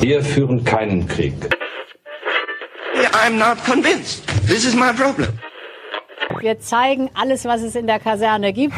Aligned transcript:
Wir 0.00 0.22
führen 0.22 0.64
keinen 0.64 1.08
Krieg. 1.08 1.34
I'm 3.12 3.38
not 3.38 3.62
convinced. 3.64 4.26
This 4.46 4.64
is 4.64 4.74
my 4.74 4.92
problem. 4.92 5.38
Wir 6.40 6.58
zeigen 6.60 7.10
alles, 7.14 7.44
was 7.44 7.62
es 7.62 7.74
in 7.74 7.86
der 7.86 7.98
Kaserne 7.98 8.52
gibt. 8.52 8.74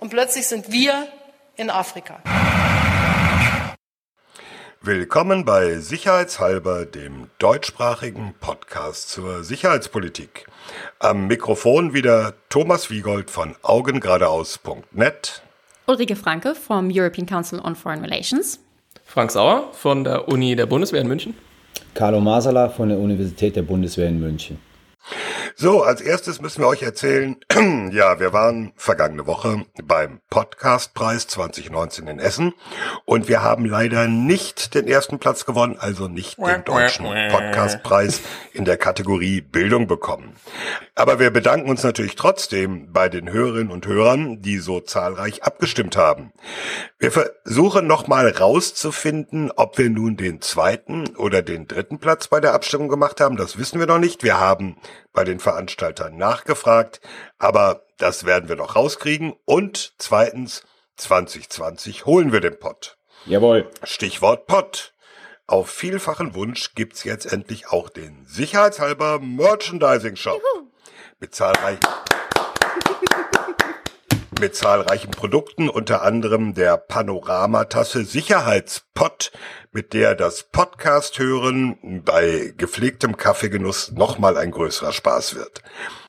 Und 0.00 0.10
plötzlich 0.10 0.46
sind 0.46 0.70
wir 0.70 1.08
in 1.56 1.70
Afrika. 1.70 2.20
Willkommen 4.82 5.44
bei 5.44 5.78
Sicherheitshalber, 5.78 6.84
dem 6.86 7.28
deutschsprachigen 7.38 8.34
Podcast 8.40 9.08
zur 9.08 9.42
Sicherheitspolitik. 9.42 10.46
Am 11.00 11.26
Mikrofon 11.26 11.92
wieder 11.92 12.34
Thomas 12.50 12.88
Wiegold 12.88 13.30
von 13.30 13.56
augengeradeaus.net. 13.62 15.42
Ulrike 15.88 16.16
Franke 16.16 16.54
vom 16.56 16.90
European 16.90 17.26
Council 17.26 17.60
on 17.64 17.76
Foreign 17.76 18.00
Relations. 18.00 18.58
Frank 19.04 19.30
Sauer 19.30 19.68
von 19.72 20.02
der 20.02 20.26
Uni 20.28 20.56
der 20.56 20.66
Bundeswehr 20.66 21.00
in 21.00 21.06
München. 21.06 21.34
Carlo 21.94 22.20
Masala 22.20 22.68
von 22.68 22.88
der 22.88 22.98
Universität 22.98 23.54
der 23.54 23.62
Bundeswehr 23.62 24.08
in 24.08 24.18
München. 24.18 24.58
So, 25.54 25.82
als 25.82 26.00
erstes 26.00 26.40
müssen 26.40 26.62
wir 26.62 26.68
euch 26.68 26.82
erzählen, 26.82 27.36
ja, 27.92 28.20
wir 28.20 28.32
waren 28.32 28.72
vergangene 28.76 29.26
Woche 29.26 29.64
beim 29.82 30.20
Podcastpreis 30.28 31.26
2019 31.28 32.08
in 32.08 32.18
Essen 32.18 32.52
und 33.04 33.28
wir 33.28 33.42
haben 33.42 33.64
leider 33.64 34.06
nicht 34.06 34.74
den 34.74 34.86
ersten 34.86 35.18
Platz 35.18 35.46
gewonnen, 35.46 35.76
also 35.78 36.08
nicht 36.08 36.38
den 36.38 36.64
deutschen 36.64 37.06
Podcastpreis 37.06 38.20
in 38.52 38.64
der 38.64 38.76
Kategorie 38.76 39.40
Bildung 39.40 39.86
bekommen. 39.86 40.36
Aber 40.94 41.18
wir 41.18 41.30
bedanken 41.30 41.70
uns 41.70 41.82
natürlich 41.82 42.16
trotzdem 42.16 42.92
bei 42.92 43.08
den 43.08 43.30
Hörerinnen 43.30 43.70
und 43.70 43.86
Hörern, 43.86 44.42
die 44.42 44.58
so 44.58 44.80
zahlreich 44.80 45.42
abgestimmt 45.42 45.96
haben. 45.96 46.32
Wir 46.98 47.12
versuchen 47.12 47.86
nochmal 47.86 48.28
rauszufinden, 48.28 49.52
ob 49.54 49.78
wir 49.78 49.90
nun 49.90 50.16
den 50.16 50.40
zweiten 50.40 51.16
oder 51.16 51.42
den 51.42 51.68
dritten 51.68 51.98
Platz 51.98 52.28
bei 52.28 52.40
der 52.40 52.54
Abstimmung 52.54 52.88
gemacht 52.88 53.20
haben. 53.20 53.36
Das 53.36 53.58
wissen 53.58 53.78
wir 53.78 53.86
noch 53.86 53.98
nicht. 53.98 54.22
Wir 54.22 54.40
haben 54.40 54.76
bei 55.12 55.24
den 55.24 55.40
Veranstaltern 55.40 56.16
nachgefragt, 56.16 57.00
aber 57.38 57.82
das 57.98 58.24
werden 58.24 58.48
wir 58.48 58.56
noch 58.56 58.76
rauskriegen. 58.76 59.34
Und 59.44 59.94
zweitens, 59.98 60.62
2020 60.96 62.06
holen 62.06 62.32
wir 62.32 62.40
den 62.40 62.58
Pott. 62.58 62.96
Jawohl. 63.26 63.70
Stichwort 63.82 64.46
Pott. 64.46 64.92
Auf 65.46 65.70
vielfachen 65.70 66.34
Wunsch 66.34 66.74
gibt's 66.74 67.04
jetzt 67.04 67.32
endlich 67.32 67.68
auch 67.68 67.88
den 67.88 68.24
sicherheitshalber 68.26 69.20
Merchandising 69.20 70.16
Shop. 70.16 70.42
Mit 71.20 71.34
zahlreichen 71.34 71.80
mit 74.40 74.54
zahlreichen 74.54 75.10
Produkten, 75.10 75.68
unter 75.68 76.02
anderem 76.02 76.54
der 76.54 76.76
Panoramatasse 76.76 78.04
Sicherheitspot, 78.04 79.32
mit 79.72 79.92
der 79.92 80.14
das 80.14 80.44
Podcast 80.44 81.18
hören 81.18 82.02
bei 82.04 82.52
gepflegtem 82.56 83.16
Kaffeegenuss 83.16 83.92
nochmal 83.92 84.36
ein 84.36 84.50
größerer 84.50 84.92
Spaß 84.92 85.34
wird. 85.34 85.62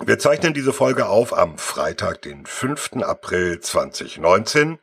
Wir 0.00 0.18
zeichnen 0.18 0.54
diese 0.54 0.72
Folge 0.72 1.06
auf 1.06 1.32
am 1.32 1.56
Freitag, 1.56 2.22
den 2.22 2.46
5. 2.46 3.02
April 3.02 3.60
2019 3.60 4.80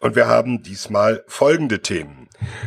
und 0.00 0.16
wir 0.16 0.26
haben 0.26 0.62
diesmal 0.62 1.22
folgende 1.26 1.82
Themen. 1.82 2.17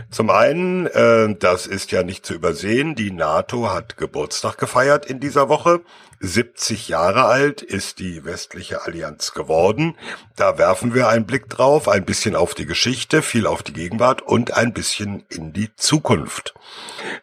Zum 0.10 0.30
einen, 0.30 0.88
äh, 0.88 1.36
das 1.38 1.68
ist 1.68 1.92
ja 1.92 2.04
nicht 2.04 2.26
zu 2.26 2.34
übersehen, 2.34 2.96
die 2.96 3.12
NATO 3.12 3.72
hat 3.72 3.98
Geburtstag 3.98 4.58
gefeiert 4.58 5.06
in 5.06 5.20
dieser 5.20 5.50
Woche. 5.50 5.82
70 6.24 6.88
Jahre 6.88 7.26
alt 7.26 7.64
ist 7.64 7.98
die 7.98 8.24
westliche 8.24 8.84
Allianz 8.84 9.34
geworden. 9.34 9.98
Da 10.36 10.60
werfen 10.60 10.94
wir 10.94 11.08
einen 11.08 11.26
Blick 11.26 11.50
drauf, 11.50 11.88
ein 11.88 12.06
bisschen 12.06 12.36
auf 12.36 12.54
die 12.54 12.68
Geschichte, 12.68 13.24
viel 13.24 13.48
auf 13.48 13.64
die 13.64 13.74
Gegenwart 13.74 14.22
und 14.22 14.56
ein 14.56 14.72
bisschen 14.72 15.24
in 15.30 15.52
die 15.52 15.76
Zukunft. 15.76 16.54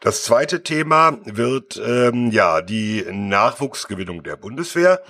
Das 0.00 0.24
zweite 0.24 0.64
Thema 0.64 1.18
wird 1.24 1.80
ähm, 1.84 2.32
ja 2.32 2.60
die 2.60 3.04
Nachwuchsgewinnung 3.08 4.24
der 4.24 4.36
Bundeswehr. 4.36 5.00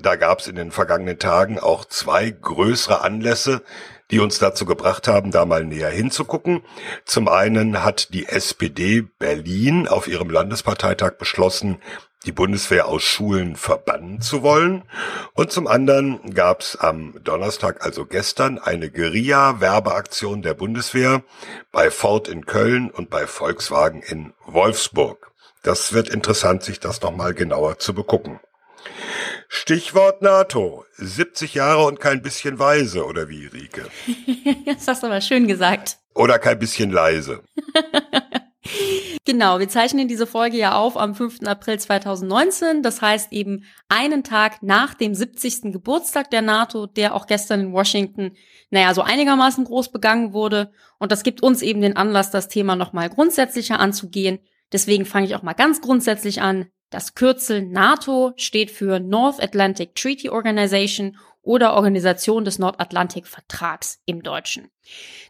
Da 0.00 0.16
gab 0.16 0.38
es 0.38 0.46
in 0.46 0.54
den 0.54 0.70
vergangenen 0.70 1.18
Tagen 1.18 1.58
auch 1.58 1.84
zwei 1.84 2.30
größere 2.30 3.02
Anlässe, 3.02 3.62
die 4.12 4.20
uns 4.20 4.38
dazu 4.38 4.66
gebracht 4.66 5.08
haben, 5.08 5.32
da 5.32 5.46
mal 5.46 5.64
näher 5.64 5.90
hinzugucken. 5.90 6.62
Zum 7.04 7.28
einen 7.28 7.82
hat 7.82 8.12
die 8.12 8.28
SPD 8.28 9.00
Berlin 9.00 9.88
auf 9.88 10.06
ihrem 10.06 10.28
Landesparteitag 10.28 11.14
beschlossen, 11.14 11.78
die 12.26 12.32
Bundeswehr 12.32 12.86
aus 12.86 13.02
Schulen 13.02 13.56
verbannen 13.56 14.20
zu 14.20 14.42
wollen. 14.42 14.84
Und 15.32 15.50
zum 15.50 15.66
anderen 15.66 16.34
gab 16.34 16.60
es 16.60 16.76
am 16.76 17.14
Donnerstag, 17.24 17.84
also 17.84 18.04
gestern, 18.04 18.58
eine 18.58 18.90
Guerilla-Werbeaktion 18.90 20.42
der 20.42 20.54
Bundeswehr 20.54 21.22
bei 21.72 21.90
Ford 21.90 22.28
in 22.28 22.46
Köln 22.46 22.90
und 22.90 23.10
bei 23.10 23.26
Volkswagen 23.26 24.02
in 24.02 24.34
Wolfsburg. 24.44 25.32
Das 25.62 25.94
wird 25.94 26.08
interessant, 26.08 26.62
sich 26.62 26.80
das 26.80 27.00
nochmal 27.00 27.34
genauer 27.34 27.78
zu 27.78 27.94
begucken. 27.94 28.40
Stichwort 29.48 30.22
NATO. 30.22 30.84
70 30.94 31.54
Jahre 31.54 31.84
und 31.84 32.00
kein 32.00 32.22
bisschen 32.22 32.58
weise, 32.58 33.04
oder 33.04 33.28
wie, 33.28 33.46
Rike? 33.46 33.88
das 34.66 34.88
hast 34.88 35.02
du 35.02 35.08
aber 35.08 35.20
schön 35.20 35.46
gesagt. 35.46 35.98
Oder 36.14 36.38
kein 36.38 36.58
bisschen 36.58 36.90
leise. 36.90 37.42
Genau, 39.24 39.60
wir 39.60 39.68
zeichnen 39.68 40.08
diese 40.08 40.26
Folge 40.26 40.56
ja 40.56 40.74
auf 40.76 40.96
am 40.96 41.14
5. 41.14 41.42
April 41.46 41.78
2019. 41.78 42.82
Das 42.82 43.00
heißt 43.00 43.32
eben 43.32 43.64
einen 43.88 44.24
Tag 44.24 44.62
nach 44.62 44.94
dem 44.94 45.14
70. 45.14 45.72
Geburtstag 45.72 46.30
der 46.30 46.42
NATO, 46.42 46.86
der 46.86 47.14
auch 47.14 47.26
gestern 47.26 47.60
in 47.60 47.72
Washington, 47.72 48.32
naja, 48.70 48.94
so 48.94 49.02
einigermaßen 49.02 49.64
groß 49.64 49.92
begangen 49.92 50.32
wurde. 50.32 50.72
Und 50.98 51.12
das 51.12 51.22
gibt 51.22 51.42
uns 51.42 51.62
eben 51.62 51.80
den 51.80 51.96
Anlass, 51.96 52.30
das 52.30 52.48
Thema 52.48 52.74
nochmal 52.74 53.10
grundsätzlicher 53.10 53.78
anzugehen. 53.78 54.40
Deswegen 54.72 55.06
fange 55.06 55.26
ich 55.26 55.36
auch 55.36 55.42
mal 55.42 55.52
ganz 55.52 55.80
grundsätzlich 55.80 56.42
an. 56.42 56.66
Das 56.92 57.14
Kürzel 57.14 57.62
NATO 57.62 58.34
steht 58.36 58.70
für 58.70 59.00
North 59.00 59.42
Atlantic 59.42 59.94
Treaty 59.94 60.28
Organization 60.28 61.16
oder 61.40 61.72
Organisation 61.72 62.44
des 62.44 62.58
Nordatlantikvertrags 62.58 64.00
im 64.04 64.22
Deutschen. 64.22 64.68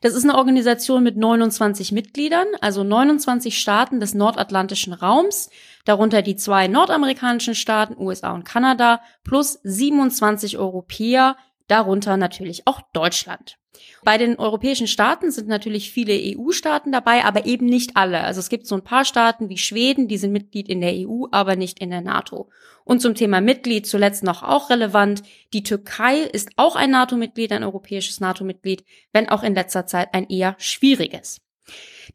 Das 0.01 0.15
ist 0.15 0.25
eine 0.25 0.37
Organisation 0.37 1.05
mit 1.05 1.17
29 1.17 1.93
Mitgliedern, 1.93 2.49
also 2.61 2.83
29 2.83 3.57
Staaten 3.57 4.01
des 4.01 4.13
nordatlantischen 4.13 4.93
Raums, 4.93 5.51
darunter 5.85 6.21
die 6.21 6.35
zwei 6.35 6.67
nordamerikanischen 6.67 7.55
Staaten, 7.55 7.97
USA 7.97 8.33
und 8.33 8.45
Kanada, 8.45 9.01
plus 9.23 9.61
27 9.63 10.59
Europäer, 10.59 11.37
darunter 11.69 12.17
natürlich 12.17 12.67
auch 12.67 12.81
Deutschland. 12.93 13.59
Bei 14.05 14.19
den 14.19 14.39
europäischen 14.39 14.87
Staaten 14.87 15.31
sind 15.31 15.49
natürlich 15.49 15.93
viele 15.93 16.13
EU-Staaten 16.13 16.93
dabei, 16.93 17.25
aber 17.25 17.47
eben 17.47 17.67
nicht 17.67 17.97
alle. 17.97 18.23
Also 18.23 18.41
es 18.41 18.49
gibt 18.49 18.67
so 18.67 18.75
ein 18.75 18.85
paar 18.85 19.05
Staaten 19.05 19.49
wie 19.49 19.59
Schweden, 19.59 20.09
die 20.09 20.19
sind 20.19 20.33
Mitglied 20.33 20.69
in 20.69 20.81
der 20.81 20.93
EU, 20.93 21.27
aber 21.31 21.57
nicht 21.57 21.81
in 21.81 21.91
der 21.91 22.01
NATO. 22.01 22.51
Und 22.85 23.01
zum 23.01 23.15
Thema 23.15 23.41
Mitglied 23.41 23.87
zuletzt 23.87 24.25
noch 24.25 24.43
auch 24.43 24.71
relevant. 24.71 25.23
Die 25.53 25.63
Türkei 25.63 26.19
ist 26.21 26.51
auch 26.57 26.77
ein 26.77 26.91
NATO-Mitglied, 26.91 27.53
ein 27.53 27.65
europäisches 27.65 28.21
NATO-Mitglied, 28.21 28.85
wenn 29.13 29.29
auch 29.29 29.43
in 29.43 29.55
letzter 29.55 29.87
Zeit 29.87 30.15
ein 30.15 30.29
eher 30.29 30.57
schwieriges. 30.59 31.42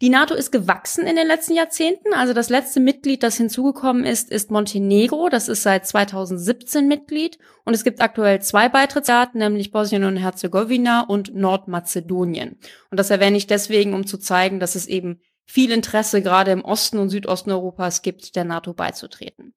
Die 0.01 0.09
NATO 0.09 0.35
ist 0.35 0.51
gewachsen 0.51 1.07
in 1.07 1.15
den 1.15 1.27
letzten 1.27 1.55
Jahrzehnten. 1.55 2.13
Also 2.13 2.33
das 2.33 2.49
letzte 2.49 2.79
Mitglied, 2.79 3.23
das 3.23 3.37
hinzugekommen 3.37 4.03
ist, 4.03 4.29
ist 4.29 4.51
Montenegro. 4.51 5.29
Das 5.29 5.47
ist 5.47 5.63
seit 5.63 5.87
2017 5.87 6.87
Mitglied. 6.87 7.39
Und 7.65 7.73
es 7.73 7.83
gibt 7.83 8.01
aktuell 8.01 8.41
zwei 8.41 8.69
Beitrittsstaaten, 8.69 9.39
nämlich 9.39 9.71
Bosnien 9.71 10.03
und 10.03 10.17
Herzegowina 10.17 11.01
und 11.01 11.33
Nordmazedonien. 11.33 12.59
Und 12.91 12.99
das 12.99 13.09
erwähne 13.09 13.37
ich 13.37 13.47
deswegen, 13.47 13.93
um 13.93 14.05
zu 14.05 14.17
zeigen, 14.17 14.59
dass 14.59 14.75
es 14.75 14.85
eben 14.85 15.21
viel 15.45 15.71
Interesse 15.71 16.21
gerade 16.21 16.51
im 16.51 16.63
Osten 16.63 16.99
und 16.99 17.09
Südosten 17.09 17.51
Europas 17.51 18.01
gibt, 18.01 18.35
der 18.35 18.43
NATO 18.43 18.73
beizutreten. 18.73 19.53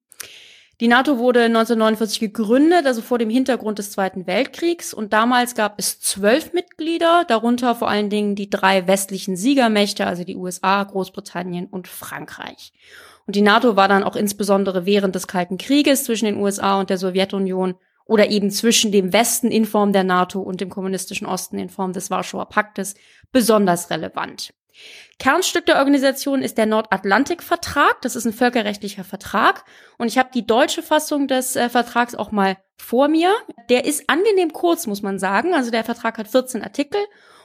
Die 0.81 0.87
NATO 0.87 1.19
wurde 1.19 1.41
1949 1.43 2.19
gegründet, 2.19 2.87
also 2.87 3.03
vor 3.03 3.19
dem 3.19 3.29
Hintergrund 3.29 3.77
des 3.77 3.91
Zweiten 3.91 4.25
Weltkriegs. 4.25 4.95
Und 4.95 5.13
damals 5.13 5.53
gab 5.53 5.77
es 5.77 5.99
zwölf 5.99 6.53
Mitglieder, 6.53 7.23
darunter 7.27 7.75
vor 7.75 7.87
allen 7.87 8.09
Dingen 8.09 8.33
die 8.33 8.49
drei 8.49 8.87
westlichen 8.87 9.37
Siegermächte, 9.37 10.07
also 10.07 10.23
die 10.23 10.35
USA, 10.35 10.83
Großbritannien 10.83 11.67
und 11.67 11.87
Frankreich. 11.87 12.73
Und 13.27 13.35
die 13.35 13.43
NATO 13.43 13.75
war 13.75 13.87
dann 13.87 14.03
auch 14.03 14.15
insbesondere 14.15 14.87
während 14.87 15.13
des 15.13 15.27
Kalten 15.27 15.59
Krieges 15.59 16.05
zwischen 16.05 16.25
den 16.25 16.37
USA 16.37 16.79
und 16.79 16.89
der 16.89 16.97
Sowjetunion 16.97 17.75
oder 18.05 18.31
eben 18.31 18.49
zwischen 18.49 18.91
dem 18.91 19.13
Westen 19.13 19.51
in 19.51 19.65
Form 19.65 19.93
der 19.93 20.03
NATO 20.03 20.41
und 20.41 20.61
dem 20.61 20.71
kommunistischen 20.71 21.27
Osten 21.27 21.59
in 21.59 21.69
Form 21.69 21.93
des 21.93 22.09
Warschauer 22.09 22.49
Paktes 22.49 22.95
besonders 23.31 23.91
relevant. 23.91 24.51
Kernstück 25.19 25.65
der 25.65 25.77
Organisation 25.77 26.41
ist 26.41 26.57
der 26.57 26.65
Nordatlantikvertrag. 26.65 28.01
Das 28.01 28.15
ist 28.15 28.25
ein 28.25 28.33
völkerrechtlicher 28.33 29.03
Vertrag. 29.03 29.65
Und 29.97 30.07
ich 30.07 30.17
habe 30.17 30.29
die 30.33 30.45
deutsche 30.45 30.81
Fassung 30.81 31.27
des 31.27 31.55
äh, 31.55 31.69
Vertrags 31.69 32.15
auch 32.15 32.31
mal 32.31 32.57
vor 32.77 33.07
mir. 33.07 33.33
Der 33.69 33.85
ist 33.85 34.09
angenehm 34.09 34.53
kurz, 34.53 34.87
muss 34.87 35.01
man 35.01 35.19
sagen. 35.19 35.53
Also 35.53 35.71
der 35.71 35.83
Vertrag 35.83 36.17
hat 36.17 36.27
14 36.27 36.63
Artikel. 36.63 36.99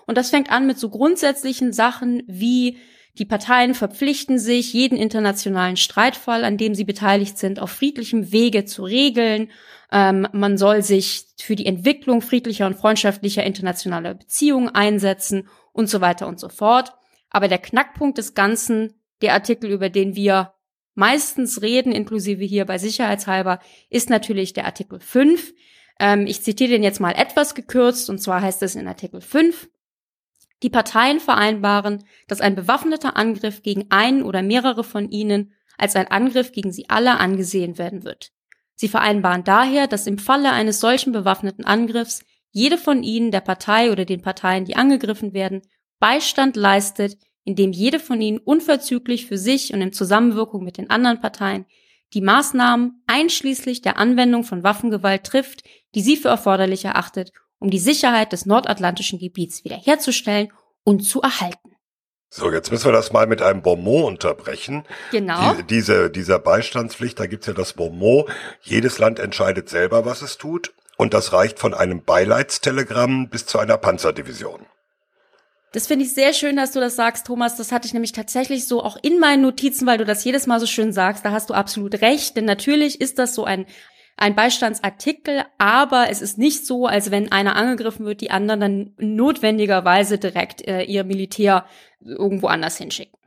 Und 0.06 0.17
das 0.17 0.31
fängt 0.31 0.50
an 0.50 0.67
mit 0.67 0.78
so 0.78 0.88
grundsätzlichen 0.88 1.73
Sachen 1.73 2.23
wie 2.26 2.78
die 3.19 3.25
Parteien 3.25 3.75
verpflichten 3.75 4.38
sich, 4.38 4.75
jeden 4.75 4.99
internationalen 4.99 5.76
Streitfall, 5.76 6.44
an 6.44 6.58
dem 6.58 6.75
sie 6.75 6.84
beteiligt 6.84 7.38
sind, 7.38 7.61
auf 7.61 7.70
friedlichem 7.70 8.31
Wege 8.31 8.67
zu 8.67 8.84
regeln. 8.84 9.50
Ähm, 9.90 10.29
man 10.32 10.58
soll 10.58 10.82
sich 10.82 11.25
für 11.40 11.56
die 11.56 11.67
Entwicklung 11.67 12.20
friedlicher 12.20 12.67
und 12.67 12.76
freundschaftlicher 12.76 13.43
internationaler 13.43 14.14
Beziehungen 14.14 14.69
einsetzen 14.69 15.49
und 15.72 15.88
so 15.88 16.00
weiter 16.02 16.26
und 16.26 16.38
so 16.38 16.49
fort. 16.50 16.93
Aber 17.36 17.48
der 17.48 17.58
Knackpunkt 17.58 18.16
des 18.16 18.32
Ganzen, 18.32 18.94
der 19.20 19.34
Artikel, 19.34 19.70
über 19.70 19.90
den 19.90 20.16
wir 20.16 20.54
meistens 20.94 21.60
reden, 21.60 21.92
inklusive 21.92 22.42
hier 22.42 22.64
bei 22.64 22.78
Sicherheitshalber, 22.78 23.58
ist 23.90 24.08
natürlich 24.08 24.54
der 24.54 24.64
Artikel 24.64 25.00
5. 25.00 25.52
Ähm, 26.00 26.26
ich 26.26 26.42
zitiere 26.42 26.70
den 26.70 26.82
jetzt 26.82 26.98
mal 26.98 27.12
etwas 27.12 27.54
gekürzt, 27.54 28.08
und 28.08 28.20
zwar 28.22 28.40
heißt 28.40 28.62
es 28.62 28.74
in 28.74 28.88
Artikel 28.88 29.20
5, 29.20 29.68
die 30.62 30.70
Parteien 30.70 31.20
vereinbaren, 31.20 32.04
dass 32.26 32.40
ein 32.40 32.54
bewaffneter 32.54 33.18
Angriff 33.18 33.62
gegen 33.62 33.84
einen 33.90 34.22
oder 34.22 34.40
mehrere 34.40 34.82
von 34.82 35.10
ihnen 35.10 35.52
als 35.76 35.94
ein 35.94 36.10
Angriff 36.10 36.52
gegen 36.52 36.72
sie 36.72 36.88
alle 36.88 37.20
angesehen 37.20 37.76
werden 37.76 38.02
wird. 38.04 38.32
Sie 38.76 38.88
vereinbaren 38.88 39.44
daher, 39.44 39.86
dass 39.86 40.06
im 40.06 40.16
Falle 40.16 40.52
eines 40.52 40.80
solchen 40.80 41.12
bewaffneten 41.12 41.66
Angriffs 41.66 42.24
jede 42.50 42.78
von 42.78 43.02
ihnen 43.02 43.30
der 43.30 43.42
Partei 43.42 43.92
oder 43.92 44.06
den 44.06 44.22
Parteien, 44.22 44.64
die 44.64 44.76
angegriffen 44.76 45.34
werden, 45.34 45.60
Beistand 45.98 46.56
leistet, 46.56 47.16
indem 47.44 47.72
jede 47.72 48.00
von 48.00 48.20
ihnen 48.20 48.38
unverzüglich 48.38 49.26
für 49.26 49.38
sich 49.38 49.72
und 49.72 49.81
in 49.81 49.93
Zusammenwirkung 49.93 50.64
mit 50.64 50.78
den 50.78 50.90
anderen 50.90 51.20
Parteien 51.20 51.66
die 52.14 52.20
Maßnahmen 52.20 53.02
einschließlich 53.06 53.82
der 53.82 53.98
Anwendung 53.98 54.44
von 54.44 54.62
Waffengewalt 54.62 55.25
trifft, 55.25 55.64
die 55.94 56.00
sie 56.00 56.16
für 56.16 56.28
erforderlich 56.28 56.84
erachtet, 56.84 57.32
um 57.58 57.70
die 57.70 57.78
Sicherheit 57.78 58.32
des 58.32 58.46
nordatlantischen 58.46 59.19
Gebiets 59.19 59.64
wiederherzustellen 59.64 60.52
und 60.84 61.00
zu 61.00 61.20
erhalten. 61.20 61.72
So, 62.28 62.50
jetzt 62.52 62.70
müssen 62.70 62.87
wir 62.87 62.93
das 62.93 63.12
mal 63.12 63.26
mit 63.26 63.40
einem 63.40 63.62
Bonmot 63.62 64.04
unterbrechen. 64.04 64.84
Genau. 65.10 65.54
Die, 65.54 65.62
diese, 65.62 66.10
dieser 66.10 66.38
Beistandspflicht, 66.38 67.19
da 67.19 67.26
gibt's 67.26 67.46
ja 67.46 67.54
das 67.54 67.72
Bonmot. 67.72 68.28
Jedes 68.62 68.98
Land 68.98 69.19
entscheidet 69.19 69.69
selber, 69.69 70.04
was 70.04 70.22
es 70.22 70.37
tut. 70.37 70.75
Und 70.96 71.14
das 71.14 71.32
reicht 71.32 71.58
von 71.58 71.75
einem 71.75 72.02
Beileidstelegramm 72.02 73.28
bis 73.28 73.46
zu 73.46 73.58
einer 73.58 73.78
Panzerdivision. 73.78 74.66
Das 75.76 75.88
finde 75.88 76.06
ich 76.06 76.14
sehr 76.14 76.32
schön, 76.32 76.56
dass 76.56 76.73
du 76.73 76.81
das 76.81 76.96
sagst, 76.96 77.26
Thomas. 77.26 77.56
Das 77.56 77.70
hatte 77.70 77.87
ich 77.87 77.93
nämlich 77.93 78.12
tatsächlich 78.12 78.67
so 78.67 78.82
auch 78.82 78.96
in 79.02 79.19
meinen 79.19 79.43
Notizen, 79.43 79.87
weil 79.87 79.99
du 79.99 80.06
das 80.06 80.25
jedes 80.25 80.46
Mal 80.46 80.58
so 80.58 80.64
schön 80.64 80.90
sagst. 80.90 81.23
Da 81.23 81.32
hast 81.32 81.50
du 81.50 81.55
absolut 81.55 82.00
recht. 82.00 82.34
Denn 82.34 82.46
natürlich 82.46 82.99
ist 82.99 83.19
das 83.19 83.34
so 83.34 83.44
ein, 83.44 83.67
ein 84.17 84.34
Beistandsartikel, 84.34 85.44
aber 85.58 86.08
es 86.08 86.23
ist 86.23 86.38
nicht 86.38 86.64
so, 86.64 86.87
als 86.87 87.11
wenn 87.11 87.31
einer 87.31 87.56
angegriffen 87.56 88.06
wird, 88.06 88.23
die 88.23 88.31
anderen 88.31 88.61
dann 88.61 88.94
notwendigerweise 88.96 90.17
direkt 90.17 90.67
äh, 90.67 90.81
ihr 90.84 91.05
Militär 91.05 91.67
irgendwo 92.00 92.46
anders 92.46 92.79
hinschicken. 92.79 93.19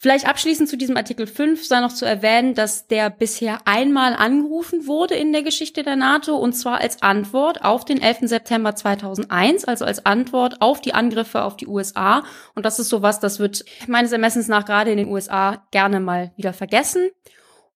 Vielleicht 0.00 0.28
abschließend 0.28 0.68
zu 0.68 0.76
diesem 0.76 0.96
Artikel 0.96 1.26
5 1.26 1.66
sei 1.66 1.80
noch 1.80 1.92
zu 1.92 2.04
erwähnen, 2.04 2.54
dass 2.54 2.86
der 2.86 3.10
bisher 3.10 3.66
einmal 3.66 4.14
angerufen 4.14 4.86
wurde 4.86 5.16
in 5.16 5.32
der 5.32 5.42
Geschichte 5.42 5.82
der 5.82 5.96
NATO 5.96 6.36
und 6.36 6.52
zwar 6.52 6.80
als 6.80 7.02
Antwort 7.02 7.64
auf 7.64 7.84
den 7.84 8.00
11. 8.00 8.18
September 8.22 8.76
2001, 8.76 9.64
also 9.64 9.84
als 9.84 10.06
Antwort 10.06 10.62
auf 10.62 10.80
die 10.80 10.94
Angriffe 10.94 11.42
auf 11.42 11.56
die 11.56 11.66
USA. 11.66 12.22
Und 12.54 12.64
das 12.64 12.78
ist 12.78 12.90
sowas, 12.90 13.18
das 13.18 13.40
wird 13.40 13.64
meines 13.88 14.12
Ermessens 14.12 14.46
nach 14.46 14.64
gerade 14.64 14.92
in 14.92 14.98
den 14.98 15.08
USA 15.08 15.66
gerne 15.72 15.98
mal 15.98 16.30
wieder 16.36 16.52
vergessen. 16.52 17.10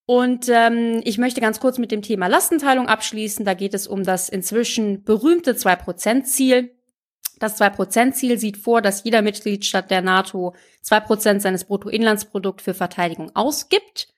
Und 0.06 0.48
ähm, 0.48 1.00
ich 1.02 1.18
möchte 1.18 1.40
ganz 1.40 1.58
kurz 1.58 1.78
mit 1.78 1.90
dem 1.90 2.02
Thema 2.02 2.28
Lastenteilung 2.28 2.86
abschließen. 2.86 3.44
Da 3.44 3.54
geht 3.54 3.74
es 3.74 3.88
um 3.88 4.04
das 4.04 4.28
inzwischen 4.28 5.02
berühmte 5.02 5.54
2-Prozent-Ziel. 5.54 6.70
Das 7.38 7.60
2%-Ziel 7.60 8.38
sieht 8.38 8.56
vor, 8.56 8.82
dass 8.82 9.04
jeder 9.04 9.22
Mitgliedstaat 9.22 9.90
der 9.90 10.02
NATO 10.02 10.54
2% 10.84 11.40
seines 11.40 11.64
Bruttoinlandsprodukts 11.64 12.64
für 12.64 12.74
Verteidigung 12.74 13.34
ausgibt. 13.34 14.08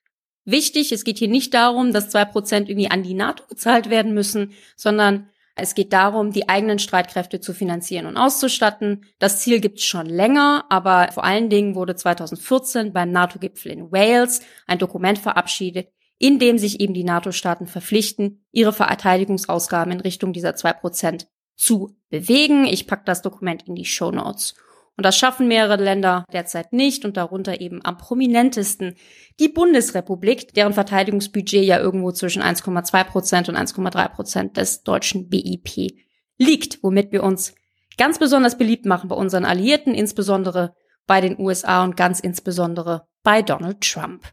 Wichtig, 0.44 0.92
es 0.92 1.04
geht 1.04 1.18
hier 1.18 1.28
nicht 1.28 1.54
darum, 1.54 1.92
dass 1.92 2.14
2% 2.14 2.68
irgendwie 2.68 2.90
an 2.90 3.02
die 3.02 3.14
NATO 3.14 3.44
gezahlt 3.48 3.88
werden 3.88 4.12
müssen, 4.12 4.52
sondern 4.76 5.30
es 5.56 5.74
geht 5.74 5.92
darum, 5.92 6.32
die 6.32 6.48
eigenen 6.48 6.78
Streitkräfte 6.78 7.40
zu 7.40 7.54
finanzieren 7.54 8.06
und 8.06 8.16
auszustatten. 8.16 9.06
Das 9.18 9.40
Ziel 9.40 9.60
gibt 9.60 9.78
es 9.78 9.84
schon 9.84 10.06
länger, 10.06 10.64
aber 10.68 11.10
vor 11.12 11.24
allen 11.24 11.48
Dingen 11.48 11.76
wurde 11.76 11.94
2014 11.94 12.92
beim 12.92 13.12
NATO-Gipfel 13.12 13.70
in 13.70 13.92
Wales 13.92 14.40
ein 14.66 14.78
Dokument 14.78 15.18
verabschiedet, 15.18 15.88
in 16.18 16.38
dem 16.38 16.58
sich 16.58 16.80
eben 16.80 16.92
die 16.92 17.04
NATO-Staaten 17.04 17.66
verpflichten, 17.66 18.44
ihre 18.50 18.72
Verteidigungsausgaben 18.72 19.92
in 19.92 20.00
Richtung 20.00 20.32
dieser 20.32 20.50
2% 20.50 21.26
zu 21.56 21.96
bewegen. 22.10 22.64
Ich 22.64 22.86
packe 22.86 23.04
das 23.04 23.22
Dokument 23.22 23.62
in 23.66 23.74
die 23.74 23.84
Show 23.84 24.10
Notes. 24.10 24.54
Und 24.96 25.04
das 25.04 25.16
schaffen 25.16 25.48
mehrere 25.48 25.82
Länder 25.82 26.24
derzeit 26.32 26.72
nicht 26.72 27.04
und 27.04 27.16
darunter 27.16 27.60
eben 27.60 27.84
am 27.84 27.98
prominentesten 27.98 28.94
die 29.40 29.48
Bundesrepublik, 29.48 30.54
deren 30.54 30.72
Verteidigungsbudget 30.72 31.64
ja 31.64 31.80
irgendwo 31.80 32.12
zwischen 32.12 32.42
1,2 32.42 33.04
Prozent 33.04 33.48
und 33.48 33.56
1,3 33.56 34.08
Prozent 34.10 34.56
des 34.56 34.82
deutschen 34.82 35.28
BIP 35.28 35.94
liegt, 36.38 36.82
womit 36.82 37.10
wir 37.10 37.24
uns 37.24 37.54
ganz 37.98 38.18
besonders 38.18 38.56
beliebt 38.56 38.86
machen 38.86 39.08
bei 39.08 39.16
unseren 39.16 39.44
Alliierten, 39.44 39.94
insbesondere 39.94 40.74
bei 41.06 41.20
den 41.20 41.38
USA 41.38 41.82
und 41.82 41.96
ganz 41.96 42.20
insbesondere 42.20 43.06
bei 43.24 43.42
Donald 43.42 43.80
Trump. 43.80 44.32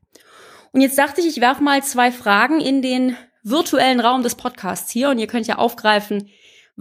Und 0.74 0.82
jetzt 0.82 0.98
dachte 0.98 1.22
ich, 1.22 1.28
ich 1.28 1.42
werfe 1.42 1.64
mal 1.64 1.84
zwei 1.84 2.12
Fragen 2.12 2.62
in 2.62 2.82
den 2.82 3.18
virtuellen 3.44 4.00
Raum 4.00 4.22
des 4.22 4.36
Podcasts 4.36 4.92
hier 4.92 5.10
und 5.10 5.18
ihr 5.18 5.28
könnt 5.28 5.48
ja 5.48 5.58
aufgreifen, 5.58 6.30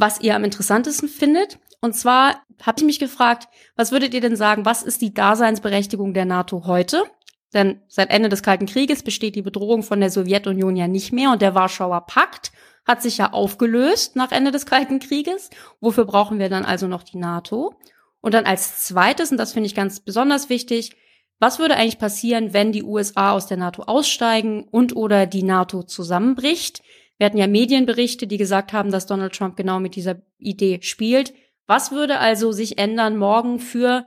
was 0.00 0.20
ihr 0.20 0.34
am 0.34 0.44
interessantesten 0.44 1.08
findet. 1.08 1.58
Und 1.80 1.94
zwar 1.94 2.42
habe 2.62 2.78
ich 2.78 2.84
mich 2.84 2.98
gefragt, 2.98 3.48
was 3.76 3.92
würdet 3.92 4.14
ihr 4.14 4.20
denn 4.20 4.36
sagen, 4.36 4.64
was 4.64 4.82
ist 4.82 5.00
die 5.02 5.14
Daseinsberechtigung 5.14 6.14
der 6.14 6.24
NATO 6.24 6.66
heute? 6.66 7.04
Denn 7.52 7.80
seit 7.88 8.10
Ende 8.10 8.28
des 8.28 8.42
Kalten 8.42 8.66
Krieges 8.66 9.02
besteht 9.02 9.34
die 9.34 9.42
Bedrohung 9.42 9.82
von 9.82 10.00
der 10.00 10.10
Sowjetunion 10.10 10.76
ja 10.76 10.88
nicht 10.88 11.12
mehr 11.12 11.32
und 11.32 11.42
der 11.42 11.54
Warschauer 11.54 12.06
Pakt 12.06 12.52
hat 12.86 13.02
sich 13.02 13.18
ja 13.18 13.32
aufgelöst 13.32 14.16
nach 14.16 14.32
Ende 14.32 14.52
des 14.52 14.66
Kalten 14.66 15.00
Krieges. 15.00 15.50
Wofür 15.80 16.04
brauchen 16.04 16.38
wir 16.38 16.48
dann 16.48 16.64
also 16.64 16.86
noch 16.86 17.02
die 17.02 17.18
NATO? 17.18 17.74
Und 18.20 18.34
dann 18.34 18.46
als 18.46 18.84
zweites, 18.84 19.30
und 19.30 19.38
das 19.38 19.52
finde 19.52 19.66
ich 19.66 19.74
ganz 19.74 20.00
besonders 20.00 20.48
wichtig, 20.48 20.96
was 21.38 21.58
würde 21.58 21.76
eigentlich 21.76 21.98
passieren, 21.98 22.52
wenn 22.52 22.70
die 22.70 22.82
USA 22.82 23.32
aus 23.32 23.46
der 23.46 23.56
NATO 23.56 23.82
aussteigen 23.84 24.64
und 24.70 24.94
oder 24.94 25.26
die 25.26 25.42
NATO 25.42 25.82
zusammenbricht? 25.82 26.82
Wir 27.20 27.26
hatten 27.26 27.36
ja 27.36 27.48
Medienberichte, 27.48 28.26
die 28.26 28.38
gesagt 28.38 28.72
haben, 28.72 28.90
dass 28.90 29.04
Donald 29.04 29.34
Trump 29.34 29.54
genau 29.54 29.78
mit 29.78 29.94
dieser 29.94 30.22
Idee 30.38 30.78
spielt. 30.80 31.34
Was 31.66 31.92
würde 31.92 32.18
also 32.18 32.50
sich 32.50 32.78
ändern 32.78 33.18
morgen 33.18 33.58
für 33.58 34.06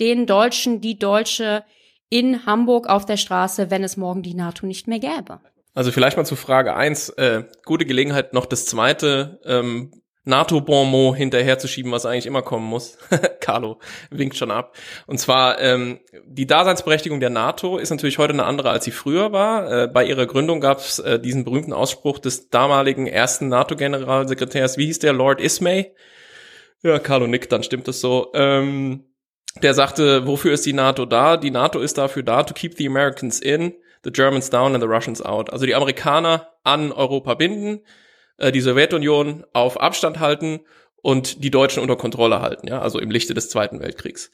den 0.00 0.26
Deutschen, 0.26 0.80
die 0.80 0.98
Deutsche 0.98 1.62
in 2.10 2.46
Hamburg 2.46 2.88
auf 2.88 3.06
der 3.06 3.16
Straße, 3.16 3.70
wenn 3.70 3.84
es 3.84 3.96
morgen 3.96 4.24
die 4.24 4.34
NATO 4.34 4.66
nicht 4.66 4.88
mehr 4.88 4.98
gäbe? 4.98 5.38
Also 5.72 5.92
vielleicht 5.92 6.16
mal 6.16 6.24
zu 6.24 6.34
Frage 6.34 6.74
eins. 6.74 7.10
Äh, 7.10 7.44
gute 7.64 7.86
Gelegenheit, 7.86 8.34
noch 8.34 8.46
das 8.46 8.66
zweite 8.66 9.38
ähm, 9.44 9.92
NATO-Bonmot 10.28 11.16
hinterherzuschieben, 11.16 11.90
was 11.90 12.06
eigentlich 12.06 12.26
immer 12.26 12.42
kommen 12.42 12.66
muss. 12.66 12.98
Carlo 13.40 13.78
winkt 14.10 14.36
schon 14.36 14.50
ab. 14.50 14.76
Und 15.06 15.18
zwar, 15.18 15.60
ähm, 15.60 15.98
die 16.24 16.46
Daseinsberechtigung 16.46 17.18
der 17.18 17.30
NATO 17.30 17.78
ist 17.78 17.90
natürlich 17.90 18.18
heute 18.18 18.34
eine 18.34 18.44
andere, 18.44 18.70
als 18.70 18.84
sie 18.84 18.90
früher 18.90 19.32
war. 19.32 19.84
Äh, 19.84 19.88
bei 19.88 20.04
ihrer 20.04 20.26
Gründung 20.26 20.60
gab 20.60 20.78
es 20.78 20.98
äh, 20.98 21.18
diesen 21.18 21.44
berühmten 21.44 21.72
Ausspruch 21.72 22.18
des 22.18 22.50
damaligen 22.50 23.06
ersten 23.06 23.48
NATO-Generalsekretärs, 23.48 24.78
wie 24.78 24.86
hieß 24.86 25.00
der, 25.00 25.14
Lord 25.14 25.40
Ismay? 25.40 25.92
Ja, 26.82 26.98
Carlo 26.98 27.26
nickt, 27.26 27.50
dann 27.50 27.64
stimmt 27.64 27.88
das 27.88 28.00
so. 28.00 28.30
Ähm, 28.34 29.04
der 29.62 29.74
sagte, 29.74 30.26
wofür 30.26 30.52
ist 30.52 30.66
die 30.66 30.72
NATO 30.72 31.06
da? 31.06 31.36
Die 31.36 31.50
NATO 31.50 31.80
ist 31.80 31.98
dafür 31.98 32.22
da, 32.22 32.42
to 32.44 32.54
keep 32.54 32.76
the 32.76 32.86
Americans 32.86 33.40
in, 33.40 33.72
the 34.04 34.12
Germans 34.12 34.50
down 34.50 34.74
and 34.74 34.82
the 34.82 34.88
Russians 34.88 35.22
out. 35.22 35.50
Also 35.50 35.66
die 35.66 35.74
Amerikaner 35.74 36.48
an 36.62 36.92
Europa 36.92 37.34
binden, 37.34 37.80
äh, 38.38 38.52
die 38.52 38.60
Sowjetunion 38.60 39.44
auf 39.52 39.80
Abstand 39.80 40.18
halten 40.18 40.60
und 41.02 41.44
die 41.44 41.50
Deutschen 41.50 41.82
unter 41.82 41.96
Kontrolle 41.96 42.40
halten, 42.40 42.66
ja, 42.66 42.80
also 42.80 42.98
im 42.98 43.10
Lichte 43.10 43.34
des 43.34 43.50
Zweiten 43.50 43.80
Weltkriegs. 43.80 44.30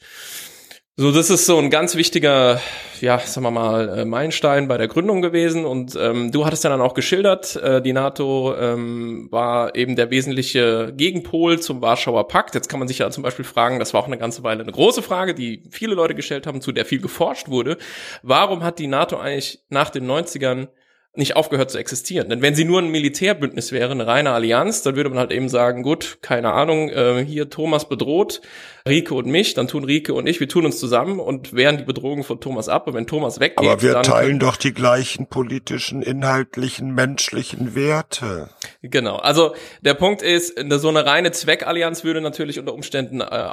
So, 0.97 1.11
das 1.11 1.29
ist 1.29 1.45
so 1.45 1.57
ein 1.57 1.69
ganz 1.69 1.97
wichtiger, 1.97 2.61
ja, 3.01 3.19
sagen 3.19 3.45
wir 3.45 3.51
mal, 3.51 3.89
äh, 3.89 4.05
Meilenstein 4.05 4.69
bei 4.69 4.77
der 4.77 4.87
Gründung 4.87 5.21
gewesen. 5.21 5.65
Und 5.65 5.97
ähm, 5.99 6.31
du 6.31 6.45
hattest 6.45 6.63
ja 6.63 6.69
dann 6.69 6.79
auch 6.79 6.93
geschildert, 6.93 7.57
äh, 7.57 7.81
die 7.81 7.91
NATO 7.91 8.55
ähm, 8.57 9.27
war 9.29 9.75
eben 9.75 9.97
der 9.97 10.09
wesentliche 10.09 10.93
Gegenpol 10.95 11.59
zum 11.59 11.81
Warschauer 11.81 12.29
Pakt. 12.29 12.55
Jetzt 12.55 12.69
kann 12.69 12.79
man 12.79 12.87
sich 12.87 12.99
ja 12.99 13.09
zum 13.11 13.23
Beispiel 13.23 13.43
fragen, 13.43 13.77
das 13.77 13.93
war 13.93 13.99
auch 14.03 14.07
eine 14.07 14.17
ganze 14.17 14.43
Weile 14.43 14.63
eine 14.63 14.71
große 14.71 15.01
Frage, 15.01 15.33
die 15.33 15.63
viele 15.69 15.95
Leute 15.95 16.15
gestellt 16.15 16.47
haben, 16.47 16.61
zu 16.61 16.71
der 16.71 16.85
viel 16.85 17.01
geforscht 17.01 17.49
wurde. 17.49 17.77
Warum 18.23 18.63
hat 18.63 18.79
die 18.79 18.87
NATO 18.87 19.17
eigentlich 19.17 19.59
nach 19.67 19.89
den 19.89 20.09
90ern 20.09 20.69
nicht 21.17 21.35
aufgehört 21.35 21.71
zu 21.71 21.77
existieren. 21.77 22.29
Denn 22.29 22.41
wenn 22.41 22.55
sie 22.55 22.65
nur 22.65 22.81
ein 22.81 22.89
Militärbündnis 22.89 23.71
wäre, 23.71 23.91
eine 23.91 24.07
reine 24.07 24.31
Allianz, 24.31 24.81
dann 24.81 24.95
würde 24.95 25.09
man 25.09 25.19
halt 25.19 25.31
eben 25.31 25.49
sagen, 25.49 25.83
gut, 25.83 26.17
keine 26.21 26.53
Ahnung, 26.53 26.89
äh, 26.89 27.23
hier 27.25 27.49
Thomas 27.49 27.87
bedroht 27.87 28.41
Rike 28.87 29.15
und 29.15 29.25
mich, 29.25 29.55
dann 29.55 29.67
tun 29.67 29.83
Rike 29.83 30.13
und 30.13 30.27
ich, 30.27 30.39
wir 30.39 30.47
tun 30.47 30.63
uns 30.63 30.79
zusammen 30.79 31.19
und 31.19 31.55
wehren 31.55 31.77
die 31.77 31.83
Bedrohung 31.83 32.23
von 32.23 32.39
Thomas 32.39 32.69
ab. 32.69 32.85
Und 32.85 32.93
wenn 32.93 33.07
Thomas 33.07 33.39
weggeht, 33.39 33.67
Aber 33.67 33.81
wir 33.81 33.99
teilen 34.03 34.37
doch 34.37 34.57
die 34.57 34.75
gleichen 34.75 35.25
politischen, 35.25 36.03
inhaltlichen, 36.03 36.93
menschlichen 36.93 37.73
Werte. 37.73 38.49
Genau. 38.83 39.15
Also 39.15 39.55
der 39.81 39.95
Punkt 39.95 40.21
ist, 40.21 40.53
so 40.79 40.89
eine 40.89 41.03
reine 41.03 41.31
Zweckallianz 41.31 42.03
würde 42.03 42.21
natürlich 42.21 42.59
unter 42.59 42.75
Umständen 42.75 43.21
äh, 43.21 43.49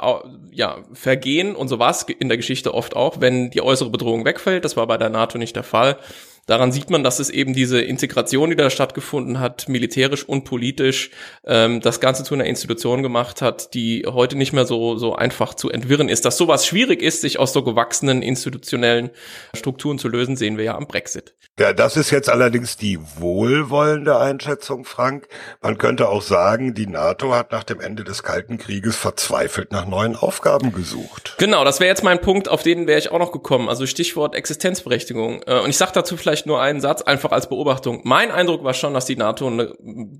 ja 0.51 0.83
vergehen 0.93 1.55
und 1.55 1.67
so 1.67 1.79
war 1.79 1.89
es 1.89 2.03
in 2.03 2.27
der 2.27 2.37
Geschichte 2.37 2.71
oft 2.75 2.95
auch, 2.95 3.19
wenn 3.19 3.49
die 3.49 3.61
äußere 3.61 3.89
Bedrohung 3.89 4.25
wegfällt. 4.25 4.63
Das 4.63 4.77
war 4.77 4.85
bei 4.85 4.97
der 4.97 5.09
NATO 5.09 5.39
nicht 5.39 5.55
der 5.55 5.63
Fall. 5.63 5.97
Daran 6.45 6.73
sieht 6.73 6.89
man, 6.89 7.03
dass 7.03 7.19
es 7.19 7.29
eben 7.29 7.53
diese 7.53 7.79
Integration, 7.79 8.49
die 8.49 8.57
da 8.57 8.69
stattgefunden 8.69 9.39
hat, 9.39 9.69
militärisch 9.69 10.27
und 10.27 10.43
politisch, 10.43 11.09
ähm, 11.45 11.79
das 11.79 12.01
Ganze 12.01 12.23
zu 12.23 12.33
einer 12.33 12.45
Institution 12.45 13.01
gemacht 13.01 13.41
hat, 13.41 13.73
die 13.73 14.05
heute 14.05 14.35
nicht 14.35 14.51
mehr 14.51 14.65
so, 14.65 14.97
so 14.97 15.15
einfach 15.15 15.53
zu 15.53 15.69
entwirren 15.69 16.09
ist. 16.09 16.25
Dass 16.25 16.37
sowas 16.37 16.65
schwierig 16.65 17.01
ist, 17.01 17.21
sich 17.21 17.39
aus 17.39 17.53
so 17.53 17.63
gewachsenen 17.63 18.21
institutionellen 18.21 19.09
Strukturen 19.55 19.99
zu 19.99 20.09
lösen, 20.09 20.35
sehen 20.35 20.57
wir 20.57 20.65
ja 20.65 20.75
am 20.75 20.87
Brexit. 20.87 21.33
Ja, 21.59 21.71
das 21.71 21.97
ist 21.97 22.09
jetzt 22.09 22.29
allerdings 22.29 22.77
die 22.77 22.97
wohlwollende 23.19 24.17
Einschätzung, 24.17 24.85
Frank. 24.85 25.27
Man 25.61 25.77
könnte 25.77 26.09
auch 26.09 26.23
sagen, 26.23 26.73
die 26.73 26.87
NATO 26.87 27.35
hat 27.35 27.51
nach 27.51 27.63
dem 27.63 27.79
Ende 27.79 28.03
des 28.03 28.23
Kalten 28.23 28.57
Krieges 28.57 28.95
verzweifelt 28.95 29.71
nach 29.71 29.85
neuen 29.85 30.15
Aufgaben 30.15 30.73
gesucht. 30.73 31.35
Genau, 31.37 31.63
das 31.63 31.79
wäre 31.79 31.89
jetzt 31.89 32.03
mein 32.03 32.19
Punkt, 32.19 32.49
auf 32.49 32.63
den 32.63 32.87
wäre 32.87 32.97
ich 32.97 33.11
auch 33.11 33.19
noch 33.19 33.31
gekommen. 33.31 33.69
Also 33.69 33.85
Stichwort 33.85 34.33
Existenzberechtigung. 34.33 35.43
Äh, 35.45 35.59
und 35.59 35.69
ich 35.69 35.77
sage 35.77 35.91
dazu 35.93 36.17
vielleicht 36.17 36.32
nur 36.45 36.61
einen 36.61 36.81
Satz, 36.81 37.01
einfach 37.01 37.31
als 37.31 37.47
Beobachtung. 37.47 38.01
Mein 38.03 38.31
Eindruck 38.31 38.63
war 38.63 38.73
schon, 38.73 38.93
dass 38.93 39.05
die 39.05 39.15
NATO 39.15 39.47
eine 39.47 39.73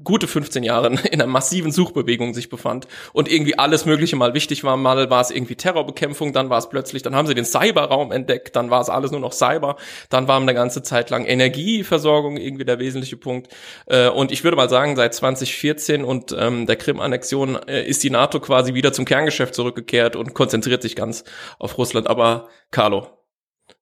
gute 0.03 0.27
15 0.27 0.63
Jahre 0.63 0.87
in 0.87 1.21
einer 1.21 1.27
massiven 1.27 1.71
Suchbewegung 1.71 2.33
sich 2.33 2.49
befand 2.49 2.87
und 3.11 3.31
irgendwie 3.31 3.57
alles 3.57 3.85
Mögliche 3.85 4.15
mal 4.15 4.33
wichtig 4.33 4.63
war. 4.63 4.77
Mal 4.77 5.09
war 5.09 5.21
es 5.21 5.31
irgendwie 5.31 5.55
Terrorbekämpfung, 5.55 6.33
dann 6.33 6.49
war 6.49 6.59
es 6.59 6.69
plötzlich, 6.69 7.01
dann 7.01 7.15
haben 7.15 7.27
sie 7.27 7.33
den 7.33 7.45
Cyberraum 7.45 8.11
entdeckt, 8.11 8.55
dann 8.55 8.69
war 8.69 8.81
es 8.81 8.89
alles 8.89 9.11
nur 9.11 9.19
noch 9.19 9.33
Cyber, 9.33 9.75
dann 10.09 10.27
war 10.27 10.39
eine 10.39 10.53
ganze 10.53 10.83
Zeit 10.83 11.09
lang 11.09 11.25
Energieversorgung 11.25 12.37
irgendwie 12.37 12.65
der 12.65 12.79
wesentliche 12.79 13.17
Punkt. 13.17 13.53
Äh, 13.87 14.09
und 14.09 14.31
ich 14.31 14.43
würde 14.43 14.57
mal 14.57 14.69
sagen, 14.69 14.95
seit 14.95 15.13
2014 15.13 16.03
und 16.03 16.35
ähm, 16.37 16.65
der 16.65 16.75
Krim-Annexion 16.75 17.57
äh, 17.67 17.83
ist 17.87 18.03
die 18.03 18.09
NATO 18.09 18.39
quasi 18.39 18.73
wieder 18.73 18.93
zum 18.93 19.05
Kerngeschäft 19.05 19.55
zurückgekehrt 19.55 20.15
und 20.15 20.33
konzentriert 20.33 20.81
sich 20.81 20.95
ganz 20.95 21.23
auf 21.59 21.77
Russland. 21.77 22.07
Aber 22.07 22.49
Carlo, 22.71 23.07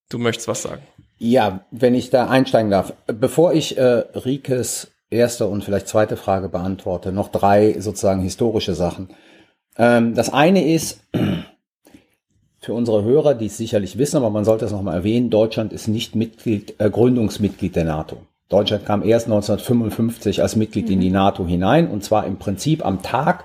du 0.09 0.17
möchtest 0.17 0.47
was 0.47 0.61
sagen. 0.61 0.81
Ja, 1.23 1.65
wenn 1.69 1.93
ich 1.93 2.09
da 2.09 2.29
einsteigen 2.29 2.71
darf. 2.71 2.93
Bevor 3.05 3.53
ich 3.53 3.77
äh, 3.77 3.83
Rikes 4.15 4.89
erste 5.11 5.45
und 5.45 5.63
vielleicht 5.63 5.87
zweite 5.87 6.17
Frage 6.17 6.49
beantworte, 6.49 7.11
noch 7.11 7.27
drei 7.27 7.75
sozusagen 7.79 8.23
historische 8.23 8.73
Sachen. 8.73 9.09
Ähm, 9.77 10.15
das 10.15 10.33
eine 10.33 10.65
ist, 10.65 10.99
für 12.59 12.73
unsere 12.73 13.03
Hörer, 13.03 13.35
die 13.35 13.45
es 13.45 13.57
sicherlich 13.57 13.99
wissen, 13.99 14.17
aber 14.17 14.31
man 14.31 14.45
sollte 14.45 14.65
es 14.65 14.71
nochmal 14.71 14.95
erwähnen, 14.95 15.29
Deutschland 15.29 15.73
ist 15.73 15.87
nicht 15.87 16.15
Mitglied, 16.15 16.73
äh, 16.79 16.89
Gründungsmitglied 16.89 17.75
der 17.75 17.85
NATO. 17.85 18.17
Deutschland 18.49 18.87
kam 18.87 19.03
erst 19.03 19.27
1955 19.27 20.41
als 20.41 20.55
Mitglied 20.55 20.87
mhm. 20.87 20.93
in 20.93 21.01
die 21.01 21.11
NATO 21.11 21.45
hinein 21.45 21.87
und 21.87 22.03
zwar 22.03 22.25
im 22.25 22.37
Prinzip 22.37 22.83
am 22.83 23.03
Tag, 23.03 23.43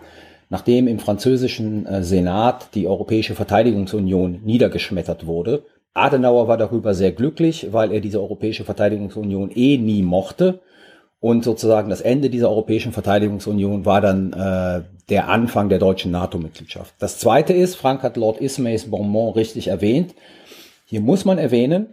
nachdem 0.48 0.88
im 0.88 0.98
französischen 0.98 1.84
äh, 1.84 2.02
Senat 2.02 2.68
die 2.72 2.88
Europäische 2.88 3.34
Verteidigungsunion 3.34 4.40
niedergeschmettert 4.44 5.26
wurde. 5.26 5.64
Adenauer 5.96 6.48
war 6.48 6.56
darüber 6.56 6.94
sehr 6.94 7.12
glücklich, 7.12 7.68
weil 7.72 7.92
er 7.92 8.00
diese 8.00 8.20
Europäische 8.20 8.64
Verteidigungsunion 8.64 9.50
eh 9.54 9.78
nie 9.78 10.02
mochte. 10.02 10.60
Und 11.20 11.44
sozusagen 11.44 11.88
das 11.88 12.02
Ende 12.02 12.30
dieser 12.30 12.50
Europäischen 12.50 12.92
Verteidigungsunion 12.92 13.84
war 13.84 14.00
dann 14.00 14.32
äh, 14.32 14.82
der 15.08 15.28
Anfang 15.28 15.68
der 15.68 15.78
deutschen 15.78 16.10
NATO-Mitgliedschaft. 16.10 16.94
Das 16.98 17.18
zweite 17.18 17.52
ist, 17.52 17.74
Frank 17.74 18.02
hat 18.02 18.16
Lord 18.16 18.40
Ismays 18.40 18.90
Bonbon 18.90 19.32
richtig 19.32 19.68
erwähnt. 19.68 20.14
Hier 20.84 21.00
muss 21.00 21.24
man 21.24 21.38
erwähnen, 21.38 21.86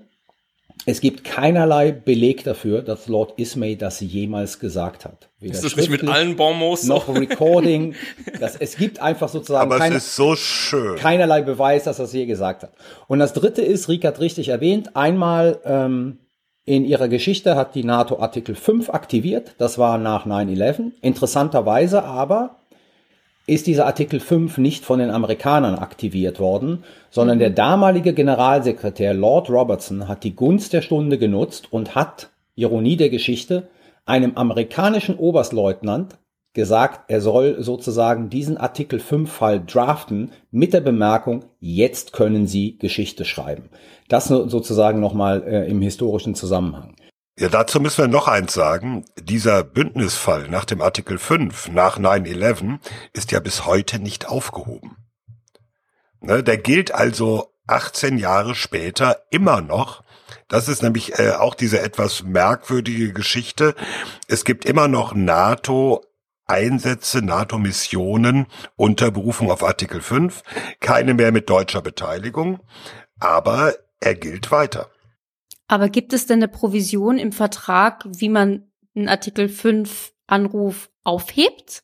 es 0.86 1.00
gibt 1.00 1.24
keinerlei 1.24 1.92
Beleg 1.92 2.44
dafür, 2.44 2.82
dass 2.82 3.08
Lord 3.08 3.40
Ismay 3.40 3.78
das 3.78 4.02
jemals 4.02 4.60
gesagt 4.60 5.06
hat. 5.06 5.30
Weder 5.40 5.54
ist 5.54 5.64
das 5.64 5.76
nicht 5.76 5.90
mit 5.90 6.08
allen 6.08 6.36
Bonbons 6.36 6.86
noch 6.86 7.08
Recording? 7.16 7.96
Das, 8.40 8.56
es 8.58 8.76
gibt 8.76 9.02
einfach 9.02 9.30
sozusagen 9.30 9.72
Aber 9.72 9.80
keine, 9.80 9.96
es 9.96 10.08
ist 10.08 10.16
so 10.16 10.36
schön. 10.36 10.98
keinerlei 10.98 11.42
Beweis, 11.42 11.86
dass 11.86 12.00
er 12.00 12.06
es 12.06 12.14
je 12.14 12.26
gesagt 12.26 12.64
hat. 12.64 12.74
Und 13.08 13.20
das 13.20 13.34
dritte 13.34 13.62
ist, 13.62 13.88
Rika 13.88 14.10
hat 14.10 14.20
richtig 14.20 14.50
erwähnt, 14.50 14.96
einmal 14.96 15.60
ähm, 15.64 16.18
in 16.66 16.86
ihrer 16.86 17.08
Geschichte 17.10 17.56
hat 17.56 17.76
die 17.76 17.84
NATO 17.84 18.20
Artikel 18.20 18.56
5 18.56 18.90
aktiviert. 18.90 19.56
Das 19.58 19.78
war 19.78 19.98
nach 19.98 20.26
9-11. 20.26 20.92
Interessanterweise 21.02 22.04
aber 22.04 22.63
ist 23.46 23.68
dieser 23.68 23.86
Artikel 23.86 24.20
5 24.20 24.58
nicht 24.58 24.86
von 24.86 25.00
den 25.00 25.10
Amerikanern 25.10 25.76
aktiviert 25.76 26.40
worden, 26.40 26.84
sondern 27.10 27.40
der 27.40 27.50
damalige 27.50 28.14
Generalsekretär 28.14 29.14
Lord 29.14 29.50
Robertson 29.50 30.08
hat 30.08 30.24
die 30.24 30.36
Gunst 30.36 30.72
der 30.74 30.82
Stunde 30.82 31.18
genutzt 31.18 31.68
und 31.72 31.96
hat, 31.96 32.32
Ironie 32.56 32.96
der 32.96 33.10
Geschichte, 33.10 33.68
einem 34.06 34.36
amerikanischen 34.36 35.18
Oberstleutnant 35.18 36.18
gesagt, 36.54 37.10
er 37.10 37.20
soll 37.20 37.62
sozusagen 37.64 38.30
diesen 38.30 38.58
Artikel 38.58 39.00
5 39.00 39.30
Fall 39.30 39.64
draften 39.66 40.32
mit 40.52 40.74
der 40.74 40.82
Bemerkung, 40.82 41.46
jetzt 41.60 42.14
können 42.14 42.48
Sie 42.48 42.78
Geschichte 42.78 43.26
schreiben. 43.26 43.70
Das 44.08 44.28
sozusagen 44.28 45.00
nochmal 45.00 45.44
äh, 45.48 45.70
im 45.70 45.82
historischen 45.82 46.36
Zusammenhang. 46.36 46.96
Ja, 47.38 47.50
dazu 47.50 47.80
müssen 47.80 48.04
wir 48.04 48.08
noch 48.08 48.28
eins 48.28 48.54
sagen. 48.54 49.06
Dieser 49.20 49.64
Bündnisfall 49.64 50.50
nach 50.50 50.66
dem 50.66 50.82
Artikel 50.82 51.18
5, 51.18 51.70
nach 51.70 51.98
9-11, 51.98 52.78
ist 53.14 53.32
ja 53.32 53.40
bis 53.40 53.66
heute 53.66 53.98
nicht 54.00 54.28
aufgehoben. 54.28 54.98
Ne, 56.22 56.44
der 56.44 56.58
gilt 56.58 56.94
also 56.94 57.52
18 57.66 58.20
Jahre 58.20 58.54
später 58.54 59.24
immer 59.32 59.62
noch. 59.62 60.04
Das 60.48 60.68
ist 60.68 60.84
nämlich 60.84 61.18
äh, 61.18 61.32
auch 61.32 61.56
diese 61.56 61.82
etwas 61.82 62.22
merkwürdige 62.22 63.14
Geschichte. 63.14 63.74
Es 64.28 64.46
gibt 64.46 64.66
immer 64.66 64.88
noch 64.88 65.16
NATO 65.16 66.06
Einsätze, 66.46 67.24
NATO-Missionen 67.24 68.46
unter 68.76 69.10
Berufung 69.10 69.50
auf 69.50 69.64
Artikel 69.64 70.02
5, 70.02 70.44
keine 70.80 71.16
mehr 71.16 71.32
mit 71.32 71.50
deutscher 71.50 71.82
Beteiligung, 71.82 72.60
aber 73.20 73.74
er 74.00 74.14
gilt 74.14 74.52
weiter. 74.52 74.93
Aber 75.68 75.90
gibt 75.90 76.14
es 76.14 76.26
denn 76.26 76.40
eine 76.40 76.48
Provision 76.48 77.18
im 77.18 77.32
Vertrag, 77.32 78.06
wie 78.08 78.30
man 78.30 78.68
einen 78.96 79.10
Artikel 79.10 79.50
5 79.50 80.14
Anruf 80.28 80.90
aufhebt? 81.04 81.84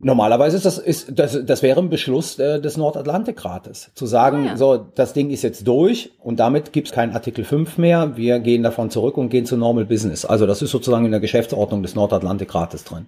Normalerweise 0.00 0.56
ist 0.56 0.66
das, 0.66 0.78
ist, 0.78 1.18
das, 1.18 1.46
das 1.46 1.62
wäre 1.62 1.80
ein 1.80 1.88
Beschluss 1.88 2.38
äh, 2.38 2.60
des 2.60 2.76
Nordatlantikrates. 2.76 3.92
Zu 3.94 4.06
sagen, 4.06 4.44
ah, 4.44 4.46
ja. 4.48 4.56
so, 4.56 4.76
das 4.76 5.14
Ding 5.14 5.30
ist 5.30 5.42
jetzt 5.42 5.66
durch 5.66 6.12
und 6.18 6.40
damit 6.40 6.72
gibt 6.72 6.88
es 6.88 6.92
keinen 6.92 7.14
Artikel 7.14 7.44
5 7.44 7.78
mehr. 7.78 8.16
Wir 8.16 8.40
gehen 8.40 8.62
davon 8.62 8.90
zurück 8.90 9.16
und 9.16 9.30
gehen 9.30 9.46
zu 9.46 9.56
Normal 9.56 9.86
Business. 9.86 10.24
Also 10.24 10.46
das 10.46 10.60
ist 10.62 10.72
sozusagen 10.72 11.06
in 11.06 11.10
der 11.12 11.20
Geschäftsordnung 11.20 11.82
des 11.82 11.94
Nordatlantikrates 11.94 12.84
drin. 12.84 13.06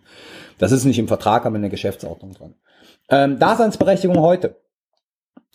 Das 0.59 0.73
ist 0.73 0.85
nicht 0.85 0.99
im 0.99 1.09
Vertrag, 1.09 1.45
aber 1.45 1.57
in 1.57 1.63
der 1.63 1.71
Geschäftsordnung 1.71 2.33
drin. 2.33 2.55
Ähm, 3.11 3.39
Daseinsberechtigung 3.39 4.19
heute. 4.21 4.57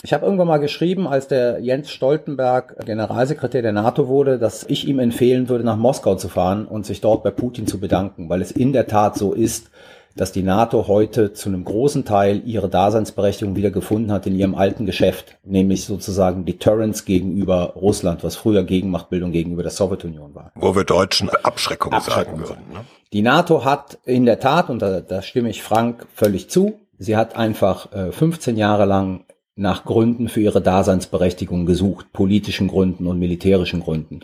Ich 0.04 0.14
habe 0.14 0.26
irgendwann 0.26 0.48
mal 0.48 0.58
geschrieben, 0.58 1.08
als 1.08 1.28
der 1.28 1.60
Jens 1.60 1.92
Stoltenberg 1.92 2.76
Generalsekretär 2.86 3.62
der 3.62 3.72
NATO 3.72 4.08
wurde, 4.08 4.40
dass 4.40 4.64
ich 4.68 4.88
ihm 4.88 4.98
empfehlen 4.98 5.48
würde, 5.48 5.64
nach 5.64 5.78
Moskau 5.78 6.16
zu 6.16 6.28
fahren 6.28 6.66
und 6.66 6.86
sich 6.86 7.02
dort 7.02 7.24
bei 7.24 7.30
Putin 7.30 7.68
zu 7.68 7.80
bedanken, 7.80 8.28
weil 8.28 8.42
es 8.42 8.52
in 8.52 8.74
der 8.74 8.88
Tat 8.88 9.16
so 9.16 9.34
ist, 9.34 9.70
dass 10.16 10.32
die 10.32 10.44
NATO 10.44 10.88
heute 10.88 11.34
zu 11.34 11.50
einem 11.50 11.64
großen 11.64 12.04
Teil 12.04 12.42
ihre 12.46 12.68
Daseinsberechtigung 12.68 13.56
wieder 13.56 13.72
gefunden 13.72 14.12
hat 14.12 14.28
in 14.28 14.36
ihrem 14.36 14.56
alten 14.56 14.86
Geschäft, 14.86 15.38
nämlich 15.44 15.86
sozusagen 15.86 16.46
Deterrence 16.46 17.06
gegenüber 17.06 17.74
Russland, 17.76 18.24
was 18.24 18.36
früher 18.36 18.64
Gegenmachtbildung 18.64 19.32
gegenüber 19.32 19.64
der 19.64 19.72
Sowjetunion 19.72 20.36
war. 20.36 20.52
Wo 20.56 20.76
wir 20.76 20.84
Deutschen 20.84 21.30
Abschreckung, 21.30 21.94
Abschreckung 21.94 22.40
sagen 22.40 22.50
würden. 22.50 22.74
Ne? 22.74 22.80
Die 23.14 23.22
NATO 23.22 23.64
hat 23.64 24.00
in 24.04 24.26
der 24.26 24.40
Tat, 24.40 24.70
und 24.70 24.82
da, 24.82 25.00
da 25.00 25.22
stimme 25.22 25.50
ich 25.50 25.64
Frank 25.64 26.08
völlig 26.14 26.50
zu, 26.50 26.80
sie 26.98 27.16
hat 27.16 27.36
einfach 27.36 27.92
äh, 27.94 28.12
15 28.12 28.58
Jahre 28.58 28.86
lang 28.86 29.26
nach 29.62 29.86
Gründen 29.86 30.28
für 30.28 30.42
ihre 30.42 30.62
Daseinsberechtigung 30.62 31.66
gesucht, 31.66 32.12
politischen 32.12 32.68
Gründen 32.68 33.08
und 33.08 33.20
militärischen 33.20 33.80
Gründen. 33.80 34.22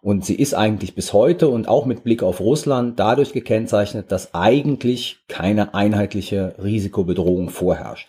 Und 0.00 0.24
sie 0.24 0.36
ist 0.36 0.54
eigentlich 0.54 0.94
bis 0.94 1.12
heute 1.12 1.48
und 1.48 1.66
auch 1.66 1.84
mit 1.84 2.04
Blick 2.04 2.22
auf 2.22 2.38
Russland 2.40 2.98
dadurch 2.98 3.32
gekennzeichnet, 3.32 4.12
dass 4.12 4.34
eigentlich 4.34 5.18
keine 5.26 5.74
einheitliche 5.74 6.54
Risikobedrohung 6.62 7.50
vorherrscht. 7.50 8.08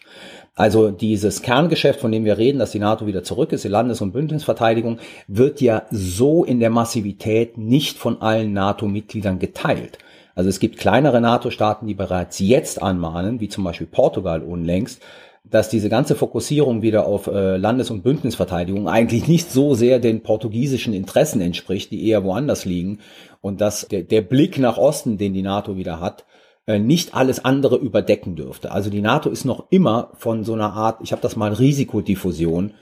Also 0.54 0.92
dieses 0.92 1.42
Kerngeschäft, 1.42 2.00
von 2.00 2.12
dem 2.12 2.26
wir 2.26 2.38
reden, 2.38 2.60
dass 2.60 2.72
die 2.72 2.80
NATO 2.80 3.08
wieder 3.08 3.24
zurück 3.24 3.52
ist, 3.52 3.64
die 3.64 3.70
Landes- 3.70 4.02
und 4.02 4.12
Bündnisverteidigung, 4.12 5.00
wird 5.28 5.60
ja 5.62 5.84
so 5.90 6.44
in 6.44 6.60
der 6.60 6.70
Massivität 6.70 7.58
nicht 7.58 7.98
von 7.98 8.22
allen 8.22 8.54
NATO-Mitgliedern 8.54 9.40
geteilt. 9.40 9.98
Also 10.36 10.50
es 10.50 10.60
gibt 10.60 10.78
kleinere 10.78 11.20
NATO-Staaten, 11.20 11.88
die 11.88 11.96
bereits 11.96 12.38
jetzt 12.38 12.82
anmahnen, 12.82 13.40
wie 13.40 13.50
zum 13.50 13.64
Beispiel 13.64 13.88
Portugal 13.88 14.44
unlängst, 14.44 15.02
dass 15.50 15.70
diese 15.70 15.90
ganze 15.90 16.16
Fokussierung 16.16 16.82
wieder 16.82 17.06
auf 17.06 17.28
äh, 17.28 17.58
Landes- 17.58 17.92
und 17.92 18.04
Bündnisverteidigung 18.04 18.88
eigentlich 18.88 19.28
nicht 19.28 19.52
so 19.52 19.76
sehr 19.76 20.00
den 20.00 20.24
portugiesischen 20.24 20.94
Interessen 20.94 21.42
entspricht, 21.42 21.92
die 21.92 22.08
eher 22.08 22.24
woanders 22.24 22.66
liegen 22.66 23.00
und 23.42 23.62
dass 23.62 23.88
der, 23.88 24.04
der 24.04 24.22
Blick 24.22 24.58
nach 24.60 24.78
Osten, 24.78 25.18
den 25.18 25.34
die 25.34 25.42
NATO 25.42 25.78
wieder 25.78 26.00
hat, 26.00 26.26
äh, 26.66 26.80
nicht 26.80 27.14
alles 27.14 27.44
andere 27.44 27.78
überdecken 27.78 28.36
dürfte. 28.36 28.72
Also 28.72 28.90
die 28.90 29.02
NATO 29.02 29.30
ist 29.30 29.46
noch 29.46 29.68
immer 29.70 30.12
von 30.18 30.44
so 30.44 30.54
einer 30.54 30.74
Art, 30.74 31.00
ich 31.02 31.12
habe 31.12 31.22
das 31.22 31.36
mal 31.36 31.54
Risikodiffusion 31.54 32.74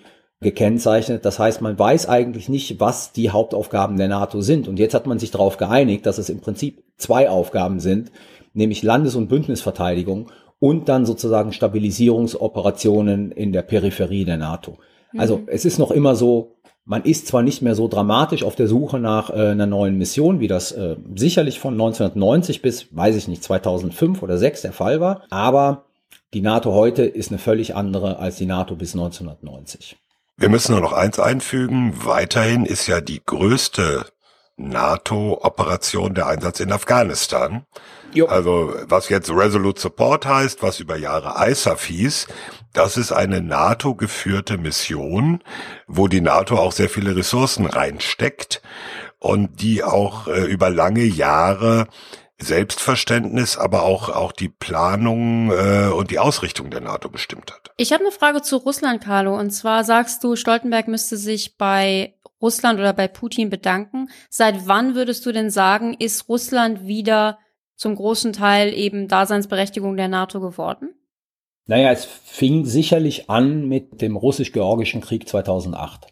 gekennzeichnet. 0.41 1.25
Das 1.25 1.39
heißt, 1.39 1.61
man 1.61 1.77
weiß 1.77 2.07
eigentlich 2.09 2.49
nicht, 2.49 2.79
was 2.79 3.11
die 3.11 3.29
Hauptaufgaben 3.29 3.97
der 3.97 4.07
NATO 4.07 4.41
sind. 4.41 4.67
Und 4.67 4.79
jetzt 4.79 4.93
hat 4.93 5.07
man 5.07 5.19
sich 5.19 5.31
darauf 5.31 5.57
geeinigt, 5.57 6.05
dass 6.05 6.17
es 6.17 6.29
im 6.29 6.41
Prinzip 6.41 6.83
zwei 6.97 7.29
Aufgaben 7.29 7.79
sind, 7.79 8.11
nämlich 8.53 8.83
Landes- 8.83 9.15
und 9.15 9.27
Bündnisverteidigung 9.27 10.31
und 10.59 10.89
dann 10.89 11.05
sozusagen 11.05 11.53
Stabilisierungsoperationen 11.53 13.31
in 13.31 13.51
der 13.51 13.61
Peripherie 13.61 14.25
der 14.25 14.37
NATO. 14.37 14.77
Also 15.17 15.43
es 15.47 15.65
ist 15.65 15.79
noch 15.79 15.91
immer 15.91 16.15
so, 16.15 16.55
man 16.83 17.03
ist 17.03 17.27
zwar 17.27 17.41
nicht 17.41 17.61
mehr 17.61 17.75
so 17.75 17.87
dramatisch 17.87 18.43
auf 18.43 18.55
der 18.55 18.67
Suche 18.67 18.99
nach 18.99 19.29
äh, 19.29 19.51
einer 19.51 19.65
neuen 19.65 19.97
Mission, 19.97 20.39
wie 20.39 20.47
das 20.47 20.71
äh, 20.71 20.97
sicherlich 21.15 21.59
von 21.59 21.73
1990 21.73 22.61
bis, 22.61 22.95
weiß 22.95 23.15
ich 23.15 23.27
nicht, 23.27 23.43
2005 23.43 24.21
oder 24.21 24.33
2006 24.33 24.61
der 24.61 24.73
Fall 24.73 24.99
war, 24.99 25.23
aber 25.29 25.85
die 26.33 26.41
NATO 26.41 26.73
heute 26.73 27.03
ist 27.03 27.31
eine 27.31 27.39
völlig 27.39 27.75
andere 27.75 28.19
als 28.19 28.35
die 28.35 28.45
NATO 28.45 28.75
bis 28.75 28.93
1990. 28.93 29.97
Wir 30.37 30.49
müssen 30.49 30.73
nur 30.73 30.81
noch 30.81 30.91
eins 30.91 31.17
einfügen. 31.17 31.93
Weiterhin 32.03 32.65
ist 32.65 32.87
ja 32.87 32.99
die 32.99 33.21
größte 33.25 34.05
NATO-Operation 34.57 36.13
der 36.13 36.27
Einsatz 36.27 36.59
in 36.59 36.71
Afghanistan. 36.71 37.65
Jo. 38.13 38.27
Also 38.27 38.73
was 38.87 39.09
jetzt 39.09 39.29
Resolute 39.29 39.81
Support 39.81 40.25
heißt, 40.25 40.63
was 40.63 40.79
über 40.79 40.95
Jahre 40.95 41.35
ISAF 41.49 41.85
hieß, 41.85 42.27
das 42.71 42.97
ist 42.97 43.11
eine 43.11 43.41
NATO-geführte 43.41 44.57
Mission, 44.57 45.43
wo 45.87 46.07
die 46.07 46.21
NATO 46.21 46.57
auch 46.57 46.71
sehr 46.71 46.89
viele 46.89 47.15
Ressourcen 47.15 47.65
reinsteckt 47.65 48.61
und 49.19 49.61
die 49.61 49.83
auch 49.83 50.27
äh, 50.27 50.45
über 50.45 50.69
lange 50.69 51.03
Jahre 51.03 51.87
Selbstverständnis, 52.37 53.57
aber 53.57 53.83
auch 53.83 54.09
auch 54.09 54.33
die 54.33 54.49
Planung 54.49 55.51
äh, 55.51 55.87
und 55.87 56.11
die 56.11 56.19
Ausrichtung 56.19 56.69
der 56.69 56.81
NATO 56.81 57.09
bestimmt 57.09 57.51
hat. 57.53 57.71
Ich 57.77 57.93
habe 57.93 58.03
eine 58.03 58.11
Frage 58.11 58.41
zu 58.41 58.57
Russland, 58.57 59.01
Carlo. 59.01 59.37
Und 59.37 59.51
zwar 59.51 59.85
sagst 59.85 60.23
du, 60.23 60.35
Stoltenberg 60.35 60.89
müsste 60.89 61.15
sich 61.15 61.57
bei 61.57 62.14
Russland 62.41 62.79
oder 62.79 62.93
bei 62.93 63.07
Putin 63.07 63.49
bedanken. 63.49 64.09
Seit 64.29 64.67
wann 64.67 64.95
würdest 64.95 65.25
du 65.25 65.31
denn 65.31 65.49
sagen, 65.49 65.95
ist 65.97 66.29
Russland 66.29 66.87
wieder 66.87 67.39
zum 67.75 67.95
großen 67.95 68.33
Teil 68.33 68.73
eben 68.73 69.07
Daseinsberechtigung 69.07 69.97
der 69.97 70.07
NATO 70.07 70.39
geworden? 70.39 70.89
Naja, 71.67 71.91
es 71.91 72.05
fing 72.05 72.65
sicherlich 72.65 73.29
an 73.29 73.67
mit 73.67 74.01
dem 74.01 74.15
russisch-georgischen 74.17 75.01
Krieg 75.01 75.27
2008. 75.27 76.07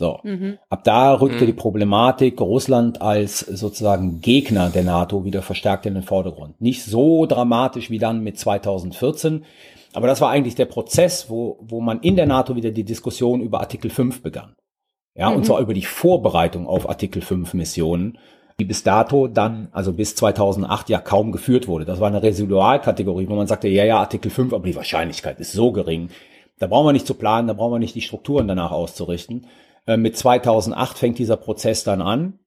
So. 0.00 0.20
Mhm. 0.22 0.58
Ab 0.70 0.84
da 0.84 1.12
rückte 1.12 1.42
Mhm. 1.42 1.46
die 1.48 1.52
Problematik 1.52 2.40
Russland 2.40 3.02
als 3.02 3.40
sozusagen 3.40 4.20
Gegner 4.20 4.70
der 4.70 4.84
NATO 4.84 5.24
wieder 5.24 5.42
verstärkt 5.42 5.86
in 5.86 5.94
den 5.94 6.02
Vordergrund. 6.04 6.60
Nicht 6.60 6.84
so 6.84 7.26
dramatisch 7.26 7.90
wie 7.90 7.98
dann 7.98 8.22
mit 8.22 8.38
2014, 8.38 9.44
aber 9.92 10.06
das 10.06 10.20
war 10.20 10.30
eigentlich 10.30 10.54
der 10.54 10.66
Prozess, 10.66 11.28
wo, 11.28 11.58
wo 11.60 11.80
man 11.80 12.00
in 12.00 12.16
der 12.16 12.26
NATO 12.26 12.56
wieder 12.56 12.70
die 12.70 12.84
Diskussion 12.84 13.40
über 13.42 13.60
Artikel 13.60 13.90
5 13.90 14.22
begann. 14.22 14.54
Ja, 15.14 15.30
Mhm. 15.30 15.36
und 15.36 15.46
zwar 15.46 15.60
über 15.60 15.74
die 15.74 15.82
Vorbereitung 15.84 16.66
auf 16.66 16.88
Artikel 16.88 17.22
5 17.22 17.54
Missionen, 17.54 18.18
die 18.58 18.64
bis 18.64 18.82
dato 18.82 19.26
dann, 19.26 19.68
also 19.72 19.92
bis 19.92 20.14
2008 20.16 20.88
ja 20.90 20.98
kaum 21.00 21.32
geführt 21.32 21.66
wurde. 21.66 21.84
Das 21.84 21.98
war 22.00 22.08
eine 22.08 22.22
Residualkategorie, 22.22 23.28
wo 23.28 23.34
man 23.34 23.46
sagte, 23.46 23.68
ja, 23.68 23.84
ja, 23.84 23.98
Artikel 23.98 24.30
5, 24.30 24.52
aber 24.52 24.66
die 24.66 24.76
Wahrscheinlichkeit 24.76 25.40
ist 25.40 25.52
so 25.52 25.72
gering. 25.72 26.10
Da 26.58 26.66
brauchen 26.66 26.86
wir 26.86 26.92
nicht 26.92 27.06
zu 27.06 27.14
planen, 27.14 27.48
da 27.48 27.54
brauchen 27.54 27.72
wir 27.72 27.78
nicht 27.78 27.94
die 27.94 28.02
Strukturen 28.02 28.46
danach 28.46 28.70
auszurichten. 28.70 29.46
Äh, 29.86 29.96
Mit 29.96 30.16
2008 30.16 30.98
fängt 30.98 31.18
dieser 31.18 31.38
Prozess 31.38 31.84
dann 31.84 32.02
an, 32.02 32.38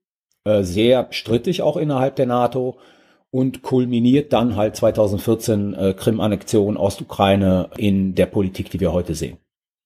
äh, 0.45 0.61
sehr 0.63 1.07
strittig 1.09 1.63
auch 1.63 1.77
innerhalb 1.77 2.15
der 2.15 2.27
NATO 2.27 2.77
und 3.31 3.63
kulminiert 3.63 4.31
dann 4.33 4.55
halt 4.55 4.75
2014 4.75 5.73
äh, 5.73 5.93
Krim-Annexion 5.97 6.77
Ostukraine 6.77 7.71
in 7.77 8.13
der 8.13 8.27
Politik, 8.27 8.69
die 8.69 8.79
wir 8.79 8.93
heute 8.93 9.15
sehen. 9.15 9.37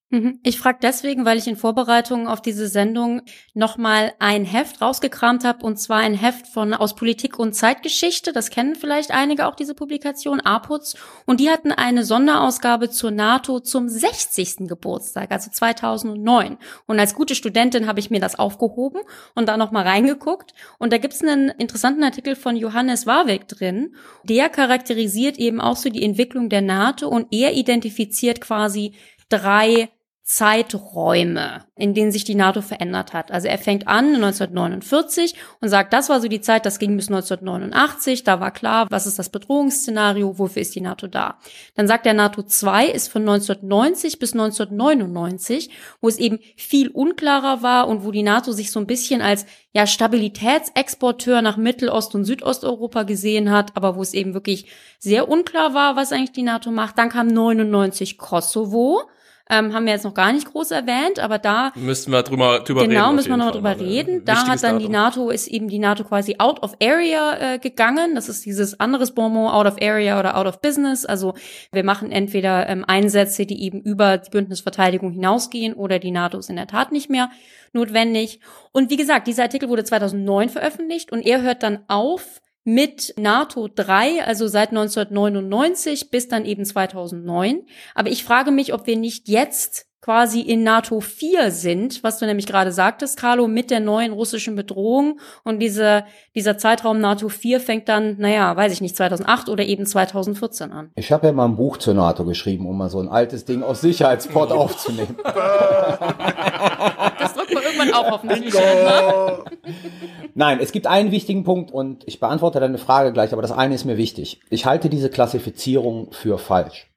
Mhm. 0.09 0.39
Ich 0.43 0.57
frage 0.57 0.79
deswegen, 0.81 1.25
weil 1.25 1.37
ich 1.37 1.47
in 1.47 1.57
Vorbereitung 1.57 2.29
auf 2.29 2.41
diese 2.41 2.69
Sendung 2.69 3.23
nochmal 3.53 4.13
ein 4.19 4.45
Heft 4.45 4.81
rausgekramt 4.81 5.43
habe, 5.43 5.65
und 5.65 5.77
zwar 5.77 5.97
ein 5.97 6.13
Heft 6.13 6.47
von 6.47 6.73
aus 6.73 6.95
Politik 6.95 7.37
und 7.37 7.53
Zeitgeschichte. 7.53 8.31
Das 8.31 8.49
kennen 8.49 8.75
vielleicht 8.75 9.11
einige 9.11 9.47
auch 9.47 9.55
diese 9.55 9.75
Publikation, 9.75 10.39
APUZ. 10.39 10.95
Und 11.25 11.41
die 11.41 11.49
hatten 11.49 11.73
eine 11.73 12.05
Sonderausgabe 12.05 12.89
zur 12.89 13.11
NATO 13.11 13.59
zum 13.59 13.89
60. 13.89 14.67
Geburtstag, 14.69 15.29
also 15.31 15.51
2009. 15.51 16.57
Und 16.85 16.99
als 17.01 17.13
gute 17.13 17.35
Studentin 17.35 17.85
habe 17.85 17.99
ich 17.99 18.09
mir 18.09 18.21
das 18.21 18.39
aufgehoben 18.39 19.01
und 19.35 19.49
da 19.49 19.57
nochmal 19.57 19.83
reingeguckt. 19.83 20.53
Und 20.77 20.93
da 20.93 20.99
gibt's 20.99 21.21
einen 21.21 21.49
interessanten 21.49 22.03
Artikel 22.05 22.37
von 22.37 22.55
Johannes 22.55 23.07
Warwick 23.07 23.49
drin. 23.49 23.93
Der 24.23 24.47
charakterisiert 24.47 25.37
eben 25.37 25.59
auch 25.59 25.75
so 25.75 25.89
die 25.89 26.03
Entwicklung 26.03 26.47
der 26.47 26.61
NATO 26.61 27.09
und 27.09 27.27
er 27.31 27.55
identifiziert 27.55 28.39
quasi 28.39 28.93
drei 29.27 29.89
Zeiträume, 30.27 31.63
in 31.77 31.93
denen 31.93 32.11
sich 32.11 32.25
die 32.25 32.35
NATO 32.35 32.61
verändert 32.61 33.13
hat. 33.13 33.31
Also 33.31 33.47
er 33.47 33.57
fängt 33.57 33.87
an 33.87 34.13
1949 34.13 35.35
und 35.61 35.69
sagt, 35.69 35.93
das 35.93 36.09
war 36.09 36.19
so 36.19 36.27
die 36.27 36.41
Zeit, 36.41 36.65
das 36.65 36.79
ging 36.79 36.97
bis 36.97 37.07
1989, 37.07 38.25
da 38.25 38.41
war 38.41 38.51
klar, 38.51 38.87
was 38.89 39.07
ist 39.07 39.17
das 39.17 39.29
Bedrohungsszenario, 39.29 40.37
wofür 40.37 40.61
ist 40.61 40.75
die 40.75 40.81
NATO 40.81 41.07
da. 41.07 41.39
Dann 41.75 41.87
sagt 41.87 42.05
er, 42.05 42.13
NATO 42.13 42.43
2 42.43 42.87
ist 42.87 43.07
von 43.07 43.21
1990 43.21 44.19
bis 44.19 44.33
1999, 44.33 45.69
wo 46.01 46.09
es 46.09 46.17
eben 46.17 46.39
viel 46.57 46.89
unklarer 46.89 47.63
war 47.63 47.87
und 47.87 48.03
wo 48.03 48.11
die 48.11 48.23
NATO 48.23 48.51
sich 48.51 48.69
so 48.69 48.81
ein 48.81 48.87
bisschen 48.87 49.21
als 49.21 49.45
ja, 49.71 49.87
Stabilitätsexporteur 49.87 51.41
nach 51.41 51.55
Mittelost- 51.55 52.15
und 52.15 52.25
Südosteuropa 52.25 53.03
gesehen 53.03 53.49
hat, 53.49 53.77
aber 53.77 53.95
wo 53.95 54.01
es 54.01 54.13
eben 54.13 54.33
wirklich 54.33 54.65
sehr 54.99 55.29
unklar 55.29 55.73
war, 55.73 55.95
was 55.95 56.11
eigentlich 56.11 56.33
die 56.33 56.43
NATO 56.43 56.69
macht. 56.69 56.97
Dann 56.97 57.07
kam 57.07 57.27
99 57.27 58.17
Kosovo, 58.17 59.03
ähm, 59.49 59.73
haben 59.73 59.85
wir 59.85 59.93
jetzt 59.93 60.03
noch 60.03 60.13
gar 60.13 60.31
nicht 60.33 60.51
groß 60.51 60.71
erwähnt, 60.71 61.19
aber 61.19 61.37
da 61.39 61.71
Müssten 61.75 62.11
wir 62.11 62.23
drüber, 62.23 62.59
drüber 62.59 62.81
reden. 62.81 62.91
genau 62.91 63.13
müssen 63.13 63.29
wir 63.29 63.37
noch 63.37 63.51
drüber 63.51 63.75
mal. 63.75 63.77
reden. 63.83 64.19
Äh, 64.19 64.21
Da 64.25 64.47
hat 64.47 64.63
dann 64.63 64.79
die 64.79 64.85
Datum. 64.85 64.91
NATO 64.91 65.29
ist 65.29 65.47
eben 65.47 65.67
die 65.67 65.79
NATO 65.79 66.03
quasi 66.03 66.35
out 66.39 66.61
of 66.63 66.75
area 66.81 67.53
äh, 67.55 67.59
gegangen. 67.59 68.15
Das 68.15 68.29
ist 68.29 68.45
dieses 68.45 68.79
anderes 68.79 69.11
Bonbon 69.11 69.47
out 69.47 69.65
of 69.67 69.75
area 69.81 70.19
oder 70.19 70.37
out 70.37 70.47
of 70.47 70.61
business. 70.61 71.05
Also 71.05 71.33
wir 71.71 71.83
machen 71.83 72.11
entweder 72.11 72.67
ähm, 72.69 72.83
Einsätze, 72.87 73.45
die 73.45 73.63
eben 73.63 73.81
über 73.81 74.17
die 74.17 74.29
Bündnisverteidigung 74.29 75.11
hinausgehen, 75.11 75.73
oder 75.73 75.99
die 75.99 76.11
NATO 76.11 76.37
ist 76.39 76.49
in 76.49 76.55
der 76.55 76.67
Tat 76.67 76.91
nicht 76.91 77.09
mehr 77.09 77.29
notwendig. 77.73 78.39
Und 78.71 78.89
wie 78.89 78.97
gesagt, 78.97 79.27
dieser 79.27 79.43
Artikel 79.43 79.69
wurde 79.69 79.83
2009 79.83 80.49
veröffentlicht 80.49 81.11
und 81.11 81.25
er 81.25 81.41
hört 81.41 81.63
dann 81.63 81.79
auf 81.87 82.41
mit 82.67 83.13
NATO 83.15 83.69
3, 83.73 84.25
also 84.25 84.47
seit 84.47 84.71
1999 84.71 86.11
bis 86.11 86.27
dann 86.27 86.43
eben 86.43 86.65
2009. 86.65 87.61
Aber 87.95 88.09
ich 88.09 88.25
frage 88.25 88.51
mich, 88.51 88.73
ob 88.73 88.87
wir 88.87 88.97
nicht 88.97 89.29
jetzt 89.29 89.85
quasi 90.01 90.41
in 90.41 90.63
NATO 90.63 90.99
4 90.99 91.51
sind, 91.51 92.03
was 92.03 92.19
du 92.19 92.25
nämlich 92.25 92.45
gerade 92.45 92.73
sagtest, 92.73 93.17
Carlo, 93.17 93.47
mit 93.47 93.71
der 93.71 93.79
neuen 93.79 94.11
russischen 94.11 94.57
Bedrohung. 94.57 95.21
Und 95.45 95.59
diese, 95.59 96.03
dieser 96.35 96.57
Zeitraum 96.57 96.99
NATO 96.99 97.29
4 97.29 97.61
fängt 97.61 97.87
dann, 97.87 98.17
naja, 98.17 98.53
weiß 98.53 98.73
ich 98.73 98.81
nicht, 98.81 98.97
2008 98.97 99.47
oder 99.47 99.63
eben 99.63 99.85
2014 99.85 100.73
an. 100.73 100.91
Ich 100.95 101.13
habe 101.13 101.27
ja 101.27 101.31
mal 101.31 101.45
ein 101.45 101.55
Buch 101.55 101.77
zur 101.77 101.93
NATO 101.93 102.25
geschrieben, 102.25 102.67
um 102.67 102.77
mal 102.77 102.89
so 102.89 102.99
ein 102.99 103.07
altes 103.07 103.45
Ding 103.45 103.63
aus 103.63 103.79
Sicherheitsport 103.79 104.51
aufzunehmen. 104.51 105.15
Drückt 107.47 107.53
man 107.53 107.63
irgendwann 107.63 107.93
auch 107.93 108.11
hoffentlich. 108.11 108.53
Nein, 110.35 110.59
es 110.61 110.71
gibt 110.71 110.87
einen 110.87 111.11
wichtigen 111.11 111.43
Punkt 111.43 111.71
und 111.71 112.03
ich 112.07 112.19
beantworte 112.19 112.59
deine 112.59 112.77
Frage 112.77 113.11
gleich, 113.13 113.33
aber 113.33 113.41
das 113.41 113.51
eine 113.51 113.75
ist 113.75 113.85
mir 113.85 113.97
wichtig. 113.97 114.41
Ich 114.49 114.65
halte 114.65 114.89
diese 114.89 115.09
Klassifizierung 115.09 116.11
für 116.11 116.37
falsch. 116.37 116.91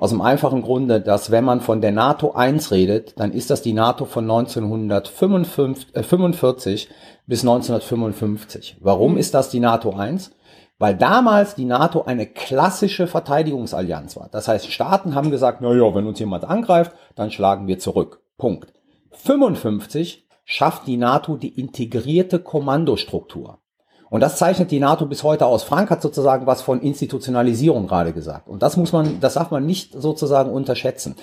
Aus 0.00 0.10
dem 0.10 0.20
einfachen 0.20 0.62
Grunde, 0.62 1.00
dass 1.00 1.30
wenn 1.30 1.44
man 1.44 1.60
von 1.60 1.80
der 1.80 1.92
NATO 1.92 2.32
1 2.32 2.72
redet, 2.72 3.20
dann 3.20 3.32
ist 3.32 3.50
das 3.50 3.62
die 3.62 3.72
NATO 3.72 4.04
von 4.04 4.24
1945 4.24 5.94
äh, 5.94 6.02
45 6.02 6.88
bis 7.26 7.42
1955. 7.42 8.78
Warum 8.80 9.16
ist 9.16 9.34
das 9.34 9.50
die 9.50 9.60
NATO 9.60 9.94
1? 9.94 10.32
Weil 10.78 10.96
damals 10.96 11.54
die 11.54 11.66
NATO 11.66 12.02
eine 12.02 12.26
klassische 12.26 13.06
Verteidigungsallianz 13.06 14.16
war. 14.16 14.28
Das 14.32 14.48
heißt, 14.48 14.72
Staaten 14.72 15.14
haben 15.14 15.30
gesagt, 15.30 15.60
na 15.60 15.72
ja, 15.72 15.94
wenn 15.94 16.06
uns 16.06 16.18
jemand 16.18 16.44
angreift, 16.44 16.92
dann 17.14 17.30
schlagen 17.30 17.66
wir 17.66 17.78
zurück. 17.78 18.22
Punkt. 18.38 18.72
55 19.12 20.26
schafft 20.44 20.86
die 20.86 20.96
NATO 20.96 21.36
die 21.36 21.60
integrierte 21.60 22.38
Kommandostruktur. 22.38 23.58
Und 24.10 24.20
das 24.20 24.36
zeichnet 24.36 24.72
die 24.72 24.80
NATO 24.80 25.06
bis 25.06 25.22
heute 25.22 25.46
aus. 25.46 25.62
Frank 25.62 25.88
hat 25.88 26.02
sozusagen 26.02 26.44
was 26.44 26.62
von 26.62 26.80
Institutionalisierung 26.80 27.86
gerade 27.86 28.12
gesagt. 28.12 28.48
Und 28.48 28.60
das 28.60 28.76
muss 28.76 28.92
man, 28.92 29.20
das 29.20 29.34
darf 29.34 29.52
man 29.52 29.64
nicht 29.64 29.92
sozusagen 29.92 30.50
unterschätzen. 30.50 31.14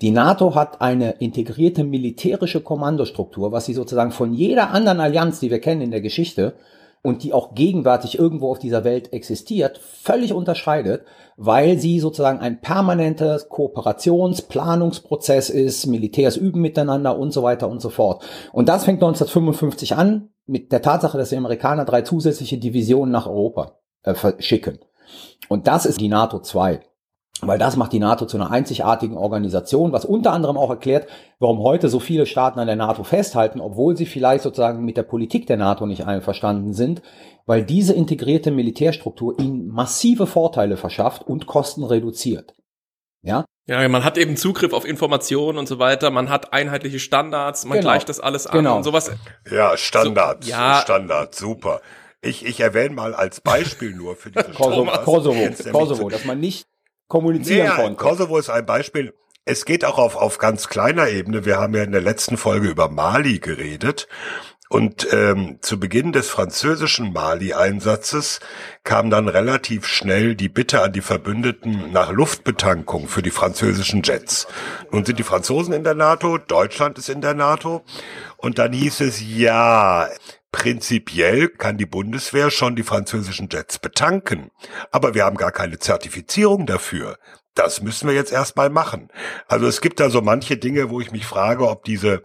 Die 0.00 0.12
NATO 0.12 0.54
hat 0.54 0.80
eine 0.80 1.16
integrierte 1.18 1.82
militärische 1.82 2.60
Kommandostruktur, 2.60 3.50
was 3.50 3.66
sie 3.66 3.74
sozusagen 3.74 4.12
von 4.12 4.32
jeder 4.32 4.70
anderen 4.70 5.00
Allianz, 5.00 5.40
die 5.40 5.50
wir 5.50 5.58
kennen 5.58 5.80
in 5.80 5.90
der 5.90 6.00
Geschichte, 6.00 6.54
und 7.06 7.22
die 7.22 7.32
auch 7.32 7.54
gegenwärtig 7.54 8.18
irgendwo 8.18 8.50
auf 8.50 8.58
dieser 8.58 8.82
Welt 8.82 9.12
existiert, 9.12 9.78
völlig 9.78 10.32
unterscheidet, 10.32 11.04
weil 11.36 11.78
sie 11.78 12.00
sozusagen 12.00 12.40
ein 12.40 12.60
permanenter 12.60 13.36
Kooperations-, 13.48 14.42
Planungsprozess 14.48 15.48
ist, 15.48 15.86
Militärs 15.86 16.36
üben 16.36 16.60
miteinander 16.60 17.16
und 17.16 17.30
so 17.30 17.44
weiter 17.44 17.68
und 17.68 17.80
so 17.80 17.90
fort. 17.90 18.24
Und 18.52 18.68
das 18.68 18.84
fängt 18.84 19.04
1955 19.04 19.94
an 19.94 20.30
mit 20.46 20.72
der 20.72 20.82
Tatsache, 20.82 21.16
dass 21.16 21.28
die 21.28 21.36
Amerikaner 21.36 21.84
drei 21.84 22.02
zusätzliche 22.02 22.58
Divisionen 22.58 23.12
nach 23.12 23.28
Europa 23.28 23.78
äh, 24.02 24.14
schicken. 24.40 24.80
Und 25.48 25.68
das 25.68 25.86
ist 25.86 26.00
die 26.00 26.08
NATO 26.08 26.40
2. 26.40 26.80
Weil 27.42 27.58
das 27.58 27.76
macht 27.76 27.92
die 27.92 27.98
NATO 27.98 28.24
zu 28.24 28.38
einer 28.38 28.50
einzigartigen 28.50 29.16
Organisation, 29.18 29.92
was 29.92 30.06
unter 30.06 30.32
anderem 30.32 30.56
auch 30.56 30.70
erklärt, 30.70 31.06
warum 31.38 31.58
heute 31.58 31.88
so 31.90 32.00
viele 32.00 32.24
Staaten 32.24 32.58
an 32.58 32.66
der 32.66 32.76
NATO 32.76 33.04
festhalten, 33.04 33.60
obwohl 33.60 33.94
sie 33.96 34.06
vielleicht 34.06 34.42
sozusagen 34.42 34.84
mit 34.86 34.96
der 34.96 35.02
Politik 35.02 35.46
der 35.46 35.58
NATO 35.58 35.84
nicht 35.84 36.06
einverstanden 36.06 36.72
sind, 36.72 37.02
weil 37.44 37.62
diese 37.62 37.92
integrierte 37.92 38.50
Militärstruktur 38.50 39.38
ihnen 39.38 39.68
massive 39.68 40.26
Vorteile 40.26 40.78
verschafft 40.78 41.22
und 41.24 41.46
Kosten 41.46 41.84
reduziert. 41.84 42.54
Ja? 43.22 43.44
Ja, 43.68 43.86
man 43.88 44.04
hat 44.04 44.16
eben 44.16 44.36
Zugriff 44.36 44.72
auf 44.72 44.86
Informationen 44.86 45.58
und 45.58 45.66
so 45.68 45.78
weiter, 45.78 46.10
man 46.10 46.30
hat 46.30 46.52
einheitliche 46.54 47.00
Standards, 47.00 47.64
man 47.66 47.78
Genau. 47.78 47.90
gleicht 47.90 48.08
das 48.08 48.18
alles 48.20 48.46
an 48.46 48.58
Genau. 48.58 48.76
und 48.78 48.84
sowas. 48.84 49.10
Ja, 49.50 49.76
Standard, 49.76 50.44
So, 50.44 50.50
ja. 50.50 50.80
Standard, 50.82 51.34
super. 51.34 51.80
Ich, 52.22 52.46
ich 52.46 52.60
erwähne 52.60 52.94
mal 52.94 53.14
als 53.14 53.40
Beispiel 53.40 53.94
nur 53.94 54.16
für 54.16 54.30
diese 54.30 54.50
Kosovo, 54.54 54.90
Kosovo, 55.04 55.48
Kosovo, 55.72 56.08
dass 56.08 56.24
man 56.24 56.40
nicht 56.40 56.64
kommunizieren 57.08 57.66
Ja, 57.66 57.76
konnte. 57.76 57.96
Kosovo 57.96 58.38
ist 58.38 58.50
ein 58.50 58.66
Beispiel. 58.66 59.14
Es 59.44 59.64
geht 59.64 59.84
auch 59.84 59.98
auf, 59.98 60.16
auf 60.16 60.38
ganz 60.38 60.68
kleiner 60.68 61.08
Ebene. 61.08 61.44
Wir 61.44 61.58
haben 61.58 61.74
ja 61.74 61.84
in 61.84 61.92
der 61.92 62.00
letzten 62.00 62.36
Folge 62.36 62.68
über 62.68 62.88
Mali 62.88 63.38
geredet. 63.38 64.08
Und 64.68 65.06
ähm, 65.12 65.58
zu 65.60 65.78
Beginn 65.78 66.12
des 66.12 66.28
französischen 66.28 67.12
Mali-Einsatzes 67.12 68.40
kam 68.82 69.10
dann 69.10 69.28
relativ 69.28 69.86
schnell 69.86 70.34
die 70.34 70.48
Bitte 70.48 70.82
an 70.82 70.92
die 70.92 71.02
Verbündeten 71.02 71.92
nach 71.92 72.10
Luftbetankung 72.10 73.06
für 73.06 73.22
die 73.22 73.30
französischen 73.30 74.02
Jets. 74.02 74.48
Nun 74.90 75.04
sind 75.04 75.20
die 75.20 75.22
Franzosen 75.22 75.72
in 75.72 75.84
der 75.84 75.94
NATO, 75.94 76.38
Deutschland 76.38 76.98
ist 76.98 77.08
in 77.08 77.20
der 77.20 77.34
NATO. 77.34 77.84
Und 78.38 78.58
dann 78.58 78.72
hieß 78.72 79.02
es, 79.02 79.20
ja, 79.20 80.08
prinzipiell 80.56 81.48
kann 81.48 81.76
die 81.76 81.84
Bundeswehr 81.84 82.50
schon 82.50 82.76
die 82.76 82.82
französischen 82.82 83.50
Jets 83.52 83.78
betanken. 83.78 84.50
Aber 84.90 85.14
wir 85.14 85.26
haben 85.26 85.36
gar 85.36 85.52
keine 85.52 85.78
Zertifizierung 85.78 86.64
dafür. 86.64 87.18
Das 87.54 87.82
müssen 87.82 88.08
wir 88.08 88.14
jetzt 88.14 88.32
erstmal 88.32 88.70
machen. 88.70 89.10
Also 89.48 89.66
es 89.66 89.82
gibt 89.82 90.00
da 90.00 90.08
so 90.08 90.22
manche 90.22 90.56
Dinge, 90.56 90.88
wo 90.88 90.98
ich 91.02 91.12
mich 91.12 91.26
frage, 91.26 91.68
ob 91.68 91.84
diese 91.84 92.22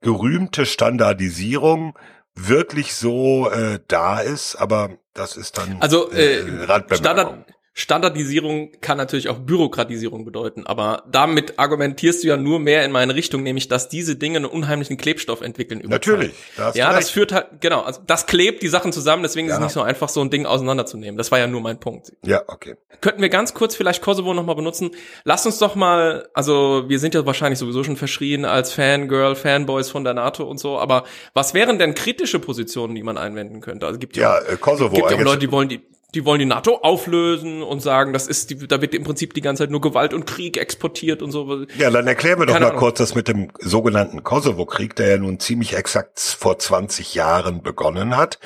gerühmte 0.00 0.66
Standardisierung 0.66 1.96
wirklich 2.34 2.96
so 2.96 3.48
äh, 3.48 3.78
da 3.86 4.18
ist, 4.18 4.56
aber 4.56 4.90
das 5.14 5.36
ist 5.36 5.56
dann 5.58 5.76
Also 5.78 6.10
äh, 6.10 6.40
Randbemerkung. 6.64 6.96
Standard, 6.96 7.46
Standardisierung 7.80 8.72
kann 8.80 8.98
natürlich 8.98 9.28
auch 9.28 9.38
Bürokratisierung 9.38 10.24
bedeuten, 10.24 10.66
aber 10.66 11.04
damit 11.10 11.60
argumentierst 11.60 12.24
du 12.24 12.28
ja 12.28 12.36
nur 12.36 12.58
mehr 12.58 12.84
in 12.84 12.90
meine 12.90 13.14
Richtung, 13.14 13.44
nämlich 13.44 13.68
dass 13.68 13.88
diese 13.88 14.16
Dinge 14.16 14.36
einen 14.38 14.46
unheimlichen 14.46 14.96
Klebstoff 14.96 15.42
entwickeln. 15.42 15.80
Über 15.80 15.94
Natürlich, 15.94 16.32
Zeit. 16.32 16.38
da 16.56 16.64
hast 16.64 16.74
du 16.74 16.78
Ja, 16.80 16.92
das 16.92 17.10
führt 17.10 17.30
halt 17.32 17.46
genau, 17.60 17.82
also 17.82 18.00
das 18.04 18.26
klebt 18.26 18.62
die 18.64 18.68
Sachen 18.68 18.92
zusammen, 18.92 19.22
deswegen 19.22 19.46
ist 19.46 19.52
Ja. 19.52 19.58
es 19.58 19.62
nicht 19.64 19.72
so 19.72 19.82
einfach, 19.82 20.08
so 20.08 20.20
ein 20.20 20.28
Ding 20.30 20.44
auseinanderzunehmen. 20.44 21.16
Das 21.16 21.30
war 21.30 21.38
ja 21.38 21.46
nur 21.46 21.60
mein 21.60 21.78
Punkt. 21.78 22.12
Ja, 22.26 22.42
okay. 22.48 22.74
Könnten 23.00 23.22
wir 23.22 23.28
ganz 23.28 23.54
kurz 23.54 23.76
vielleicht 23.76 24.02
Kosovo 24.02 24.34
nochmal 24.34 24.56
benutzen? 24.56 24.90
Lasst 25.24 25.46
uns 25.46 25.58
doch 25.58 25.74
mal, 25.76 26.28
also 26.34 26.84
wir 26.88 26.98
sind 26.98 27.14
ja 27.14 27.24
wahrscheinlich 27.26 27.60
sowieso 27.60 27.84
schon 27.84 27.96
verschrien 27.96 28.44
als 28.44 28.72
Fangirl, 28.72 29.36
Fanboys 29.36 29.88
von 29.88 30.02
der 30.02 30.14
NATO 30.14 30.42
und 30.44 30.58
so, 30.58 30.78
aber 30.78 31.04
was 31.32 31.54
wären 31.54 31.78
denn 31.78 31.94
kritische 31.94 32.40
Positionen, 32.40 32.96
die 32.96 33.02
man 33.04 33.16
einwenden 33.16 33.60
könnte? 33.60 33.86
Also 33.86 34.00
gibt 34.00 34.16
Ja, 34.16 34.38
äh, 34.40 34.56
Kosovo. 34.56 34.96
gibt 34.96 35.10
ja 35.12 35.16
Leute, 35.20 35.38
die 35.38 35.52
wollen 35.52 35.68
die 35.68 35.80
die 36.14 36.24
wollen 36.24 36.38
die 36.38 36.46
NATO 36.46 36.76
auflösen 36.76 37.62
und 37.62 37.80
sagen, 37.80 38.14
das 38.14 38.26
ist 38.26 38.48
die, 38.48 38.66
da 38.66 38.80
wird 38.80 38.94
im 38.94 39.04
Prinzip 39.04 39.34
die 39.34 39.42
ganze 39.42 39.64
Zeit 39.64 39.70
nur 39.70 39.82
Gewalt 39.82 40.14
und 40.14 40.26
Krieg 40.26 40.56
exportiert 40.56 41.20
und 41.20 41.32
so. 41.32 41.66
Ja, 41.76 41.90
dann 41.90 42.06
erklären 42.06 42.38
wir 42.38 42.46
doch 42.46 42.54
Keine 42.54 42.64
mal 42.64 42.70
Ahnung. 42.70 42.80
kurz 42.80 42.98
das 42.98 43.14
mit 43.14 43.28
dem 43.28 43.50
sogenannten 43.58 44.24
Kosovo-Krieg, 44.24 44.96
der 44.96 45.08
ja 45.08 45.18
nun 45.18 45.38
ziemlich 45.38 45.76
exakt 45.76 46.18
vor 46.18 46.58
20 46.58 47.14
Jahren 47.14 47.62
begonnen 47.62 48.16
hat. 48.16 48.38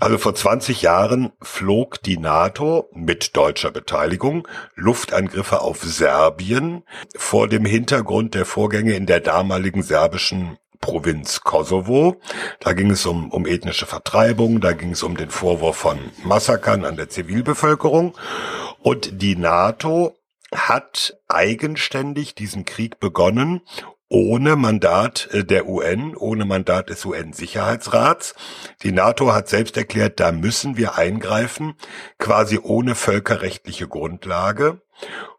Also 0.00 0.18
vor 0.18 0.34
20 0.34 0.82
Jahren 0.82 1.32
flog 1.40 2.02
die 2.02 2.18
NATO 2.18 2.90
mit 2.92 3.34
deutscher 3.38 3.70
Beteiligung 3.70 4.46
Luftangriffe 4.74 5.62
auf 5.62 5.82
Serbien 5.82 6.82
vor 7.16 7.48
dem 7.48 7.64
Hintergrund 7.64 8.34
der 8.34 8.44
Vorgänge 8.44 8.92
in 8.92 9.06
der 9.06 9.20
damaligen 9.20 9.82
serbischen 9.82 10.58
Provinz 10.80 11.40
Kosovo. 11.40 12.20
Da 12.60 12.72
ging 12.72 12.90
es 12.90 13.06
um, 13.06 13.30
um 13.30 13.46
ethnische 13.46 13.86
Vertreibung, 13.86 14.60
da 14.60 14.72
ging 14.72 14.92
es 14.92 15.02
um 15.02 15.16
den 15.16 15.30
Vorwurf 15.30 15.76
von 15.76 15.98
Massakern 16.24 16.84
an 16.84 16.96
der 16.96 17.08
Zivilbevölkerung. 17.08 18.16
Und 18.80 19.22
die 19.22 19.36
NATO 19.36 20.16
hat 20.54 21.16
eigenständig 21.28 22.34
diesen 22.34 22.64
Krieg 22.64 23.00
begonnen, 23.00 23.60
ohne 24.08 24.56
Mandat 24.56 25.28
äh, 25.32 25.44
der 25.44 25.68
UN, 25.68 26.16
ohne 26.16 26.44
Mandat 26.44 26.88
des 26.88 27.04
UN-Sicherheitsrats. 27.04 28.34
Die 28.82 28.92
NATO 28.92 29.32
hat 29.32 29.48
selbst 29.48 29.76
erklärt, 29.76 30.20
da 30.20 30.32
müssen 30.32 30.76
wir 30.76 30.96
eingreifen, 30.96 31.74
quasi 32.18 32.58
ohne 32.62 32.94
völkerrechtliche 32.94 33.86
Grundlage 33.86 34.80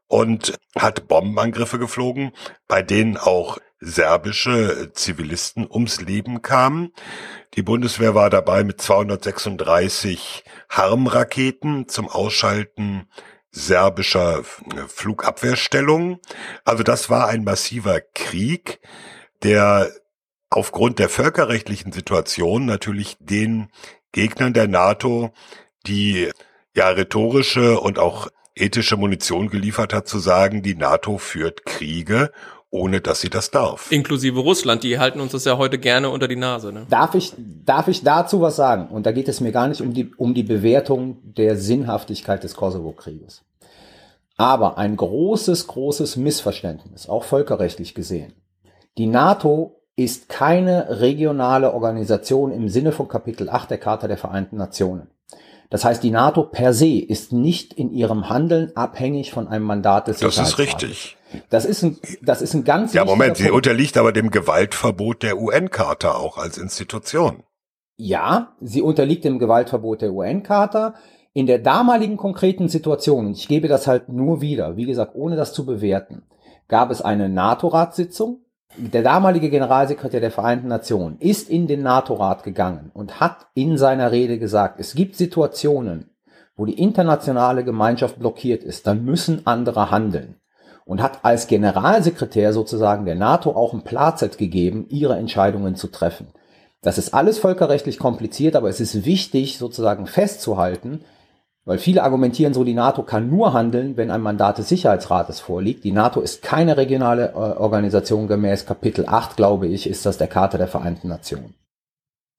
und 0.08 0.58
hat 0.76 1.08
Bombenangriffe 1.08 1.80
geflogen, 1.80 2.32
bei 2.68 2.82
denen 2.82 3.18
auch 3.18 3.58
serbische 3.80 4.92
Zivilisten 4.94 5.68
ums 5.70 6.02
Leben 6.02 6.42
kamen. 6.42 6.92
Die 7.56 7.62
Bundeswehr 7.62 8.14
war 8.16 8.30
dabei 8.30 8.64
mit 8.64 8.82
236 8.82 10.44
Harmraketen 10.70 11.88
zum 11.88 12.10
Ausschalten 12.10 13.08
serbischer 13.52 14.40
äh, 14.40 14.44
Flugabwehrstellungen. 14.88 16.20
Also 16.66 16.84
das 16.84 17.10
war 17.10 17.28
ein 17.28 17.44
massiver 17.44 18.02
Krieg, 18.02 18.80
der 19.44 19.92
aufgrund 20.50 21.00
der 21.00 21.10
völkerrechtlichen 21.10 21.92
Situation 21.92 22.66
natürlich 22.66 23.18
den 23.20 23.72
Gegnern 24.12 24.54
der 24.54 24.68
NATO, 24.68 25.34
die 25.88 26.32
ja 26.76 26.90
rhetorische 26.90 27.80
und 27.80 28.00
auch 28.00 28.28
ethische 28.56 28.98
Munition 28.98 29.50
geliefert 29.50 29.94
hat, 29.94 30.08
zu 30.08 30.20
sagen, 30.20 30.62
die 30.62 30.76
NATO 30.76 31.18
führt 31.18 31.66
Kriege, 31.66 32.32
ohne 32.72 33.02
dass 33.02 33.22
sie 33.22 33.30
das 33.30 33.52
darf. 33.52 33.92
Inklusive 33.92 34.40
Russland, 34.40 34.84
die 34.84 35.00
halten 35.00 35.20
uns 35.20 35.32
das 35.32 35.46
ja 35.46 35.58
heute 35.58 35.80
gerne 35.80 36.10
unter 36.10 36.28
die 36.28 36.36
Nase. 36.36 36.72
Ne? 36.72 36.86
Darf 36.90 37.16
ich, 37.16 37.34
darf 37.38 37.88
ich 37.88 38.04
dazu 38.04 38.42
was 38.42 38.56
sagen? 38.56 38.88
Und 38.90 39.06
da 39.06 39.12
geht 39.12 39.28
es 39.28 39.42
mir 39.42 39.52
gar 39.52 39.68
nicht 39.68 39.82
um 39.82 39.94
die, 39.94 40.12
um 40.16 40.34
die 40.34 40.44
Bewertung 40.44 41.18
der 41.24 41.58
Sinnhaftigkeit 41.58 42.44
des 42.44 42.56
Kosovo-Krieges. 42.56 43.44
Aber 44.38 44.78
ein 44.78 44.96
großes, 44.96 45.68
großes 45.68 46.16
Missverständnis, 46.16 47.10
auch 47.10 47.24
völkerrechtlich 47.24 47.94
gesehen. 47.94 48.34
Die 48.98 49.08
NATO 49.08 49.82
ist 49.96 50.30
keine 50.30 51.02
regionale 51.02 51.74
Organisation 51.74 52.52
im 52.52 52.70
Sinne 52.70 52.94
von 52.94 53.08
Kapitel 53.08 53.50
8 53.50 53.72
der 53.72 53.80
Charta 53.80 54.08
der 54.08 54.18
Vereinten 54.18 54.56
Nationen. 54.56 55.10
Das 55.70 55.86
heißt, 55.86 56.02
die 56.02 56.10
NATO 56.10 56.44
per 56.44 56.74
se 56.74 57.00
ist 57.00 57.32
nicht 57.32 57.74
in 57.74 57.92
ihrem 57.92 58.30
Handeln 58.30 58.72
abhängig 58.76 59.32
von 59.32 59.48
einem 59.48 59.66
Mandat 59.66 60.08
des 60.08 60.20
Das 60.20 60.38
ist 60.38 60.58
richtig. 60.58 61.18
Das 61.50 61.66
ist 61.66 61.84
ein, 61.84 61.98
das 62.22 62.42
ist 62.42 62.54
ein 62.54 62.64
ganz 62.64 62.94
Ja, 62.94 63.06
Moment, 63.06 63.38
sie 63.38 63.44
Punkt. 63.44 63.56
unterliegt 63.68 63.98
aber 63.98 64.12
dem 64.12 64.32
Gewaltverbot 64.32 65.24
der 65.24 65.40
UN-Charta 65.40 66.12
auch 66.14 66.38
als 66.38 66.58
Institution. 66.58 67.44
Ja, 67.98 68.56
sie 68.62 68.82
unterliegt 68.82 69.26
dem 69.26 69.40
Gewaltverbot 69.40 70.02
der 70.02 70.14
UN-Charta. 70.14 70.96
In 71.34 71.46
der 71.46 71.60
damaligen 71.60 72.18
konkreten 72.18 72.68
Situation, 72.68 73.28
und 73.28 73.38
ich 73.38 73.48
gebe 73.48 73.68
das 73.68 73.88
halt 73.88 74.10
nur 74.10 74.42
wieder, 74.42 74.78
wie 74.78 74.86
gesagt, 74.86 75.16
ohne 75.16 75.36
das 75.36 75.54
zu 75.54 75.66
bewerten, 75.66 76.24
gab 76.68 76.90
es 76.92 77.02
eine 77.02 77.30
NATO-Ratssitzung. 77.30 78.46
Der 78.78 79.04
damalige 79.04 79.50
Generalsekretär 79.50 80.22
der 80.22 80.32
Vereinten 80.32 80.68
Nationen 80.68 81.18
ist 81.20 81.50
in 81.50 81.68
den 81.68 81.82
NATO-Rat 81.82 82.44
gegangen 82.44 82.92
und 82.94 83.20
hat 83.20 83.48
in 83.54 83.78
seiner 83.78 84.12
Rede 84.12 84.40
gesagt, 84.40 84.80
es 84.80 84.94
gibt 84.96 85.16
Situationen, 85.16 86.12
wo 86.56 86.66
die 86.66 86.80
internationale 86.80 87.64
Gemeinschaft 87.64 88.20
blockiert 88.20 88.64
ist, 88.64 88.86
dann 88.86 89.04
müssen 89.06 89.46
andere 89.46 89.92
handeln. 89.92 90.36
Und 90.90 91.04
hat 91.04 91.24
als 91.24 91.46
Generalsekretär 91.46 92.52
sozusagen 92.52 93.06
der 93.06 93.14
NATO 93.14 93.52
auch 93.52 93.74
ein 93.74 93.84
Platzett 93.84 94.40
gegeben, 94.40 94.88
ihre 94.90 95.18
Entscheidungen 95.18 95.76
zu 95.76 95.90
treffen. 95.90 96.30
Das 96.82 96.98
ist 96.98 97.14
alles 97.14 97.38
völkerrechtlich 97.38 98.00
kompliziert, 98.00 98.56
aber 98.56 98.70
es 98.70 98.80
ist 98.80 99.06
wichtig, 99.06 99.60
sozusagen 99.60 100.08
festzuhalten, 100.08 101.02
weil 101.64 101.78
viele 101.78 102.02
argumentieren 102.02 102.56
so, 102.56 102.64
die 102.64 102.74
NATO 102.74 103.04
kann 103.04 103.30
nur 103.30 103.54
handeln, 103.54 103.98
wenn 103.98 104.10
ein 104.10 104.22
Mandat 104.22 104.58
des 104.58 104.70
Sicherheitsrates 104.70 105.40
vorliegt. 105.40 105.84
Die 105.84 105.92
NATO 105.92 106.22
ist 106.22 106.42
keine 106.42 106.76
regionale 106.76 107.34
äh, 107.34 107.36
Organisation 107.36 108.28
gemäß 108.28 108.66
Kapitel 108.66 109.06
8, 109.08 109.38
glaube 109.38 109.68
ich, 109.68 109.88
ist 109.88 110.08
das 110.08 110.18
der 110.18 110.28
Charta 110.28 110.58
der 110.58 110.68
Vereinten 110.68 111.08
Nationen. 111.08 111.54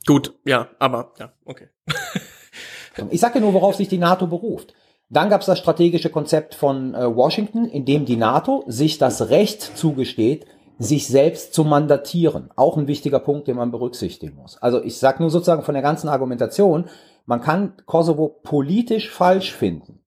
Gut, 0.04 0.34
ja, 0.44 0.66
aber 0.80 1.12
ja, 1.20 1.32
okay. 1.44 1.68
Ich 3.10 3.20
sage 3.20 3.40
nur, 3.40 3.54
worauf 3.54 3.76
sich 3.76 3.86
die 3.86 3.98
NATO 3.98 4.26
beruft. 4.26 4.74
Dann 5.10 5.28
gab 5.28 5.40
es 5.40 5.46
das 5.48 5.58
strategische 5.58 6.08
Konzept 6.08 6.54
von 6.54 6.94
äh, 6.94 7.14
Washington, 7.14 7.66
in 7.66 7.84
dem 7.84 8.04
die 8.04 8.16
NATO 8.16 8.64
sich 8.68 8.96
das 8.96 9.28
Recht 9.28 9.76
zugesteht, 9.76 10.46
sich 10.78 11.08
selbst 11.08 11.52
zu 11.52 11.64
mandatieren. 11.64 12.50
Auch 12.56 12.76
ein 12.78 12.86
wichtiger 12.86 13.18
Punkt, 13.18 13.48
den 13.48 13.56
man 13.56 13.72
berücksichtigen 13.72 14.36
muss. 14.36 14.56
Also 14.62 14.82
ich 14.82 14.98
sage 14.98 15.20
nur 15.20 15.30
sozusagen 15.30 15.64
von 15.64 15.74
der 15.74 15.82
ganzen 15.82 16.08
Argumentation, 16.08 16.88
man 17.26 17.40
kann 17.40 17.74
Kosovo 17.86 18.28
politisch 18.28 19.10
falsch 19.10 19.52
finden. 19.52 20.00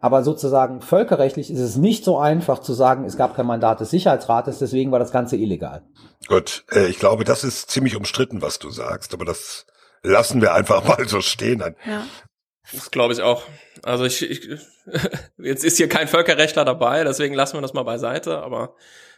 Aber 0.00 0.22
sozusagen 0.22 0.82
völkerrechtlich 0.82 1.50
ist 1.50 1.60
es 1.60 1.76
nicht 1.76 2.04
so 2.04 2.18
einfach 2.18 2.58
zu 2.58 2.74
sagen, 2.74 3.04
es 3.04 3.16
gab 3.16 3.34
kein 3.34 3.46
Mandat 3.46 3.80
des 3.80 3.90
Sicherheitsrates, 3.90 4.58
deswegen 4.58 4.92
war 4.92 4.98
das 4.98 5.12
Ganze 5.12 5.36
illegal. 5.36 5.82
Gut, 6.28 6.64
äh, 6.72 6.86
ich 6.86 6.98
glaube, 6.98 7.24
das 7.24 7.44
ist 7.44 7.70
ziemlich 7.70 7.96
umstritten, 7.96 8.42
was 8.42 8.58
du 8.58 8.70
sagst, 8.70 9.14
aber 9.14 9.24
das 9.24 9.66
lassen 10.02 10.42
wir 10.42 10.52
einfach 10.52 10.84
mal 10.98 11.08
so 11.08 11.20
stehen. 11.20 11.60
Ja. 11.86 12.04
Das 12.72 12.90
glaube 12.90 13.12
ich 13.12 13.22
auch. 13.22 13.42
Also 13.82 14.04
ich, 14.04 14.22
ich 14.22 14.48
jetzt 15.38 15.64
ist 15.64 15.76
hier 15.76 15.88
kein 15.88 16.08
Völkerrechtler 16.08 16.64
dabei, 16.64 17.04
deswegen 17.04 17.34
lassen 17.34 17.56
wir 17.56 17.62
das 17.62 17.74
mal 17.74 17.82
beiseite, 17.82 18.38
aber 18.38 18.74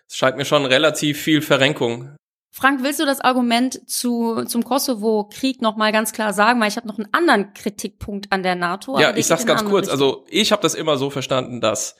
es 0.08 0.16
scheint 0.16 0.37
mir 0.37 0.44
schon 0.44 0.64
relativ 0.64 1.20
viel 1.20 1.42
Verrenkung. 1.42 2.16
Frank, 2.50 2.82
willst 2.82 2.98
du 2.98 3.06
das 3.06 3.20
Argument 3.20 3.88
zu, 3.88 4.44
zum 4.46 4.64
Kosovo-Krieg 4.64 5.62
noch 5.62 5.76
mal 5.76 5.92
ganz 5.92 6.12
klar 6.12 6.32
sagen? 6.32 6.61
Weil 6.61 6.68
ich 6.68 6.76
habe 6.76 6.88
noch 6.88 6.98
einen 6.98 7.08
anderen 7.12 7.52
Kritikpunkt 7.54 8.32
an 8.32 8.42
der 8.42 8.56
NATO. 8.56 8.98
Ja, 8.98 9.14
ich 9.14 9.26
sag's 9.26 9.46
ganz 9.46 9.64
kurz. 9.64 9.87
Richtung. 9.87 9.92
Also 9.92 10.24
ich 10.28 10.50
habe 10.50 10.62
das 10.62 10.74
immer 10.74 10.96
so 10.96 11.11
verstanden, 11.11 11.61
dass 11.61 11.96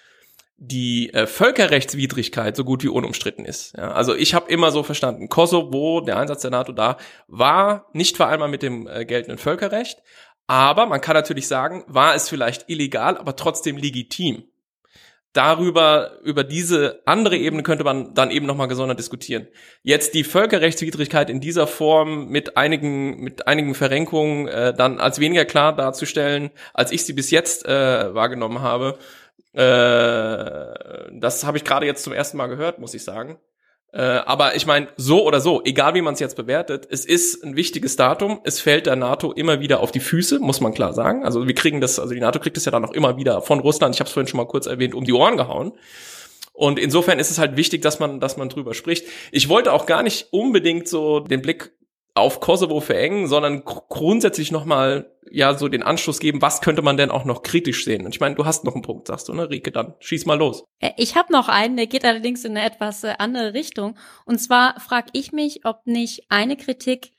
die 0.61 1.15
äh, 1.15 1.29
Völkerrechtswidrigkeit 1.29 2.57
so 2.57 2.65
gut 2.65 2.83
wie 2.83 2.89
unumstritten 2.89 3.45
ist. 3.45 3.77
Ja, 3.77 3.93
also 3.93 4.17
ich 4.17 4.35
habe 4.35 4.51
immer 4.51 4.73
so 4.73 4.83
verstanden, 4.83 5.29
Kosovo, 5.29 6.01
der 6.01 6.19
Einsatz 6.19 6.43
der 6.43 6.51
NATO 6.51 6.73
da, 6.73 6.97
war 7.29 7.87
nicht 7.93 8.17
vereinbar 8.17 8.49
mit 8.49 8.63
dem 8.63 8.89
äh, 8.89 9.05
geltenden 9.05 9.39
Völkerrecht, 9.39 10.03
aber 10.49 10.87
man 10.87 11.01
kann 11.01 11.15
natürlich 11.15 11.47
sagen, 11.47 11.85
war 11.87 12.15
es 12.15 12.29
vielleicht 12.29 12.69
illegal, 12.69 13.17
aber 13.17 13.37
trotzdem 13.37 13.77
legitim. 13.77 14.45
Darüber, 15.35 16.19
über 16.25 16.43
diese 16.43 17.03
andere 17.05 17.37
Ebene 17.37 17.63
könnte 17.63 17.85
man 17.85 18.15
dann 18.15 18.31
eben 18.31 18.47
nochmal 18.47 18.67
gesondert 18.67 18.99
diskutieren. 18.99 19.47
Jetzt 19.83 20.15
die 20.15 20.25
Völkerrechtswidrigkeit 20.25 21.29
in 21.29 21.41
dieser 21.41 21.67
Form 21.67 22.29
mit 22.29 22.57
einigen, 22.57 23.21
mit 23.21 23.47
einigen 23.47 23.75
Verrenkungen 23.75 24.49
äh, 24.49 24.73
dann 24.73 24.99
als 24.99 25.21
weniger 25.21 25.45
klar 25.45 25.77
darzustellen, 25.77 26.51
als 26.73 26.93
ich 26.93 27.05
sie 27.05 27.13
bis 27.13 27.31
jetzt 27.31 27.67
äh, 27.67 28.15
wahrgenommen 28.15 28.63
habe, 28.63 28.99
äh, 29.53 31.13
das 31.13 31.45
habe 31.45 31.59
ich 31.59 31.65
gerade 31.65 31.85
jetzt 31.85 32.05
zum 32.05 32.15
ersten 32.15 32.39
Mal 32.39 32.47
gehört, 32.47 32.79
muss 32.79 32.95
ich 32.95 33.05
sagen. 33.05 33.39
Äh, 33.93 34.03
aber 34.03 34.55
ich 34.55 34.67
meine, 34.67 34.89
so 34.97 35.25
oder 35.25 35.41
so, 35.41 35.63
egal 35.65 35.95
wie 35.95 36.03
man 36.03 36.15
es 36.15 36.21
jetzt 36.21 36.37
bewertet, 36.37 36.87
es 36.91 37.05
ist 37.05 37.43
ein 37.43 37.57
wichtiges 37.57 37.97
Datum. 37.97 38.41
Es 38.45 38.61
fällt 38.61 38.87
der 38.87 38.97
NATO 38.97 39.33
immer 39.33 39.61
wieder 39.61 39.81
auf 39.81 39.93
die 39.93 40.01
Füße, 40.01 40.41
muss 40.41 40.61
man 40.61 40.75
klar 40.75 40.93
sagen. 40.93 41.25
Also 41.25 41.47
wir 41.47 41.55
kriegen 41.55 41.81
das, 41.81 41.99
also 41.99 42.13
die 42.13 42.21
NATO 42.21 42.39
kriegt 42.39 42.57
es 42.57 42.65
ja 42.67 42.73
dann 42.73 42.85
auch 42.85 42.93
immer 42.93 43.17
wieder 43.17 43.41
von 43.41 43.61
Russland, 43.61 43.95
ich 43.95 44.01
habe 44.01 44.09
es 44.09 44.13
vorhin 44.13 44.29
schon 44.29 44.39
mal 44.39 44.47
kurz 44.47 44.67
erwähnt, 44.67 44.95
um 44.95 45.05
die 45.05 45.13
Ohren 45.13 45.37
gehauen. 45.37 45.73
Und 46.53 46.79
insofern 46.79 47.21
ist 47.21 47.31
es 47.31 47.39
halt 47.39 47.57
wichtig, 47.57 47.83
dass 47.83 48.01
man, 48.01 48.19
dass 48.19 48.37
man 48.37 48.49
drüber 48.49 48.75
spricht. 48.75 49.07
Ich 49.31 49.49
wollte 49.49 49.73
auch 49.73 49.87
gar 49.87 50.03
nicht 50.03 50.27
unbedingt 50.33 50.89
so 50.89 51.21
den 51.21 51.41
Blick 51.41 51.71
auf 52.19 52.41
Kosovo 52.41 52.81
verengen, 52.81 53.27
sondern 53.27 53.65
grundsätzlich 53.65 54.53
nochmal 54.53 55.11
ja 55.31 55.57
so 55.57 55.69
den 55.69 55.83
Anschluss 55.83 56.21
geben, 56.21 56.43
was 56.43 56.61
könnte 56.61 56.83
man 56.83 56.97
denn 56.97 57.11
auch 57.11 57.25
noch 57.25 57.43
kritisch 57.43 57.85
sehen? 57.85 58.05
Und 58.05 58.15
ich 58.15 58.21
meine, 58.21 58.35
du 58.35 58.45
hast 58.45 58.65
noch 58.65 58.75
einen 58.75 58.83
Punkt, 58.83 59.07
sagst 59.07 59.29
du, 59.29 59.35
ne, 59.35 59.51
Rike, 59.51 59.73
dann 59.73 59.95
schieß 60.01 60.27
mal 60.27 60.39
los. 60.39 60.65
Äh, 60.81 60.91
ich 60.97 61.17
habe 61.17 61.33
noch 61.33 61.49
einen, 61.49 61.77
der 61.77 61.87
geht 61.87 62.05
allerdings 62.05 62.45
in 62.45 62.57
eine 62.57 62.67
etwas 62.67 63.05
äh, 63.05 63.15
andere 63.19 63.55
Richtung. 63.55 63.97
Und 64.25 64.39
zwar 64.39 64.79
frage 64.81 65.11
ich 65.13 65.33
mich, 65.33 65.65
ob 65.65 65.87
nicht 65.87 66.27
eine 66.29 66.57
Kritik, 66.57 67.13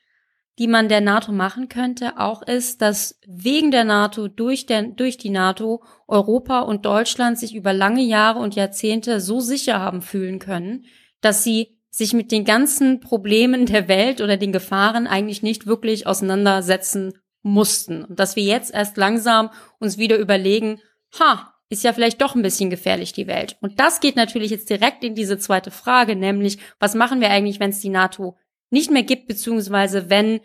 die 0.60 0.68
man 0.68 0.90
der 0.90 1.00
NATO 1.02 1.32
machen 1.32 1.70
könnte, 1.70 2.20
auch 2.20 2.42
ist, 2.42 2.82
dass 2.82 3.18
wegen 3.26 3.72
der 3.72 3.86
NATO, 3.86 4.28
durch, 4.28 4.66
der, 4.66 4.84
durch 4.84 5.18
die 5.18 5.30
NATO, 5.30 5.82
Europa 6.06 6.60
und 6.60 6.86
Deutschland 6.86 7.40
sich 7.40 7.56
über 7.56 7.72
lange 7.72 8.02
Jahre 8.02 8.40
und 8.40 8.56
Jahrzehnte 8.56 9.22
so 9.22 9.40
sicher 9.40 9.80
haben 9.80 10.02
fühlen 10.02 10.40
können, 10.40 10.86
dass 11.22 11.46
sie 11.46 11.79
sich 11.90 12.14
mit 12.14 12.32
den 12.32 12.46
ganzen 12.46 13.00
Problemen 13.00 13.66
der 13.66 13.88
Welt 13.88 14.22
oder 14.22 14.38
den 14.38 14.52
Gefahren 14.52 15.08
eigentlich 15.08 15.42
nicht 15.42 15.66
wirklich 15.66 16.08
auseinandersetzen 16.08 17.14
mussten. 17.42 18.04
Und 18.04 18.20
dass 18.20 18.36
wir 18.36 18.44
jetzt 18.44 18.74
erst 18.74 18.98
langsam 18.98 19.50
uns 19.80 19.98
wieder 19.98 20.18
überlegen, 20.18 20.80
ha, 21.20 21.54
ist 21.70 21.84
ja 21.84 21.94
vielleicht 21.94 22.22
doch 22.22 22.36
ein 22.36 22.42
bisschen 22.42 22.70
gefährlich, 22.70 23.14
die 23.14 23.28
Welt. 23.28 23.58
Und 23.62 23.80
das 23.80 24.00
geht 24.00 24.16
natürlich 24.16 24.52
jetzt 24.52 24.70
direkt 24.70 25.04
in 25.04 25.16
diese 25.16 25.38
zweite 25.38 25.72
Frage, 25.72 26.16
nämlich, 26.16 26.58
was 26.80 26.96
machen 26.96 27.22
wir 27.22 27.30
eigentlich, 27.30 27.60
wenn 27.60 27.70
es 27.70 27.80
die 27.80 27.90
NATO 27.90 28.38
nicht 28.72 28.92
mehr 28.92 29.04
gibt, 29.04 29.28
beziehungsweise 29.28 30.10
wenn 30.10 30.42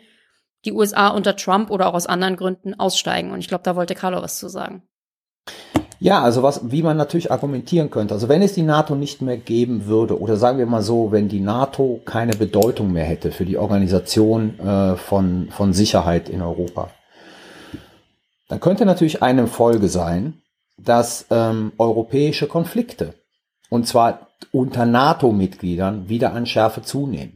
die 0.65 0.71
USA 0.71 1.09
unter 1.09 1.35
Trump 1.35 1.69
oder 1.69 1.87
auch 1.87 1.93
aus 1.93 2.07
anderen 2.07 2.35
Gründen 2.35 2.73
aussteigen. 2.73 3.31
Und 3.31 3.39
ich 3.39 3.47
glaube, 3.47 3.63
da 3.63 3.75
wollte 3.75 3.95
Carlo 3.95 4.21
was 4.21 4.39
zu 4.39 4.49
sagen. 4.49 4.83
Ja, 5.99 6.21
also 6.21 6.43
was, 6.43 6.71
wie 6.71 6.83
man 6.83 6.97
natürlich 6.97 7.31
argumentieren 7.31 7.89
könnte. 7.89 8.13
Also 8.13 8.27
wenn 8.27 8.41
es 8.41 8.53
die 8.53 8.63
NATO 8.63 8.95
nicht 8.95 9.21
mehr 9.21 9.37
geben 9.37 9.85
würde, 9.85 10.19
oder 10.19 10.35
sagen 10.35 10.57
wir 10.57 10.65
mal 10.65 10.81
so, 10.81 11.11
wenn 11.11 11.29
die 11.29 11.39
NATO 11.39 12.01
keine 12.05 12.33
Bedeutung 12.33 12.91
mehr 12.91 13.05
hätte 13.05 13.31
für 13.31 13.45
die 13.45 13.57
Organisation 13.57 14.59
äh, 14.59 14.95
von, 14.97 15.47
von 15.51 15.73
Sicherheit 15.73 16.29
in 16.29 16.41
Europa, 16.41 16.89
dann 18.49 18.59
könnte 18.59 18.85
natürlich 18.85 19.23
eine 19.23 19.47
Folge 19.47 19.87
sein, 19.87 20.41
dass 20.77 21.25
ähm, 21.31 21.71
europäische 21.77 22.47
Konflikte, 22.47 23.13
und 23.69 23.87
zwar 23.87 24.27
unter 24.51 24.85
NATO-Mitgliedern, 24.85 26.09
wieder 26.09 26.33
an 26.33 26.45
Schärfe 26.45 26.81
zunehmen 26.81 27.34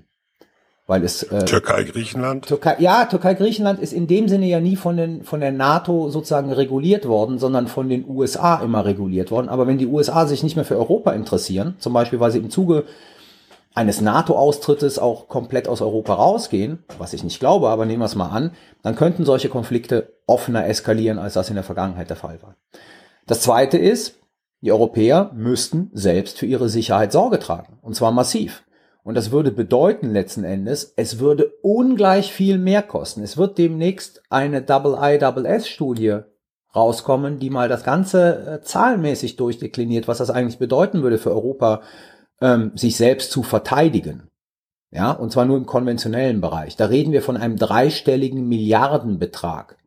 weil 0.89 1.03
es 1.03 1.21
äh, 1.21 1.45
Türkei 1.45 1.83
Griechenland 1.83 2.47
Türkei, 2.47 2.77
ja 2.79 3.05
Türkei 3.05 3.35
Griechenland 3.35 3.79
ist 3.79 3.93
in 3.93 4.07
dem 4.07 4.27
Sinne 4.27 4.47
ja 4.47 4.59
nie 4.59 4.75
von 4.75 4.97
den 4.97 5.23
von 5.23 5.39
der 5.39 5.51
NATO 5.51 6.09
sozusagen 6.09 6.51
reguliert 6.51 7.07
worden, 7.07 7.37
sondern 7.37 7.67
von 7.67 7.89
den 7.89 8.09
USA 8.09 8.55
immer 8.55 8.85
reguliert 8.85 9.29
worden. 9.29 9.49
Aber 9.49 9.67
wenn 9.67 9.77
die 9.77 9.85
USA 9.85 10.25
sich 10.25 10.41
nicht 10.41 10.55
mehr 10.55 10.65
für 10.65 10.77
Europa 10.77 11.11
interessieren, 11.11 11.75
zum 11.77 11.93
Beispiel 11.93 12.19
weil 12.19 12.31
sie 12.31 12.39
im 12.39 12.49
Zuge 12.49 12.85
eines 13.75 14.01
NATO-Austrittes 14.01 14.97
auch 14.97 15.27
komplett 15.27 15.67
aus 15.67 15.83
Europa 15.83 16.15
rausgehen, 16.15 16.79
was 16.97 17.13
ich 17.13 17.23
nicht 17.23 17.39
glaube, 17.39 17.69
aber 17.69 17.85
nehmen 17.85 18.01
wir 18.01 18.05
es 18.05 18.15
mal 18.15 18.29
an, 18.29 18.51
dann 18.81 18.95
könnten 18.95 19.25
solche 19.25 19.47
Konflikte 19.47 20.13
offener 20.25 20.65
eskalieren, 20.65 21.19
als 21.19 21.35
das 21.35 21.49
in 21.49 21.55
der 21.55 21.63
Vergangenheit 21.63 22.09
der 22.09 22.17
Fall 22.17 22.41
war. 22.41 22.55
Das 23.27 23.41
Zweite 23.41 23.77
ist, 23.77 24.15
die 24.61 24.71
Europäer 24.71 25.29
müssten 25.35 25.91
selbst 25.93 26.39
für 26.39 26.47
ihre 26.47 26.67
Sicherheit 26.67 27.11
Sorge 27.11 27.37
tragen, 27.37 27.77
und 27.83 27.95
zwar 27.95 28.11
massiv. 28.11 28.63
Und 29.03 29.15
das 29.15 29.31
würde 29.31 29.51
bedeuten 29.51 30.11
letzten 30.11 30.43
Endes, 30.43 30.93
es 30.95 31.19
würde 31.19 31.51
ungleich 31.61 32.31
viel 32.31 32.57
mehr 32.57 32.83
kosten. 32.83 33.23
Es 33.23 33.37
wird 33.37 33.57
demnächst 33.57 34.21
eine 34.29 34.61
Double-I-Double-S-Studie 34.61 36.19
rauskommen, 36.75 37.39
die 37.39 37.49
mal 37.49 37.69
das 37.69 37.83
Ganze 37.83 38.59
äh, 38.59 38.61
zahlenmäßig 38.61 39.37
durchdekliniert, 39.37 40.07
was 40.07 40.19
das 40.19 40.29
eigentlich 40.29 40.59
bedeuten 40.59 41.01
würde 41.01 41.17
für 41.17 41.31
Europa, 41.31 41.81
ähm, 42.41 42.71
sich 42.75 42.97
selbst 42.97 43.31
zu 43.31 43.41
verteidigen. 43.41 44.27
Ja, 44.91 45.11
und 45.11 45.31
zwar 45.31 45.45
nur 45.45 45.57
im 45.57 45.65
konventionellen 45.65 46.41
Bereich. 46.41 46.75
Da 46.75 46.85
reden 46.85 47.11
wir 47.11 47.21
von 47.21 47.37
einem 47.37 47.57
dreistelligen 47.57 48.47
Milliardenbetrag 48.47 49.78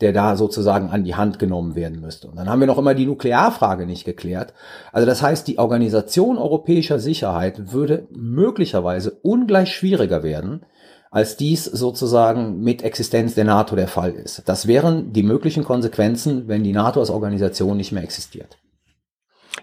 der 0.00 0.12
da 0.12 0.36
sozusagen 0.36 0.90
an 0.90 1.04
die 1.04 1.16
Hand 1.16 1.38
genommen 1.38 1.74
werden 1.74 2.00
müsste. 2.00 2.28
Und 2.28 2.36
dann 2.36 2.48
haben 2.48 2.60
wir 2.60 2.66
noch 2.66 2.78
immer 2.78 2.94
die 2.94 3.06
Nuklearfrage 3.06 3.84
nicht 3.84 4.04
geklärt. 4.04 4.54
Also 4.92 5.06
das 5.06 5.22
heißt, 5.22 5.48
die 5.48 5.58
Organisation 5.58 6.38
europäischer 6.38 6.98
Sicherheit 7.00 7.72
würde 7.72 8.06
möglicherweise 8.10 9.18
ungleich 9.22 9.74
schwieriger 9.74 10.22
werden, 10.22 10.64
als 11.10 11.36
dies 11.36 11.64
sozusagen 11.64 12.60
mit 12.60 12.82
Existenz 12.82 13.34
der 13.34 13.44
NATO 13.44 13.74
der 13.74 13.88
Fall 13.88 14.12
ist. 14.12 14.42
Das 14.46 14.66
wären 14.66 15.12
die 15.12 15.22
möglichen 15.22 15.64
Konsequenzen, 15.64 16.48
wenn 16.48 16.62
die 16.62 16.72
NATO 16.72 17.00
als 17.00 17.10
Organisation 17.10 17.76
nicht 17.76 17.92
mehr 17.92 18.04
existiert. 18.04 18.58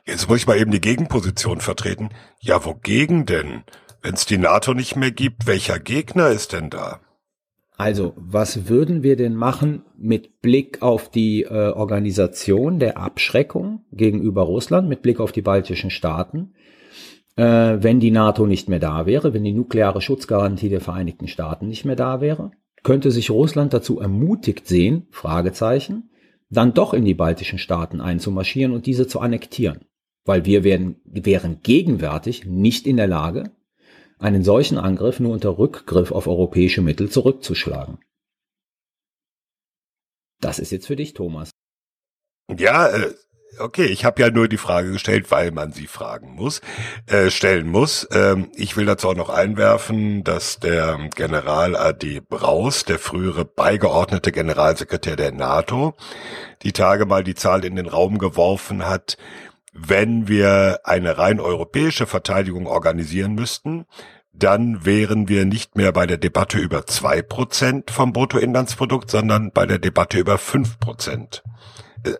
Jetzt 0.05 0.27
muss 0.27 0.39
ich 0.39 0.47
mal 0.47 0.57
eben 0.57 0.71
die 0.71 0.81
Gegenposition 0.81 1.61
vertreten. 1.61 2.09
Ja, 2.39 2.65
wogegen 2.65 3.25
denn? 3.25 3.63
Wenn 4.01 4.15
es 4.15 4.25
die 4.25 4.37
NATO 4.37 4.73
nicht 4.73 4.95
mehr 4.95 5.11
gibt, 5.11 5.47
welcher 5.47 5.79
Gegner 5.79 6.27
ist 6.27 6.53
denn 6.53 6.69
da? 6.69 6.99
Also, 7.77 8.13
was 8.15 8.69
würden 8.69 9.03
wir 9.03 9.17
denn 9.17 9.35
machen 9.35 9.83
mit 9.97 10.41
Blick 10.41 10.81
auf 10.81 11.09
die 11.09 11.43
äh, 11.43 11.71
Organisation 11.71 12.79
der 12.79 12.97
Abschreckung 12.97 13.83
gegenüber 13.91 14.43
Russland, 14.43 14.87
mit 14.87 15.01
Blick 15.01 15.19
auf 15.19 15.33
die 15.33 15.41
baltischen 15.41 15.89
Staaten, 15.89 16.53
äh, 17.35 17.43
wenn 17.43 17.99
die 17.99 18.11
NATO 18.11 18.47
nicht 18.47 18.69
mehr 18.69 18.79
da 18.79 19.05
wäre, 19.05 19.33
wenn 19.33 19.43
die 19.43 19.51
nukleare 19.51 20.01
Schutzgarantie 20.01 20.69
der 20.69 20.79
Vereinigten 20.79 21.27
Staaten 21.27 21.67
nicht 21.67 21.83
mehr 21.83 21.97
da 21.97 22.21
wäre? 22.21 22.51
Könnte 22.83 23.11
sich 23.11 23.29
Russland 23.29 23.73
dazu 23.73 23.99
ermutigt 23.99 24.67
sehen, 24.67 25.07
Fragezeichen, 25.11 26.11
dann 26.49 26.73
doch 26.73 26.93
in 26.93 27.03
die 27.03 27.15
baltischen 27.15 27.59
Staaten 27.59 27.99
einzumarschieren 27.99 28.73
und 28.73 28.85
diese 28.85 29.07
zu 29.07 29.19
annektieren? 29.19 29.79
Weil 30.23 30.45
wir 30.45 30.63
werden, 30.63 31.01
wären 31.03 31.59
gegenwärtig 31.61 32.45
nicht 32.45 32.87
in 32.87 32.95
der 32.95 33.07
Lage, 33.07 33.51
einen 34.19 34.43
solchen 34.43 34.77
Angriff 34.77 35.19
nur 35.19 35.33
unter 35.33 35.57
Rückgriff 35.57 36.11
auf 36.11 36.27
europäische 36.27 36.81
Mittel 36.81 37.09
zurückzuschlagen. 37.09 37.99
Das 40.41 40.59
ist 40.59 40.71
jetzt 40.71 40.87
für 40.87 40.95
dich, 40.95 41.13
Thomas. 41.13 41.51
Ja, 42.55 42.87
äh, 42.89 43.13
okay, 43.59 43.85
ich 43.85 44.05
habe 44.05 44.21
ja 44.21 44.29
nur 44.29 44.47
die 44.47 44.57
Frage 44.57 44.91
gestellt, 44.91 45.31
weil 45.31 45.51
man 45.51 45.71
sie 45.71 45.87
fragen 45.87 46.35
muss, 46.35 46.61
äh, 47.07 47.29
stellen 47.29 47.67
muss. 47.67 48.07
Ähm, 48.11 48.51
ich 48.55 48.77
will 48.77 48.85
dazu 48.85 49.09
auch 49.09 49.15
noch 49.15 49.29
einwerfen, 49.29 50.23
dass 50.23 50.59
der 50.59 51.09
General 51.15 51.75
AD 51.75 52.21
Braus, 52.21 52.85
der 52.85 52.99
frühere 52.99 53.45
beigeordnete 53.45 54.31
Generalsekretär 54.31 55.15
der 55.15 55.31
NATO, 55.31 55.95
die 56.63 56.73
Tage 56.73 57.05
mal 57.05 57.23
die 57.23 57.35
Zahl 57.35 57.65
in 57.65 57.75
den 57.75 57.87
Raum 57.87 58.17
geworfen 58.17 58.85
hat, 58.85 59.17
wenn 59.77 60.29
wir 60.29 60.79
eine 60.85 61.17
rein 61.17 61.41
europäische 61.41 62.07
Verteidigung 62.07 62.65
organisieren 62.65 63.35
müssten, 63.35 63.85
dann 64.31 64.85
wären 64.85 65.27
wir 65.27 65.45
nicht 65.45 65.75
mehr 65.75 65.91
bei 65.91 66.07
der 66.07 66.17
Debatte 66.17 66.57
über 66.59 66.85
zwei 66.85 67.21
Prozent 67.21 67.91
vom 67.91 68.13
Bruttoinlandsprodukt, 68.13 69.09
sondern 69.11 69.51
bei 69.51 69.65
der 69.65 69.79
Debatte 69.79 70.17
über 70.17 70.37
fünf 70.37 70.79
Prozent. 70.79 71.43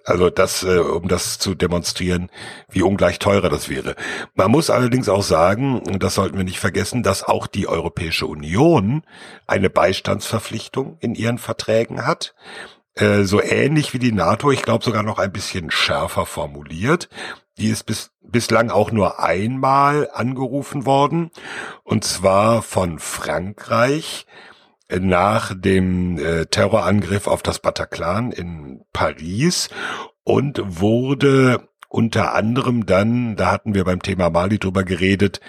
Also 0.04 0.30
das, 0.30 0.64
äh, 0.64 0.80
um 0.80 1.08
das 1.08 1.38
zu 1.38 1.54
demonstrieren, 1.54 2.30
wie 2.70 2.82
ungleich 2.82 3.20
teurer 3.20 3.50
das 3.50 3.70
wäre. 3.70 3.96
Man 4.34 4.52
muss 4.52 4.70
allerdings 4.70 5.10
auch 5.10 5.22
sagen, 5.24 5.80
und 5.80 6.02
das 6.02 6.16
sollten 6.16 6.38
wir 6.38 6.44
nicht 6.44 6.60
vergessen, 6.60 7.04
dass 7.04 7.24
auch 7.24 7.48
die 7.48 7.68
Europäische 7.68 8.26
Union 8.26 9.04
eine 9.46 9.70
Beistandsverpflichtung 9.70 10.98
in 11.02 11.14
ihren 11.14 11.38
Verträgen 11.38 12.06
hat. 12.06 12.34
Äh, 12.96 13.24
so 13.24 13.42
ähnlich 13.42 13.94
wie 13.94 14.00
die 14.00 14.14
NATO, 14.14 14.52
ich 14.52 14.62
glaube 14.62 14.84
sogar 14.84 15.04
noch 15.04 15.20
ein 15.20 15.32
bisschen 15.32 15.70
schärfer 15.70 16.26
formuliert. 16.26 17.10
Die 17.58 17.68
ist 17.68 17.86
bis, 17.86 18.12
bislang 18.22 18.70
auch 18.70 18.92
nur 18.92 19.20
einmal 19.20 20.10
angerufen 20.14 20.86
worden, 20.86 21.32
und 21.84 22.04
zwar 22.04 22.62
von 22.62 23.00
Frankreich 23.00 24.26
nach 24.90 25.54
dem 25.56 26.18
äh, 26.18 26.46
Terrorangriff 26.46 27.28
auf 27.28 27.42
das 27.42 27.60
Bataclan 27.60 28.32
in 28.32 28.84
Paris 28.94 29.70
und 30.24 30.62
wurde 30.80 31.68
unter 31.90 32.34
anderem 32.36 32.86
dann, 32.86 33.36
da 33.36 33.52
hatten 33.52 33.74
wir 33.74 33.86
beim 33.86 34.02
Thema 34.02 34.30
Mali 34.30 34.60
drüber 34.60 34.84
geredet, 34.84 35.40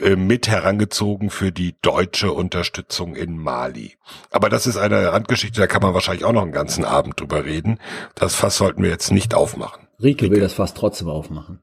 äh, 0.00 0.16
mit 0.16 0.48
herangezogen 0.48 1.30
für 1.30 1.52
die 1.52 1.76
deutsche 1.82 2.32
Unterstützung 2.32 3.16
in 3.16 3.36
Mali. 3.36 3.96
Aber 4.30 4.48
das 4.48 4.66
ist 4.66 4.76
eine 4.76 5.12
Randgeschichte, 5.12 5.60
da 5.60 5.66
kann 5.66 5.82
man 5.82 5.94
wahrscheinlich 5.94 6.24
auch 6.24 6.32
noch 6.32 6.42
einen 6.42 6.52
ganzen 6.52 6.84
Abend 6.84 7.20
drüber 7.20 7.44
reden. 7.44 7.78
Das 8.14 8.34
Fass 8.34 8.56
sollten 8.56 8.82
wir 8.82 8.90
jetzt 8.90 9.10
nicht 9.10 9.34
aufmachen. 9.34 9.86
Rike 10.02 10.30
will 10.30 10.40
das 10.40 10.54
Fass 10.54 10.74
trotzdem 10.74 11.08
aufmachen. 11.08 11.60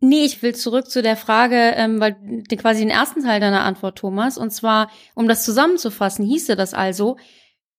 Nee, 0.00 0.24
ich 0.24 0.42
will 0.42 0.54
zurück 0.54 0.90
zu 0.90 1.02
der 1.02 1.16
Frage, 1.16 1.56
ähm, 1.56 2.00
weil 2.00 2.16
quasi 2.58 2.80
den 2.80 2.90
ersten 2.90 3.22
Teil 3.22 3.40
deiner 3.40 3.64
Antwort, 3.64 3.98
Thomas, 3.98 4.36
und 4.36 4.50
zwar, 4.50 4.90
um 5.14 5.26
das 5.26 5.44
zusammenzufassen, 5.44 6.24
hieße 6.24 6.54
das 6.54 6.74
also, 6.74 7.16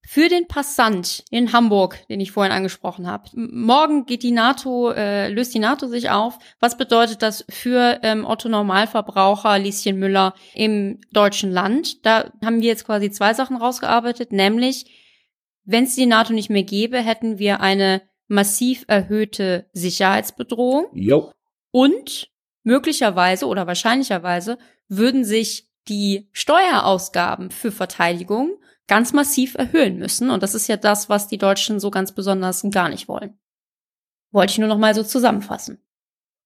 für 0.02 0.30
den 0.30 0.48
Passant 0.48 1.26
in 1.32 1.52
Hamburg, 1.52 2.08
den 2.08 2.22
ich 2.22 2.32
vorhin 2.32 2.54
angesprochen 2.54 3.08
habe. 3.08 3.30
Morgen 3.34 4.06
geht 4.06 4.24
die 4.24 4.32
NATO, 4.32 4.92
äh, 4.92 5.28
löst 5.28 5.54
die 5.54 5.60
NATO 5.60 5.88
sich 5.88 6.10
auf. 6.10 6.40
Was 6.60 6.78
bedeutet 6.78 7.22
das 7.22 7.44
für 7.50 8.00
ähm, 8.04 8.26
Otto 8.26 8.48
Normalverbraucher 8.48 9.60
Lieschen 9.60 10.00
Müller 10.00 10.34
im 10.54 11.02
deutschen 11.12 11.52
Land? 11.52 12.06
Da 12.06 12.32
haben 12.44 12.62
wir 12.62 12.70
jetzt 12.70 12.86
quasi 12.86 13.12
zwei 13.12 13.34
Sachen 13.34 13.58
rausgearbeitet, 13.58 14.32
nämlich 14.32 14.86
wenn 15.66 15.84
es 15.84 15.96
die 15.96 16.06
NATO 16.06 16.32
nicht 16.32 16.50
mehr 16.50 16.64
gäbe, 16.64 17.00
hätten 17.00 17.40
wir 17.40 17.60
eine 17.60 18.02
massiv 18.28 18.86
erhöhte 18.88 19.70
Sicherheitsbedrohung. 19.74 20.86
Jo. 20.94 21.34
Und 21.72 22.30
möglicherweise 22.64 23.46
oder 23.48 23.68
wahrscheinlicherweise 23.68 24.58
würden 24.88 25.26
sich 25.26 25.68
die 25.90 26.30
Steuerausgaben 26.32 27.52
für 27.52 27.74
Verteidigung 27.74 28.58
ganz 28.88 29.14
massiv 29.14 29.56
erhöhen 29.56 29.98
müssen. 29.98 30.30
Und 30.30 30.44
das 30.44 30.56
ist 30.56 30.68
ja 30.68 30.78
das, 30.78 31.10
was 31.10 31.28
die 31.28 31.38
Deutschen 31.38 31.80
so 31.80 31.92
ganz 31.92 32.12
besonders 32.12 32.66
gar 32.72 32.90
nicht 32.90 33.08
wollen. 33.08 33.38
Wollte 34.32 34.52
ich 34.52 34.58
nur 34.58 34.68
noch 34.68 34.78
mal 34.78 34.96
so 34.96 35.04
zusammenfassen. 35.04 35.82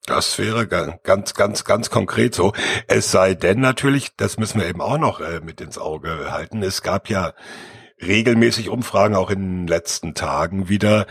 Das 0.06 0.40
wäre 0.40 0.68
ganz, 0.68 1.36
ganz, 1.36 1.64
ganz 1.64 1.90
konkret 1.92 2.34
so. 2.34 2.54
Es 2.88 3.12
sei 3.12 3.36
denn 3.36 3.60
natürlich, 3.60 4.16
das 4.18 4.38
müssen 4.38 4.60
wir 4.60 4.68
eben 4.68 4.82
auch 4.82 4.98
noch 4.98 5.20
äh, 5.20 5.42
mit 5.42 5.62
ins 5.62 5.78
Auge 5.78 6.32
halten. 6.32 6.64
Es 6.64 6.82
gab 6.82 7.08
ja 7.08 7.34
regelmäßig 8.02 8.70
Umfragen 8.70 9.16
auch 9.16 9.30
in 9.30 9.40
den 9.40 9.68
letzten 9.68 10.16
Tagen 10.16 10.70
wieder. 10.70 11.06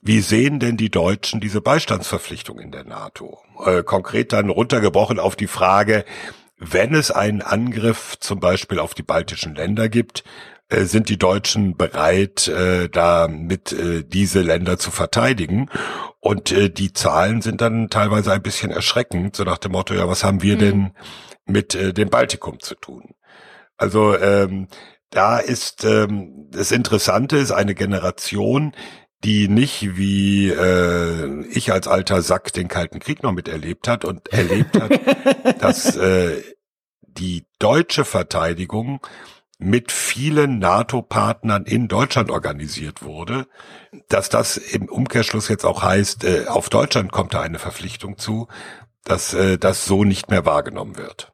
Wie 0.00 0.20
sehen 0.20 0.58
denn 0.58 0.78
die 0.78 0.90
Deutschen 0.90 1.40
diese 1.40 1.60
Beistandsverpflichtung 1.60 2.58
in 2.58 2.72
der 2.72 2.84
NATO? 2.84 3.38
Äh, 3.62 3.82
konkret 3.82 4.32
dann 4.32 4.48
runtergebrochen 4.48 5.18
auf 5.18 5.36
die 5.36 5.46
Frage, 5.46 6.06
wenn 6.56 6.94
es 6.94 7.10
einen 7.10 7.42
Angriff 7.42 8.16
zum 8.20 8.40
Beispiel 8.40 8.78
auf 8.78 8.94
die 8.94 9.02
baltischen 9.02 9.54
Länder 9.54 9.90
gibt, 9.90 10.24
sind 10.70 11.08
die 11.08 11.18
Deutschen 11.18 11.76
bereit, 11.76 12.48
äh, 12.48 12.88
damit 12.88 13.72
äh, 13.72 14.04
diese 14.04 14.40
Länder 14.40 14.78
zu 14.78 14.90
verteidigen. 14.90 15.68
Und 16.20 16.52
äh, 16.52 16.70
die 16.70 16.92
Zahlen 16.92 17.42
sind 17.42 17.60
dann 17.60 17.88
teilweise 17.88 18.32
ein 18.32 18.42
bisschen 18.42 18.70
erschreckend, 18.70 19.36
so 19.36 19.44
nach 19.44 19.58
dem 19.58 19.72
Motto, 19.72 19.94
ja, 19.94 20.08
was 20.08 20.22
haben 20.24 20.42
wir 20.42 20.56
mhm. 20.56 20.60
denn 20.60 20.92
mit 21.46 21.74
äh, 21.74 21.92
dem 21.92 22.10
Baltikum 22.10 22.60
zu 22.60 22.74
tun? 22.74 23.14
Also 23.76 24.16
ähm, 24.16 24.68
da 25.10 25.38
ist 25.38 25.84
ähm, 25.84 26.48
das 26.50 26.70
Interessante 26.70 27.36
ist 27.36 27.50
eine 27.50 27.74
Generation, 27.74 28.72
die 29.24 29.48
nicht 29.48 29.96
wie 29.96 30.48
äh, 30.48 31.44
ich 31.48 31.72
als 31.72 31.88
alter 31.88 32.22
Sack 32.22 32.52
den 32.52 32.68
Kalten 32.68 33.00
Krieg 33.00 33.22
noch 33.22 33.32
miterlebt 33.32 33.88
hat 33.88 34.04
und 34.04 34.32
erlebt 34.32 34.80
hat, 34.80 35.60
dass 35.60 35.96
äh, 35.96 36.42
die 37.02 37.44
deutsche 37.58 38.04
Verteidigung 38.04 39.00
mit 39.60 39.92
vielen 39.92 40.58
NATO-Partnern 40.58 41.64
in 41.64 41.86
Deutschland 41.86 42.30
organisiert 42.30 43.02
wurde, 43.02 43.46
dass 44.08 44.28
das 44.28 44.56
im 44.56 44.88
Umkehrschluss 44.88 45.48
jetzt 45.48 45.64
auch 45.64 45.82
heißt, 45.82 46.24
äh, 46.24 46.46
auf 46.46 46.68
Deutschland 46.68 47.12
kommt 47.12 47.34
da 47.34 47.42
eine 47.42 47.58
Verpflichtung 47.58 48.18
zu, 48.18 48.48
dass 49.04 49.34
äh, 49.34 49.58
das 49.58 49.84
so 49.84 50.04
nicht 50.04 50.30
mehr 50.30 50.46
wahrgenommen 50.46 50.96
wird. 50.96 51.32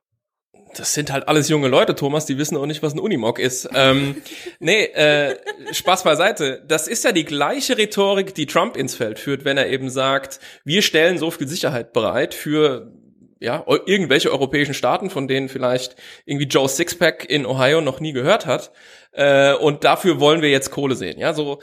Das 0.76 0.92
sind 0.92 1.10
halt 1.10 1.28
alles 1.28 1.48
junge 1.48 1.68
Leute, 1.68 1.94
Thomas, 1.94 2.26
die 2.26 2.36
wissen 2.36 2.56
auch 2.56 2.66
nicht, 2.66 2.82
was 2.82 2.92
ein 2.92 2.98
Unimog 2.98 3.38
ist. 3.38 3.68
Ähm, 3.74 4.16
nee, 4.58 4.84
äh, 4.84 5.36
Spaß 5.72 6.04
beiseite. 6.04 6.62
Das 6.68 6.86
ist 6.86 7.04
ja 7.04 7.12
die 7.12 7.24
gleiche 7.24 7.78
Rhetorik, 7.78 8.34
die 8.34 8.46
Trump 8.46 8.76
ins 8.76 8.94
Feld 8.94 9.18
führt, 9.18 9.44
wenn 9.44 9.56
er 9.56 9.68
eben 9.68 9.88
sagt, 9.88 10.38
wir 10.64 10.82
stellen 10.82 11.16
so 11.16 11.30
viel 11.30 11.48
Sicherheit 11.48 11.92
bereit 11.92 12.34
für 12.34 12.92
ja, 13.38 13.64
irgendwelche 13.66 14.30
europäischen 14.30 14.74
Staaten, 14.74 15.10
von 15.10 15.28
denen 15.28 15.48
vielleicht 15.48 15.96
irgendwie 16.24 16.46
Joe 16.46 16.68
Sixpack 16.68 17.28
in 17.28 17.46
Ohio 17.46 17.80
noch 17.80 18.00
nie 18.00 18.12
gehört 18.12 18.46
hat. 18.46 18.72
Äh, 19.12 19.54
und 19.54 19.84
dafür 19.84 20.20
wollen 20.20 20.42
wir 20.42 20.50
jetzt 20.50 20.70
Kohle 20.70 20.94
sehen. 20.94 21.18
Ja, 21.18 21.34
so. 21.34 21.60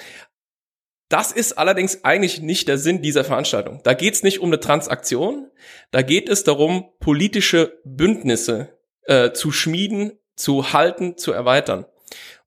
Das 1.09 1.31
ist 1.31 1.53
allerdings 1.53 2.03
eigentlich 2.03 2.41
nicht 2.41 2.67
der 2.67 2.77
Sinn 2.77 3.01
dieser 3.01 3.23
Veranstaltung. 3.23 3.81
Da 3.83 3.93
geht 3.93 4.15
es 4.15 4.23
nicht 4.23 4.39
um 4.39 4.49
eine 4.49 4.59
Transaktion, 4.59 5.51
da 5.91 6.01
geht 6.01 6.27
es 6.29 6.43
darum, 6.43 6.91
politische 6.99 7.79
Bündnisse 7.83 8.79
äh, 9.03 9.31
zu 9.31 9.51
schmieden, 9.51 10.13
zu 10.35 10.73
halten, 10.73 11.17
zu 11.17 11.31
erweitern. 11.31 11.85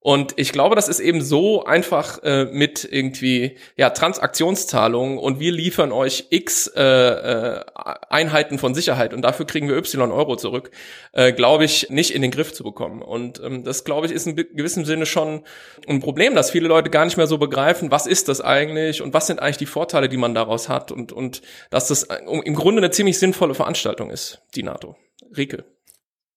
Und 0.07 0.35
ich 0.37 0.53
glaube, 0.53 0.77
das 0.77 0.87
ist 0.87 1.01
eben 1.01 1.21
so 1.21 1.65
einfach 1.65 2.23
äh, 2.23 2.45
mit 2.45 2.87
irgendwie 2.89 3.57
ja 3.77 3.91
Transaktionszahlungen 3.91 5.19
und 5.19 5.41
wir 5.41 5.51
liefern 5.51 5.91
euch 5.91 6.29
X 6.31 6.69
äh, 6.77 6.81
äh, 6.81 7.65
Einheiten 8.09 8.61
von 8.61 8.73
Sicherheit 8.73 9.13
und 9.13 9.23
dafür 9.23 9.47
kriegen 9.47 9.69
wir 9.69 9.77
Y 9.77 10.13
Euro 10.13 10.37
zurück, 10.37 10.71
äh, 11.11 11.33
glaube 11.33 11.65
ich, 11.65 11.91
nicht 11.91 12.13
in 12.13 12.23
den 12.23 12.31
Griff 12.31 12.53
zu 12.53 12.63
bekommen. 12.63 13.03
Und 13.03 13.43
ähm, 13.43 13.65
das, 13.65 13.83
glaube 13.83 14.07
ich, 14.07 14.13
ist 14.13 14.29
in 14.29 14.37
gewissem 14.37 14.85
Sinne 14.85 15.07
schon 15.07 15.43
ein 15.89 15.99
Problem, 15.99 16.37
dass 16.37 16.53
viele 16.53 16.69
Leute 16.69 16.89
gar 16.89 17.05
nicht 17.05 17.17
mehr 17.17 17.27
so 17.27 17.39
begreifen, 17.39 17.91
was 17.91 18.07
ist 18.07 18.29
das 18.29 18.41
eigentlich 18.41 19.03
und 19.03 19.13
was 19.13 19.27
sind 19.27 19.41
eigentlich 19.41 19.57
die 19.57 19.67
Vorteile, 19.67 20.09
die 20.09 20.19
man 20.19 20.37
daraus 20.37 20.69
hat 20.69 20.93
und, 20.93 21.11
und 21.11 21.43
dass 21.71 21.89
das 21.89 22.05
äh, 22.05 22.19
im 22.45 22.55
Grunde 22.55 22.81
eine 22.81 22.93
ziemlich 22.93 23.19
sinnvolle 23.19 23.57
Veranstaltung 23.57 24.11
ist, 24.11 24.41
die 24.55 24.63
NATO. 24.63 24.95
Rike. 25.37 25.65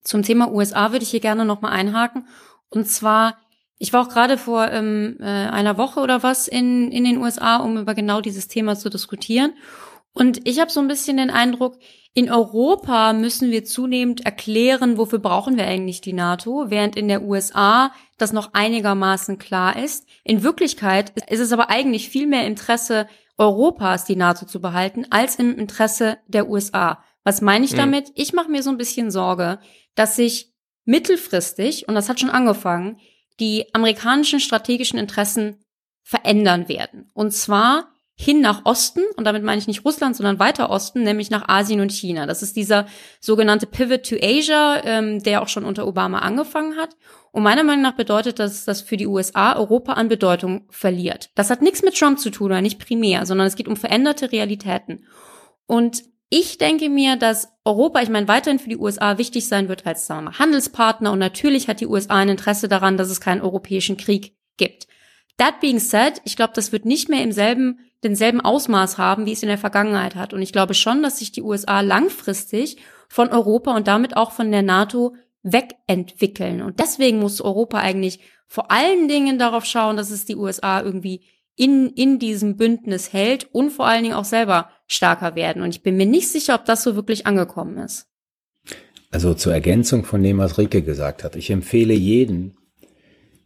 Zum 0.02 0.24
Thema 0.24 0.52
USA 0.52 0.92
würde 0.92 1.04
ich 1.04 1.12
hier 1.12 1.20
gerne 1.20 1.46
nochmal 1.46 1.74
einhaken. 1.74 2.28
Und 2.72 2.88
zwar 2.88 3.38
ich 3.80 3.94
war 3.94 4.06
auch 4.06 4.10
gerade 4.10 4.38
vor 4.38 4.70
ähm, 4.72 5.18
äh, 5.20 5.24
einer 5.24 5.78
Woche 5.78 6.02
oder 6.02 6.22
was 6.22 6.48
in, 6.48 6.92
in 6.92 7.06
den 7.06 7.18
USA, 7.18 7.58
um 7.58 7.78
über 7.78 7.96
genau 7.96 8.22
dieses 8.22 8.48
Thema 8.50 8.76
zu 8.76 8.90
diskutieren. 8.90 9.54
Und 10.12 10.48
ich 10.48 10.60
habe 10.60 10.70
so 10.70 10.82
ein 10.82 10.88
bisschen 10.88 11.18
den 11.18 11.30
Eindruck, 11.30 11.80
in 12.14 12.30
Europa 12.30 13.14
müssen 13.14 13.52
wir 13.52 13.64
zunehmend 13.64 14.26
erklären, 14.26 14.98
wofür 14.98 15.20
brauchen 15.20 15.56
wir 15.56 15.66
eigentlich 15.66 16.02
die 16.02 16.14
NATO, 16.14 16.66
während 16.70 16.98
in 16.98 17.08
der 17.08 17.24
USA 17.24 17.94
das 18.18 18.34
noch 18.34 18.54
einigermaßen 18.54 19.38
klar 19.38 19.82
ist. 19.82 20.06
In 20.24 20.44
Wirklichkeit 20.44 21.14
ist 21.30 21.40
es 21.40 21.54
aber 21.54 21.70
eigentlich 21.70 22.10
viel 22.10 22.28
mehr 22.28 22.46
Interesse 22.46 23.08
Europas, 23.38 24.04
die 24.04 24.18
NATO 24.18 24.46
zu 24.46 24.60
behalten, 24.60 25.06
als 25.12 25.36
im 25.36 25.58
Interesse 25.58 26.18
der 26.28 26.50
USA. 26.50 27.02
Was 27.24 27.42
meine 27.42 27.64
ich 27.64 27.74
mhm. 27.74 27.78
damit? 27.78 28.12
Ich 28.16 28.34
mache 28.34 28.52
mir 28.52 28.64
so 28.64 28.72
ein 28.72 28.78
bisschen 28.78 29.12
Sorge, 29.12 29.60
dass 29.96 30.18
sich 30.18 30.52
mittelfristig, 30.84 31.88
und 31.88 31.96
das 31.96 32.10
hat 32.10 32.20
schon 32.20 32.32
angefangen, 32.32 32.98
die 33.40 33.74
amerikanischen 33.74 34.40
strategischen 34.40 35.00
Interessen 35.00 35.64
verändern 36.04 36.68
werden. 36.68 37.10
Und 37.14 37.34
zwar 37.34 37.92
hin 38.22 38.42
nach 38.42 38.66
Osten, 38.66 39.02
und 39.16 39.24
damit 39.24 39.44
meine 39.44 39.60
ich 39.60 39.68
nicht 39.68 39.86
Russland, 39.86 40.14
sondern 40.14 40.40
weiter 40.40 40.70
Osten, 40.70 41.04
nämlich 41.04 41.30
nach 41.30 41.48
Asien 41.48 41.80
und 41.80 41.94
China. 41.94 42.26
Das 42.26 42.44
ist 42.44 42.58
dieser 42.58 42.86
sogenannte 43.22 43.66
Pivot 43.66 44.10
to 44.10 44.18
Asia, 44.22 44.82
ähm, 44.84 45.24
der 45.24 45.42
auch 45.42 45.48
schon 45.48 45.64
unter 45.64 45.88
Obama 45.88 46.20
angefangen 46.20 46.76
hat. 46.76 46.98
Und 47.32 47.44
meiner 47.44 47.64
Meinung 47.64 47.82
nach 47.82 47.96
bedeutet 47.96 48.40
das, 48.40 48.66
dass 48.66 48.82
für 48.82 48.98
die 48.98 49.08
USA 49.08 49.56
Europa 49.56 49.94
an 49.94 50.10
Bedeutung 50.10 50.66
verliert. 50.70 51.30
Das 51.36 51.50
hat 51.50 51.62
nichts 51.62 51.82
mit 51.82 51.98
Trump 51.98 52.20
zu 52.20 52.30
tun, 52.30 52.48
oder 52.48 52.62
nicht 52.62 52.78
primär, 52.78 53.26
sondern 53.26 53.48
es 53.48 53.56
geht 53.56 53.70
um 53.70 53.78
veränderte 53.78 54.34
Realitäten. 54.34 55.06
Und 55.66 56.04
ich 56.30 56.60
denke 56.60 56.90
mir, 56.90 57.16
dass 57.16 57.52
Europa, 57.66 58.02
ich 58.02 58.10
meine, 58.10 58.28
weiterhin 58.28 58.60
für 58.60 58.70
die 58.70 58.78
USA 58.78 59.18
wichtig 59.18 59.48
sein 59.48 59.68
wird 59.68 59.86
als 59.86 60.06
sagen 60.06 60.26
wir 60.26 60.32
mal, 60.32 60.40
Handelspartner 60.40 61.12
und 61.12 61.20
natürlich 61.20 61.68
hat 61.68 61.82
die 61.82 61.88
USA 61.88 62.18
ein 62.18 62.30
Interesse 62.30 62.68
daran, 62.68 62.98
dass 62.98 63.10
es 63.10 63.20
keinen 63.20 63.42
europäischen 63.42 63.98
Krieg 63.98 64.36
gibt. 64.58 64.88
That 65.38 65.60
being 65.60 65.80
said, 65.80 66.22
ich 66.26 66.36
glaube, 66.36 66.54
das 66.56 66.72
wird 66.72 66.86
nicht 66.86 67.10
mehr 67.10 67.24
im 67.24 67.32
selben, 67.32 67.80
denselben 68.04 68.42
Ausmaß 68.42 68.98
haben, 68.98 69.26
wie 69.26 69.32
es 69.32 69.42
in 69.42 69.50
der 69.50 69.58
Vergangenheit 69.58 70.16
hat. 70.16 70.34
Und 70.34 70.42
ich 70.42 70.52
glaube 70.52 70.74
schon, 70.74 71.02
dass 71.02 71.20
sich 71.20 71.32
die 71.32 71.42
USA 71.42 71.82
langfristig 71.82 72.78
von 73.08 73.30
Europa 73.30 73.76
und 73.76 73.88
damit 73.88 74.16
auch 74.18 74.32
von 74.32 74.52
der 74.52 74.62
NATO 74.62 75.16
wegentwickeln. 75.42 76.62
Und 76.62 76.80
deswegen 76.80 77.20
muss 77.20 77.42
Europa 77.42 77.80
eigentlich 77.80 78.20
vor 78.46 78.70
allen 78.72 79.08
Dingen 79.08 79.40
darauf 79.40 79.66
schauen, 79.66 79.96
dass 79.96 80.12
es 80.12 80.26
die 80.26 80.36
USA 80.36 80.82
irgendwie 80.82 81.26
in, 81.56 81.90
in 81.90 82.20
diesem 82.20 82.58
Bündnis 82.58 83.14
hält 83.14 83.48
und 83.54 83.72
vor 83.72 83.88
allen 83.88 84.04
Dingen 84.04 84.16
auch 84.16 84.26
selber 84.26 84.70
stärker 84.90 85.36
werden. 85.36 85.62
Und 85.62 85.70
ich 85.70 85.84
bin 85.84 85.96
mir 85.96 86.06
nicht 86.06 86.28
sicher, 86.28 86.56
ob 86.56 86.66
das 86.66 86.84
so 86.84 86.96
wirklich 86.96 87.26
angekommen 87.26 87.78
ist. 87.78 88.08
Also 89.12 89.34
zur 89.34 89.54
Ergänzung 89.54 90.04
von 90.04 90.22
dem, 90.22 90.38
was 90.40 90.58
Rike 90.58 90.82
gesagt 90.82 91.24
hat. 91.24 91.36
Ich 91.36 91.50
empfehle 91.50 91.94
jeden, 91.94 92.58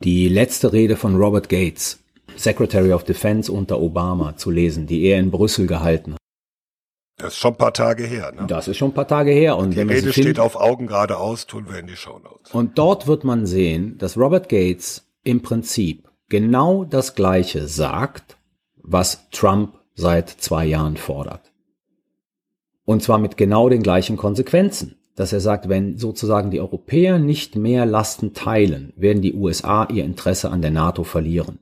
die 0.04 0.28
letzte 0.28 0.74
Rede 0.74 0.96
von 0.98 1.16
Robert 1.16 1.48
Gates, 1.50 2.00
Secretary 2.36 2.92
of 2.92 3.04
Defense 3.04 3.52
unter 3.52 3.80
Obama, 3.80 4.36
zu 4.36 4.50
lesen, 4.50 4.88
die 4.88 5.04
er 5.04 5.20
in 5.20 5.32
Brüssel 5.32 5.68
gehalten 5.68 6.14
hat. 6.14 6.20
Das 7.18 7.34
ist 7.34 7.40
schon 7.40 7.54
ein 7.54 7.58
paar 7.58 7.74
Tage 7.74 8.04
her. 8.04 8.32
Ne? 8.32 8.48
Das 8.48 8.68
ist 8.68 8.78
schon 8.78 8.92
ein 8.92 8.94
paar 8.94 9.08
Tage 9.08 9.32
her. 9.32 9.58
Und 9.58 9.76
Die 9.76 9.82
Rede 9.82 10.12
steht 10.12 10.40
auf 10.40 10.56
Augen 10.56 10.88
geradeaus, 10.88 11.46
tun 11.46 11.68
wir 11.70 11.80
in 11.80 11.88
die 11.88 11.96
Shownotes. 11.96 12.52
Und 12.52 12.78
dort 12.78 13.08
wird 13.08 13.24
man 13.24 13.46
sehen, 13.46 13.98
dass 14.00 14.18
Robert 14.18 14.50
Gates 14.50 15.08
im 15.24 15.42
Prinzip 15.42 16.10
genau 16.28 16.84
das 16.84 17.16
Gleiche 17.16 17.68
sagt, 17.68 18.38
was 18.76 19.30
Trump 19.30 19.80
seit 19.96 20.30
zwei 20.30 20.66
Jahren 20.66 20.98
fordert. 20.98 21.52
Und 22.86 23.02
zwar 23.02 23.18
mit 23.18 23.38
genau 23.38 23.70
den 23.70 23.84
gleichen 23.84 24.18
Konsequenzen. 24.18 24.98
Dass 25.16 25.32
er 25.32 25.42
sagt, 25.42 25.70
wenn 25.70 26.00
sozusagen 26.00 26.50
die 26.50 26.60
Europäer 26.60 27.20
nicht 27.20 27.56
mehr 27.56 27.86
Lasten 27.86 28.34
teilen, 28.34 28.94
werden 28.96 29.22
die 29.22 29.36
USA 29.36 29.86
ihr 29.86 30.04
Interesse 30.04 30.50
an 30.50 30.64
der 30.64 30.72
NATO 30.72 31.04
verlieren. 31.04 31.60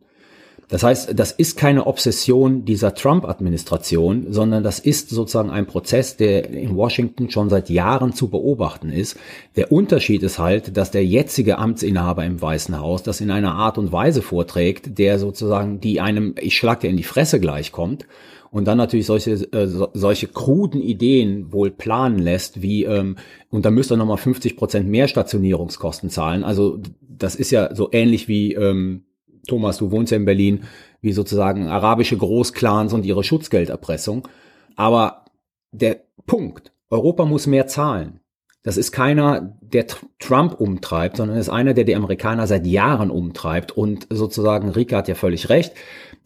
Das 0.71 0.83
heißt, 0.83 1.19
das 1.19 1.33
ist 1.33 1.57
keine 1.57 1.85
Obsession 1.85 2.63
dieser 2.63 2.95
Trump-Administration, 2.95 4.27
sondern 4.29 4.63
das 4.63 4.79
ist 4.79 5.09
sozusagen 5.09 5.49
ein 5.49 5.67
Prozess, 5.67 6.15
der 6.15 6.49
in 6.49 6.77
Washington 6.77 7.29
schon 7.29 7.49
seit 7.49 7.69
Jahren 7.69 8.13
zu 8.13 8.29
beobachten 8.29 8.89
ist. 8.89 9.17
Der 9.57 9.73
Unterschied 9.73 10.23
ist 10.23 10.39
halt, 10.39 10.77
dass 10.77 10.89
der 10.89 11.05
jetzige 11.05 11.57
Amtsinhaber 11.57 12.23
im 12.23 12.41
Weißen 12.41 12.79
Haus 12.79 13.03
das 13.03 13.19
in 13.19 13.31
einer 13.31 13.53
Art 13.53 13.77
und 13.77 13.91
Weise 13.91 14.21
vorträgt, 14.21 14.97
der 14.97 15.19
sozusagen 15.19 15.81
die 15.81 15.99
einem, 15.99 16.35
ich 16.39 16.55
schlag 16.55 16.79
dir 16.79 16.89
in 16.89 16.95
die 16.95 17.03
Fresse 17.03 17.41
gleich 17.41 17.73
kommt 17.73 18.07
und 18.49 18.63
dann 18.63 18.77
natürlich 18.77 19.07
solche 19.07 19.31
äh, 19.51 19.67
so, 19.67 19.89
solche 19.93 20.27
kruden 20.27 20.81
Ideen 20.81 21.51
wohl 21.51 21.71
planen 21.71 22.17
lässt, 22.17 22.61
wie 22.61 22.85
ähm, 22.85 23.17
und 23.49 23.65
da 23.65 23.71
müsst 23.71 23.91
ihr 23.91 23.97
nochmal 23.97 24.15
50 24.15 24.55
Prozent 24.55 24.87
mehr 24.87 25.09
Stationierungskosten 25.09 26.09
zahlen. 26.09 26.45
Also 26.45 26.79
das 27.01 27.35
ist 27.35 27.51
ja 27.51 27.75
so 27.75 27.89
ähnlich 27.91 28.29
wie 28.29 28.53
ähm, 28.53 29.03
Thomas, 29.47 29.77
du 29.77 29.91
wohnst 29.91 30.11
ja 30.11 30.17
in 30.17 30.25
Berlin, 30.25 30.63
wie 31.01 31.13
sozusagen 31.13 31.67
arabische 31.67 32.17
Großclans 32.17 32.93
und 32.93 33.05
ihre 33.05 33.23
Schutzgelderpressung. 33.23 34.27
Aber 34.75 35.25
der 35.71 36.03
Punkt, 36.25 36.71
Europa 36.89 37.25
muss 37.25 37.47
mehr 37.47 37.67
zahlen. 37.67 38.19
Das 38.63 38.77
ist 38.77 38.91
keiner, 38.91 39.57
der 39.61 39.87
Tr- 39.87 40.05
Trump 40.19 40.59
umtreibt, 40.59 41.17
sondern 41.17 41.37
ist 41.37 41.49
einer, 41.49 41.73
der 41.73 41.83
die 41.83 41.95
Amerikaner 41.95 42.45
seit 42.45 42.67
Jahren 42.67 43.09
umtreibt. 43.09 43.71
Und 43.71 44.07
sozusagen, 44.11 44.69
Rika 44.69 44.97
hat 44.97 45.07
ja 45.07 45.15
völlig 45.15 45.49
recht. 45.49 45.73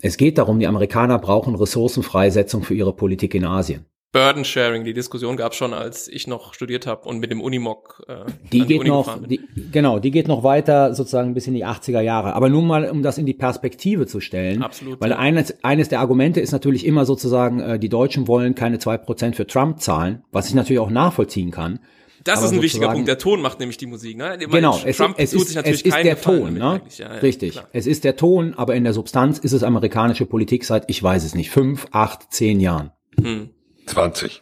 Es 0.02 0.18
geht 0.18 0.38
darum, 0.38 0.60
die 0.60 0.68
Amerikaner 0.68 1.18
brauchen 1.18 1.56
Ressourcenfreisetzung 1.56 2.64
für 2.64 2.74
ihre 2.74 2.94
Politik 2.94 3.34
in 3.36 3.46
Asien. 3.46 3.86
Burden 4.16 4.46
Sharing, 4.46 4.86
die 4.86 4.94
Diskussion 4.94 5.36
gab 5.36 5.54
schon, 5.56 5.74
als 5.74 6.08
ich 6.08 6.26
noch 6.26 6.54
studiert 6.54 6.88
habe 6.88 7.10
und 7.10 7.20
mit 7.20 7.32
dem 7.32 7.42
Unimog 7.42 8.02
äh, 8.08 8.32
Die 8.54 8.62
geht 8.62 8.80
Uni 8.80 8.88
noch, 8.88 9.20
die, 9.22 9.42
genau, 9.74 10.00
die 10.00 10.10
geht 10.10 10.30
noch 10.30 10.42
weiter 10.42 10.96
sozusagen 10.96 11.34
bis 11.34 11.48
in 11.48 11.54
die 11.54 11.66
80er 11.66 12.00
Jahre. 12.00 12.34
Aber 12.34 12.48
nun 12.48 12.66
mal, 12.66 12.90
um 12.90 13.04
das 13.04 13.18
in 13.18 13.26
die 13.26 13.34
Perspektive 13.34 14.08
zu 14.08 14.22
stellen. 14.22 14.64
Absolut, 14.64 15.02
Weil 15.02 15.12
eines, 15.12 15.62
eines 15.66 15.90
der 15.90 16.00
Argumente 16.00 16.40
ist 16.40 16.54
natürlich 16.54 16.86
immer 16.86 17.06
sozusagen, 17.06 17.60
äh, 17.60 17.78
die 17.78 17.90
Deutschen 17.90 18.30
wollen 18.30 18.56
keine 18.56 18.80
zwei 18.80 18.98
Prozent 18.98 19.36
für 19.36 19.48
Trump 19.48 19.82
zahlen, 19.82 20.24
was 20.32 20.48
ich 20.48 20.54
natürlich 20.54 20.80
auch 20.80 20.90
nachvollziehen 20.90 21.52
kann. 21.52 21.80
Das 22.24 22.38
aber 22.38 22.46
ist 22.46 22.54
ein 22.54 22.62
wichtiger 22.62 22.94
Punkt. 22.94 23.10
Der 23.10 23.18
Ton 23.18 23.42
macht 23.42 23.60
nämlich 23.60 23.76
die 23.76 23.86
Musik. 23.86 24.16
Ne? 24.16 24.38
Ich 24.40 24.48
meine, 24.48 24.62
Genau, 24.62 24.80
es, 24.86 24.96
Trump 24.96 25.16
es, 25.18 25.32
tut 25.32 25.42
ist, 25.42 25.48
sich 25.48 25.56
natürlich 25.58 25.82
es 25.82 25.88
ist 25.88 26.04
der 26.06 26.16
Gefallen 26.16 26.42
Ton, 26.42 26.54
ne? 26.54 26.82
Ja, 26.96 27.14
ja, 27.16 27.20
Richtig. 27.20 27.52
klar. 27.52 27.68
Es 27.74 27.86
ist 27.86 28.06
der 28.06 28.16
Ton, 28.16 28.54
aber 28.54 28.76
in 28.76 28.86
der 28.86 28.94
Substanz 28.94 29.40
ist 29.40 29.52
es 29.52 29.62
amerikanische 29.62 30.26
Politik 30.26 30.64
seit, 30.64 30.86
ich 30.90 31.04
weiß 31.04 31.26
es 31.26 31.36
nicht, 31.36 31.52
fünf, 31.52 31.88
acht, 31.92 32.32
zehn 32.32 32.62
Jahren. 32.62 32.92
Hm. 33.22 33.50
20. 33.86 34.42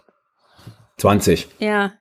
20. 0.98 1.48
Ja. 1.60 1.94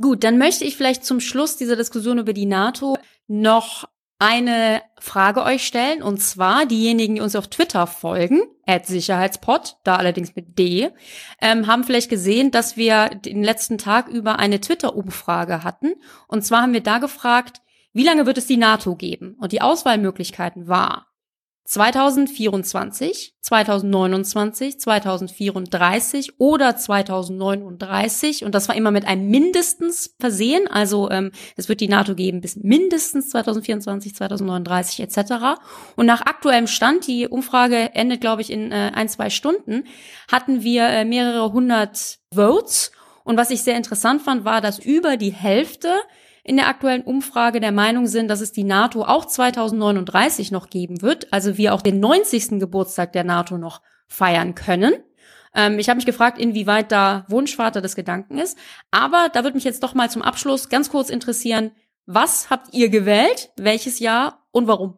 Gut, 0.00 0.24
dann 0.24 0.38
möchte 0.38 0.64
ich 0.64 0.76
vielleicht 0.76 1.04
zum 1.04 1.20
Schluss 1.20 1.56
dieser 1.56 1.76
Diskussion 1.76 2.18
über 2.18 2.32
die 2.32 2.46
NATO 2.46 2.98
noch 3.26 3.88
eine 4.18 4.82
Frage 4.98 5.42
euch 5.44 5.66
stellen. 5.66 6.02
Und 6.02 6.20
zwar 6.20 6.66
diejenigen, 6.66 7.16
die 7.16 7.20
uns 7.20 7.36
auf 7.36 7.48
Twitter 7.48 7.86
folgen, 7.86 8.42
at 8.66 8.86
Sicherheitspod, 8.86 9.76
da 9.84 9.96
allerdings 9.96 10.34
mit 10.34 10.58
D, 10.58 10.90
ähm, 11.40 11.66
haben 11.66 11.84
vielleicht 11.84 12.10
gesehen, 12.10 12.50
dass 12.50 12.76
wir 12.76 13.08
den 13.08 13.42
letzten 13.42 13.78
Tag 13.78 14.08
über 14.08 14.38
eine 14.38 14.60
Twitter-Umfrage 14.60 15.62
hatten. 15.64 15.94
Und 16.26 16.44
zwar 16.44 16.62
haben 16.62 16.72
wir 16.72 16.82
da 16.82 16.98
gefragt, 16.98 17.60
wie 17.92 18.04
lange 18.04 18.26
wird 18.26 18.38
es 18.38 18.46
die 18.46 18.56
NATO 18.56 18.96
geben? 18.96 19.36
Und 19.40 19.52
die 19.52 19.62
Auswahlmöglichkeiten 19.62 20.68
war 20.68 21.07
2024, 21.68 23.34
2029, 23.42 24.80
2034 24.80 26.40
oder 26.40 26.74
2039. 26.74 28.46
Und 28.46 28.54
das 28.54 28.68
war 28.68 28.74
immer 28.74 28.90
mit 28.90 29.06
einem 29.06 29.28
mindestens 29.28 30.14
versehen. 30.18 30.66
Also 30.66 31.10
ähm, 31.10 31.30
es 31.56 31.68
wird 31.68 31.80
die 31.80 31.88
NATO 31.88 32.14
geben 32.14 32.40
bis 32.40 32.56
mindestens 32.56 33.28
2024, 33.28 34.14
2039 34.14 35.00
etc. 35.00 35.60
Und 35.94 36.06
nach 36.06 36.22
aktuellem 36.22 36.68
Stand, 36.68 37.06
die 37.06 37.28
Umfrage 37.28 37.94
endet, 37.94 38.22
glaube 38.22 38.40
ich, 38.40 38.50
in 38.50 38.72
äh, 38.72 38.92
ein, 38.94 39.10
zwei 39.10 39.28
Stunden, 39.28 39.84
hatten 40.32 40.62
wir 40.62 40.86
äh, 40.86 41.04
mehrere 41.04 41.52
hundert 41.52 42.18
Votes. 42.32 42.92
Und 43.24 43.36
was 43.36 43.50
ich 43.50 43.62
sehr 43.62 43.76
interessant 43.76 44.22
fand, 44.22 44.46
war, 44.46 44.62
dass 44.62 44.78
über 44.78 45.18
die 45.18 45.34
Hälfte 45.34 45.90
in 46.48 46.56
der 46.56 46.68
aktuellen 46.68 47.02
Umfrage 47.02 47.60
der 47.60 47.72
Meinung 47.72 48.06
sind, 48.06 48.28
dass 48.28 48.40
es 48.40 48.52
die 48.52 48.64
NATO 48.64 49.02
auch 49.04 49.26
2039 49.26 50.50
noch 50.50 50.70
geben 50.70 51.02
wird, 51.02 51.32
also 51.32 51.58
wir 51.58 51.74
auch 51.74 51.82
den 51.82 52.00
90. 52.00 52.58
Geburtstag 52.58 53.12
der 53.12 53.24
NATO 53.24 53.58
noch 53.58 53.82
feiern 54.06 54.54
können. 54.54 54.94
Ähm, 55.54 55.78
ich 55.78 55.88
habe 55.88 55.96
mich 55.96 56.06
gefragt, 56.06 56.38
inwieweit 56.38 56.90
da 56.90 57.26
Wunschvater 57.28 57.80
des 57.80 57.96
Gedanken 57.96 58.38
ist. 58.38 58.58
Aber 58.90 59.28
da 59.32 59.44
würde 59.44 59.56
mich 59.56 59.64
jetzt 59.64 59.82
doch 59.82 59.94
mal 59.94 60.10
zum 60.10 60.22
Abschluss 60.22 60.68
ganz 60.68 60.90
kurz 60.90 61.10
interessieren, 61.10 61.72
was 62.06 62.48
habt 62.48 62.72
ihr 62.72 62.88
gewählt, 62.88 63.50
welches 63.56 63.98
Jahr 63.98 64.46
und 64.50 64.66
warum? 64.66 64.96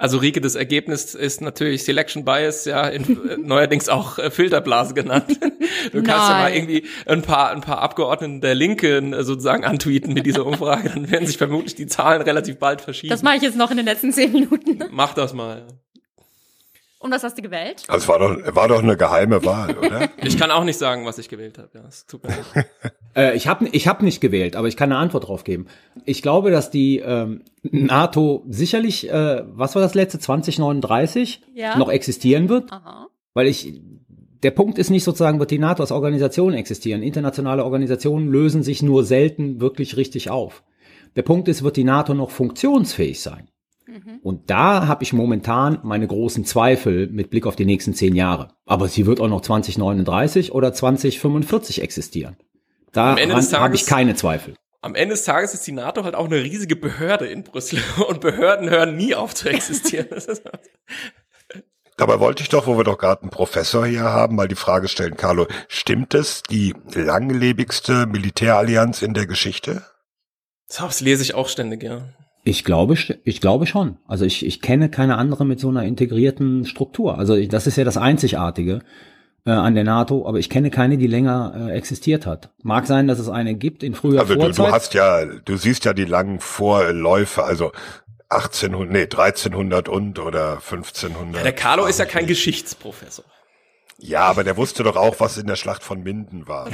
Also 0.00 0.18
Rike, 0.18 0.40
das 0.40 0.54
Ergebnis 0.54 1.16
ist 1.16 1.40
natürlich 1.40 1.82
Selection 1.82 2.24
Bias, 2.24 2.64
ja, 2.66 2.86
in, 2.86 3.42
neuerdings 3.46 3.88
auch 3.88 4.18
äh, 4.18 4.30
Filterblase 4.30 4.94
genannt. 4.94 5.40
Du 5.92 6.02
kannst 6.04 6.28
ja 6.28 6.38
mal 6.38 6.54
irgendwie 6.54 6.84
ein 7.06 7.22
paar, 7.22 7.50
ein 7.50 7.62
paar 7.62 7.80
Abgeordneten 7.80 8.40
der 8.40 8.54
Linken 8.54 9.12
äh, 9.12 9.24
sozusagen 9.24 9.64
antweeten 9.64 10.12
mit 10.12 10.24
dieser 10.24 10.46
Umfrage, 10.46 10.90
dann 10.90 11.10
werden 11.10 11.26
sich 11.26 11.36
vermutlich 11.36 11.74
die 11.74 11.86
Zahlen 11.86 12.22
relativ 12.22 12.58
bald 12.58 12.80
verschieben. 12.80 13.10
Das 13.10 13.22
mache 13.22 13.36
ich 13.36 13.42
jetzt 13.42 13.56
noch 13.56 13.72
in 13.72 13.76
den 13.76 13.86
letzten 13.86 14.12
zehn 14.12 14.32
Minuten. 14.32 14.84
Mach 14.92 15.14
das 15.14 15.34
mal. 15.34 15.66
Und 17.00 17.12
was 17.12 17.22
hast 17.24 17.38
du 17.38 17.42
gewählt? 17.42 17.82
Also 17.88 18.02
es 18.04 18.08
war 18.08 18.18
doch, 18.18 18.54
war 18.54 18.68
doch 18.68 18.82
eine 18.82 18.96
geheime 18.96 19.44
Wahl, 19.44 19.76
oder? 19.78 20.10
Ich 20.18 20.38
kann 20.38 20.50
auch 20.50 20.64
nicht 20.64 20.78
sagen, 20.78 21.06
was 21.06 21.18
ich 21.18 21.28
gewählt 21.28 21.58
habe. 21.58 21.70
Ja, 21.74 21.82
es 21.88 22.06
tut 22.06 22.24
mir 22.24 22.30
leid. 22.54 22.66
Äh, 23.16 23.36
ich 23.36 23.46
habe 23.46 23.68
ich 23.72 23.88
hab 23.88 24.02
nicht 24.02 24.20
gewählt, 24.20 24.56
aber 24.56 24.68
ich 24.68 24.76
kann 24.76 24.92
eine 24.92 25.00
Antwort 25.00 25.28
drauf 25.28 25.44
geben. 25.44 25.66
Ich 26.04 26.22
glaube, 26.22 26.50
dass 26.50 26.70
die 26.70 26.98
ähm, 26.98 27.42
NATO 27.62 28.44
sicherlich, 28.48 29.10
äh, 29.10 29.42
was 29.46 29.74
war 29.74 29.82
das 29.82 29.94
letzte, 29.94 30.18
2039 30.18 31.42
Ja. 31.54 31.78
noch 31.78 31.90
existieren 31.90 32.48
wird, 32.48 32.72
Aha. 32.72 33.08
weil 33.34 33.46
ich 33.46 33.80
der 34.42 34.52
Punkt 34.52 34.78
ist 34.78 34.90
nicht 34.90 35.02
sozusagen, 35.02 35.40
wird 35.40 35.50
die 35.50 35.58
NATO 35.58 35.82
als 35.82 35.90
Organisation 35.90 36.54
existieren. 36.54 37.02
Internationale 37.02 37.64
Organisationen 37.64 38.28
lösen 38.28 38.62
sich 38.62 38.82
nur 38.82 39.04
selten 39.04 39.60
wirklich 39.60 39.96
richtig 39.96 40.30
auf. 40.30 40.62
Der 41.16 41.22
Punkt 41.22 41.48
ist, 41.48 41.64
wird 41.64 41.76
die 41.76 41.84
NATO 41.84 42.14
noch 42.14 42.30
funktionsfähig 42.30 43.20
sein? 43.20 43.48
Und 44.22 44.50
da 44.50 44.86
habe 44.86 45.02
ich 45.02 45.12
momentan 45.14 45.78
meine 45.82 46.06
großen 46.06 46.44
Zweifel 46.44 47.08
mit 47.08 47.30
Blick 47.30 47.46
auf 47.46 47.56
die 47.56 47.64
nächsten 47.64 47.94
zehn 47.94 48.14
Jahre. 48.14 48.48
Aber 48.66 48.86
sie 48.86 49.06
wird 49.06 49.18
auch 49.18 49.28
noch 49.28 49.40
2039 49.40 50.52
oder 50.52 50.72
2045 50.72 51.82
existieren. 51.82 52.36
Da 52.92 53.12
Am 53.12 53.18
Ende 53.18 53.34
des 53.34 53.52
habe 53.52 53.74
ich 53.74 53.82
Tages- 53.82 53.86
keine 53.86 54.14
Zweifel. 54.14 54.54
Am 54.80 54.94
Ende 54.94 55.14
des 55.14 55.24
Tages 55.24 55.54
ist 55.54 55.66
die 55.66 55.72
NATO 55.72 56.04
halt 56.04 56.14
auch 56.14 56.26
eine 56.26 56.36
riesige 56.42 56.76
Behörde 56.76 57.26
in 57.26 57.42
Brüssel 57.42 57.80
und 58.08 58.20
Behörden 58.20 58.70
hören 58.70 58.96
nie 58.96 59.14
auf 59.14 59.34
zu 59.34 59.48
existieren. 59.48 60.08
Ist, 60.08 60.42
Dabei 61.96 62.20
wollte 62.20 62.44
ich 62.44 62.48
doch, 62.48 62.68
wo 62.68 62.76
wir 62.76 62.84
doch 62.84 62.96
gerade 62.96 63.22
einen 63.22 63.30
Professor 63.30 63.84
hier 63.84 64.04
haben, 64.04 64.36
mal 64.36 64.46
die 64.46 64.54
Frage 64.54 64.86
stellen, 64.86 65.16
Carlo, 65.16 65.48
stimmt 65.66 66.14
es, 66.14 66.44
die 66.44 66.72
langlebigste 66.94 68.06
Militärallianz 68.06 69.02
in 69.02 69.14
der 69.14 69.26
Geschichte? 69.26 69.82
das 70.78 71.00
lese 71.00 71.22
ich 71.22 71.34
auch 71.34 71.48
ständig, 71.48 71.82
ja. 71.82 72.02
Ich 72.44 72.62
glaube, 72.62 72.94
ich 73.24 73.40
glaube 73.40 73.66
schon. 73.66 73.98
Also 74.06 74.24
ich, 74.24 74.46
ich 74.46 74.62
kenne 74.62 74.90
keine 74.90 75.16
andere 75.18 75.44
mit 75.44 75.58
so 75.58 75.68
einer 75.70 75.82
integrierten 75.84 76.64
Struktur. 76.66 77.18
Also 77.18 77.34
ich, 77.34 77.48
das 77.48 77.66
ist 77.66 77.76
ja 77.76 77.84
das 77.84 77.96
Einzigartige 77.96 78.80
äh, 79.48 79.52
an 79.52 79.74
der 79.74 79.84
NATO, 79.84 80.26
aber 80.26 80.38
ich 80.38 80.50
kenne 80.50 80.70
keine, 80.70 80.98
die 80.98 81.06
länger 81.06 81.68
äh, 81.68 81.72
existiert 81.72 82.26
hat. 82.26 82.50
Mag 82.62 82.86
sein, 82.86 83.08
dass 83.08 83.18
es 83.18 83.28
eine 83.28 83.54
gibt 83.54 83.82
in 83.82 83.94
früher 83.94 84.20
Also 84.20 84.34
du, 84.34 84.40
Vorzeit. 84.40 84.66
du 84.66 84.72
hast 84.72 84.94
ja, 84.94 85.24
du 85.24 85.56
siehst 85.56 85.84
ja 85.84 85.92
die 85.92 86.04
langen 86.04 86.40
Vorläufe, 86.40 87.44
also 87.44 87.72
1800, 88.30 88.92
nee, 88.92 89.02
1300 89.02 89.88
und 89.88 90.18
oder 90.18 90.54
1500. 90.54 91.44
Der 91.44 91.52
Carlo 91.52 91.86
ist 91.86 91.98
ja 91.98 92.04
kein 92.04 92.26
Geschichtsprofessor. 92.26 93.24
Ja, 94.00 94.20
aber 94.26 94.44
der 94.44 94.56
wusste 94.56 94.84
doch 94.84 94.94
auch, 94.94 95.16
was 95.18 95.38
in 95.38 95.48
der 95.48 95.56
Schlacht 95.56 95.82
von 95.82 96.04
Minden 96.04 96.46
war. 96.46 96.70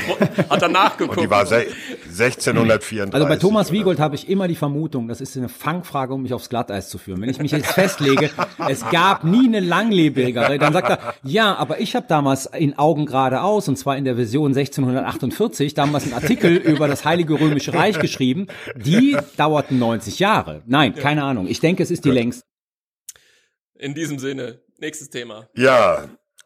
Hat 0.51 0.61
er 0.61 0.69
nachgeguckt. 0.69 1.17
Und 1.17 1.25
die 1.25 1.31
war 1.31 1.47
se- 1.47 1.65
1634. 2.05 3.15
Also 3.15 3.27
bei 3.27 3.37
Thomas? 3.37 3.73
Wiegold 3.73 3.99
habe 3.99 4.15
ich 4.15 4.29
immer 4.29 4.47
die 4.47 4.55
Vermutung, 4.55 5.09
das 5.09 5.23
ist 5.23 5.35
eine 5.39 5.49
Fangfrage, 5.49 6.13
um 6.13 6.21
mich 6.23 6.35
aufs 6.35 6.51
Glatteis 6.51 6.91
zu 6.91 6.99
führen. 6.99 7.23
Wenn 7.23 7.31
ich 7.31 7.39
mich 7.39 7.51
jetzt 7.53 7.67
festlege, 7.73 8.29
es 8.69 8.87
gab 8.91 9.25
nie 9.25 9.47
eine 9.47 9.61
langlebigere, 9.61 10.59
dann 10.59 10.75
sagt 10.75 10.91
er, 10.91 11.15
ja, 11.23 11.55
aber 11.55 11.81
ich 11.81 11.97
habe 11.97 12.05
damals 12.07 12.45
in 12.45 12.79
Augen 12.79 13.07
geradeaus, 13.07 13.69
und 13.69 13.77
zwar 13.79 13.97
in 13.97 14.05
der 14.05 14.17
Version 14.17 14.55
1648, 14.55 15.73
damals 15.73 16.05
einen 16.05 16.13
Artikel 16.13 16.55
über 16.57 16.89
das 16.89 17.07
Heilige 17.07 17.41
Römische 17.41 17.73
Reich 17.73 17.99
geschrieben, 17.99 18.49
die 18.77 19.17
dauerten 19.39 19.79
90 19.79 20.19
Jahre. 20.19 20.63
Nein, 20.67 20.95
keine 20.95 21.25
Ahnung. 21.25 21.47
Ich 21.49 21.61
denke, 21.61 21.83
es 21.83 21.91
ist 21.91 22.05
die 22.05 22.11
längste. 22.11 22.45
In 23.79 23.95
diesem 23.95 24.19
Sinne, 24.19 24.61
nächstes 24.79 25.09
Thema. 25.09 25.49
Ja, 25.55 26.05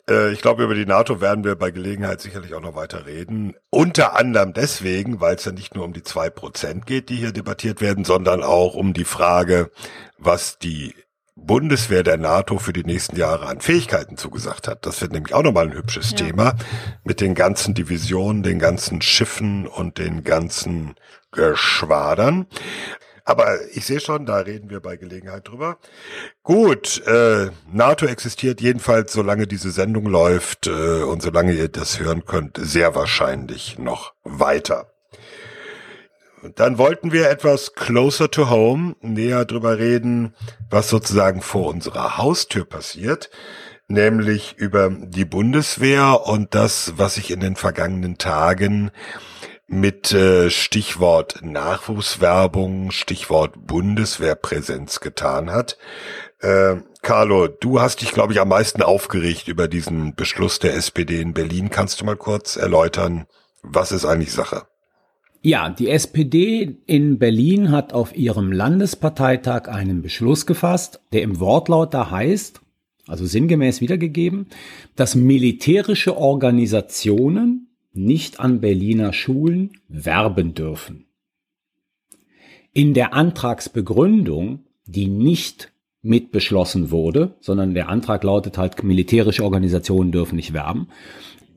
ich 0.08 0.40
glaube, 0.40 0.64
über 0.64 0.74
die 0.74 0.86
NATO 0.86 1.20
werden 1.20 1.44
wir 1.44 1.54
bei 1.54 1.70
Gelegenheit 1.70 2.20
sicherlich 2.20 2.54
auch 2.54 2.62
noch 2.62 2.74
weiter 2.74 3.04
reden. 3.06 3.54
Unter 3.68 4.18
anderem 4.18 4.54
deswegen, 4.54 5.20
weil 5.20 5.36
es 5.36 5.44
ja 5.44 5.52
nicht 5.52 5.74
nur 5.74 5.84
um 5.84 5.92
die 5.92 6.02
zwei 6.02 6.30
Prozent 6.30 6.86
geht, 6.86 7.10
die 7.10 7.16
hier 7.16 7.32
debattiert 7.32 7.80
werden, 7.80 8.04
sondern 8.04 8.42
auch 8.42 8.74
um 8.74 8.94
die 8.94 9.04
Frage, 9.04 9.70
was 10.16 10.58
die 10.58 10.94
Bundeswehr 11.36 12.02
der 12.02 12.16
NATO 12.16 12.58
für 12.58 12.72
die 12.72 12.84
nächsten 12.84 13.16
Jahre 13.16 13.46
an 13.46 13.60
Fähigkeiten 13.60 14.16
zugesagt 14.16 14.66
hat. 14.66 14.86
Das 14.86 15.00
wird 15.00 15.12
nämlich 15.12 15.34
auch 15.34 15.42
nochmal 15.42 15.66
ein 15.66 15.74
hübsches 15.74 16.14
Thema 16.14 16.54
mit 17.04 17.20
den 17.20 17.34
ganzen 17.34 17.74
Divisionen, 17.74 18.42
den 18.42 18.58
ganzen 18.58 19.00
Schiffen 19.02 19.66
und 19.66 19.98
den 19.98 20.24
ganzen 20.24 20.94
Geschwadern. 21.30 22.46
Aber 23.28 23.58
ich 23.74 23.84
sehe 23.84 24.00
schon, 24.00 24.24
da 24.24 24.38
reden 24.38 24.70
wir 24.70 24.80
bei 24.80 24.96
Gelegenheit 24.96 25.46
drüber. 25.46 25.76
Gut, 26.42 27.02
äh, 27.06 27.50
NATO 27.70 28.06
existiert 28.06 28.62
jedenfalls, 28.62 29.12
solange 29.12 29.46
diese 29.46 29.70
Sendung 29.70 30.06
läuft 30.06 30.66
äh, 30.66 31.02
und 31.02 31.20
solange 31.20 31.52
ihr 31.52 31.68
das 31.68 32.00
hören 32.00 32.24
könnt, 32.24 32.58
sehr 32.58 32.94
wahrscheinlich 32.94 33.78
noch 33.78 34.14
weiter. 34.24 34.94
Und 36.42 36.58
dann 36.58 36.78
wollten 36.78 37.12
wir 37.12 37.28
etwas 37.28 37.74
closer 37.74 38.30
to 38.30 38.48
home, 38.48 38.96
näher 39.02 39.44
drüber 39.44 39.78
reden, 39.78 40.34
was 40.70 40.88
sozusagen 40.88 41.42
vor 41.42 41.66
unserer 41.68 42.16
Haustür 42.16 42.64
passiert, 42.64 43.28
nämlich 43.88 44.54
über 44.56 44.88
die 44.88 45.26
Bundeswehr 45.26 46.22
und 46.24 46.54
das, 46.54 46.94
was 46.96 47.16
sich 47.16 47.30
in 47.30 47.40
den 47.40 47.56
vergangenen 47.56 48.16
Tagen 48.16 48.90
mit 49.68 50.12
äh, 50.12 50.50
Stichwort 50.50 51.40
Nachwuchswerbung, 51.42 52.90
Stichwort 52.90 53.66
Bundeswehrpräsenz 53.66 55.00
getan 55.00 55.50
hat. 55.50 55.76
Äh, 56.40 56.76
Carlo, 57.02 57.48
du 57.48 57.80
hast 57.80 58.00
dich, 58.00 58.12
glaube 58.12 58.32
ich, 58.32 58.40
am 58.40 58.48
meisten 58.48 58.82
aufgeregt 58.82 59.46
über 59.46 59.68
diesen 59.68 60.14
Beschluss 60.14 60.58
der 60.58 60.74
SPD 60.74 61.20
in 61.20 61.34
Berlin. 61.34 61.68
Kannst 61.68 62.00
du 62.00 62.06
mal 62.06 62.16
kurz 62.16 62.56
erläutern, 62.56 63.26
was 63.62 63.92
ist 63.92 64.06
eigentlich 64.06 64.32
Sache? 64.32 64.62
Ja, 65.42 65.68
die 65.68 65.90
SPD 65.90 66.78
in 66.86 67.18
Berlin 67.18 67.70
hat 67.70 67.92
auf 67.92 68.16
ihrem 68.16 68.50
Landesparteitag 68.50 69.68
einen 69.68 70.02
Beschluss 70.02 70.46
gefasst, 70.46 71.00
der 71.12 71.22
im 71.22 71.38
Wortlaut 71.38 71.94
da 71.94 72.10
heißt, 72.10 72.60
also 73.06 73.24
sinngemäß 73.24 73.80
wiedergegeben, 73.80 74.46
dass 74.96 75.14
militärische 75.14 76.16
Organisationen 76.16 77.67
nicht 78.04 78.40
an 78.40 78.60
Berliner 78.60 79.12
Schulen 79.12 79.72
werben 79.88 80.54
dürfen. 80.54 81.06
In 82.72 82.94
der 82.94 83.14
Antragsbegründung, 83.14 84.64
die 84.86 85.08
nicht 85.08 85.72
mitbeschlossen 86.02 86.90
wurde, 86.90 87.34
sondern 87.40 87.74
der 87.74 87.88
Antrag 87.88 88.22
lautet 88.22 88.56
halt, 88.56 88.82
militärische 88.82 89.44
Organisationen 89.44 90.12
dürfen 90.12 90.36
nicht 90.36 90.52
werben. 90.52 90.88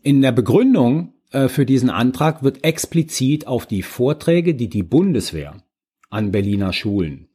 In 0.01 0.21
der 0.21 0.31
Begründung 0.31 1.13
äh, 1.31 1.47
für 1.47 1.65
diesen 1.65 1.89
Antrag 1.89 2.43
wird 2.43 2.63
explizit 2.63 3.45
auf 3.45 3.65
die 3.65 3.83
Vorträge, 3.83 4.55
die 4.55 4.67
die 4.67 4.83
Bundeswehr 4.83 5.63
an 6.09 6.31
Berliner 6.31 6.73
Schulen 6.73 7.27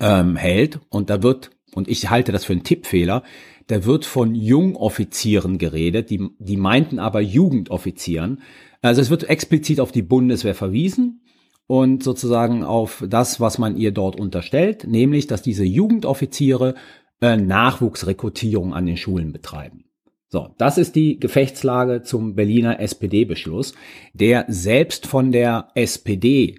ähm, 0.00 0.36
hält, 0.36 0.80
und 0.88 1.10
da 1.10 1.22
wird, 1.22 1.50
und 1.74 1.88
ich 1.88 2.10
halte 2.10 2.32
das 2.32 2.44
für 2.44 2.52
einen 2.52 2.64
Tippfehler, 2.64 3.22
da 3.66 3.84
wird 3.84 4.04
von 4.04 4.34
Jungoffizieren 4.34 5.58
geredet, 5.58 6.10
die, 6.10 6.28
die 6.38 6.56
meinten 6.56 6.98
aber 6.98 7.20
Jugendoffizieren. 7.20 8.42
Also 8.82 9.00
es 9.00 9.10
wird 9.10 9.28
explizit 9.28 9.80
auf 9.80 9.90
die 9.90 10.02
Bundeswehr 10.02 10.54
verwiesen 10.54 11.22
und 11.66 12.02
sozusagen 12.02 12.62
auf 12.62 13.04
das, 13.08 13.40
was 13.40 13.58
man 13.58 13.76
ihr 13.76 13.92
dort 13.92 14.20
unterstellt, 14.20 14.86
nämlich, 14.86 15.26
dass 15.26 15.40
diese 15.40 15.64
Jugendoffiziere 15.64 16.74
äh, 17.20 17.36
Nachwuchsrekrutierung 17.36 18.74
an 18.74 18.86
den 18.86 18.98
Schulen 18.98 19.32
betreiben. 19.32 19.84
So, 20.28 20.48
das 20.58 20.78
ist 20.78 20.96
die 20.96 21.18
Gefechtslage 21.18 22.02
zum 22.02 22.34
Berliner 22.34 22.80
SPD-Beschluss, 22.80 23.74
der 24.12 24.44
selbst 24.48 25.06
von 25.06 25.32
der 25.32 25.68
SPD 25.74 26.56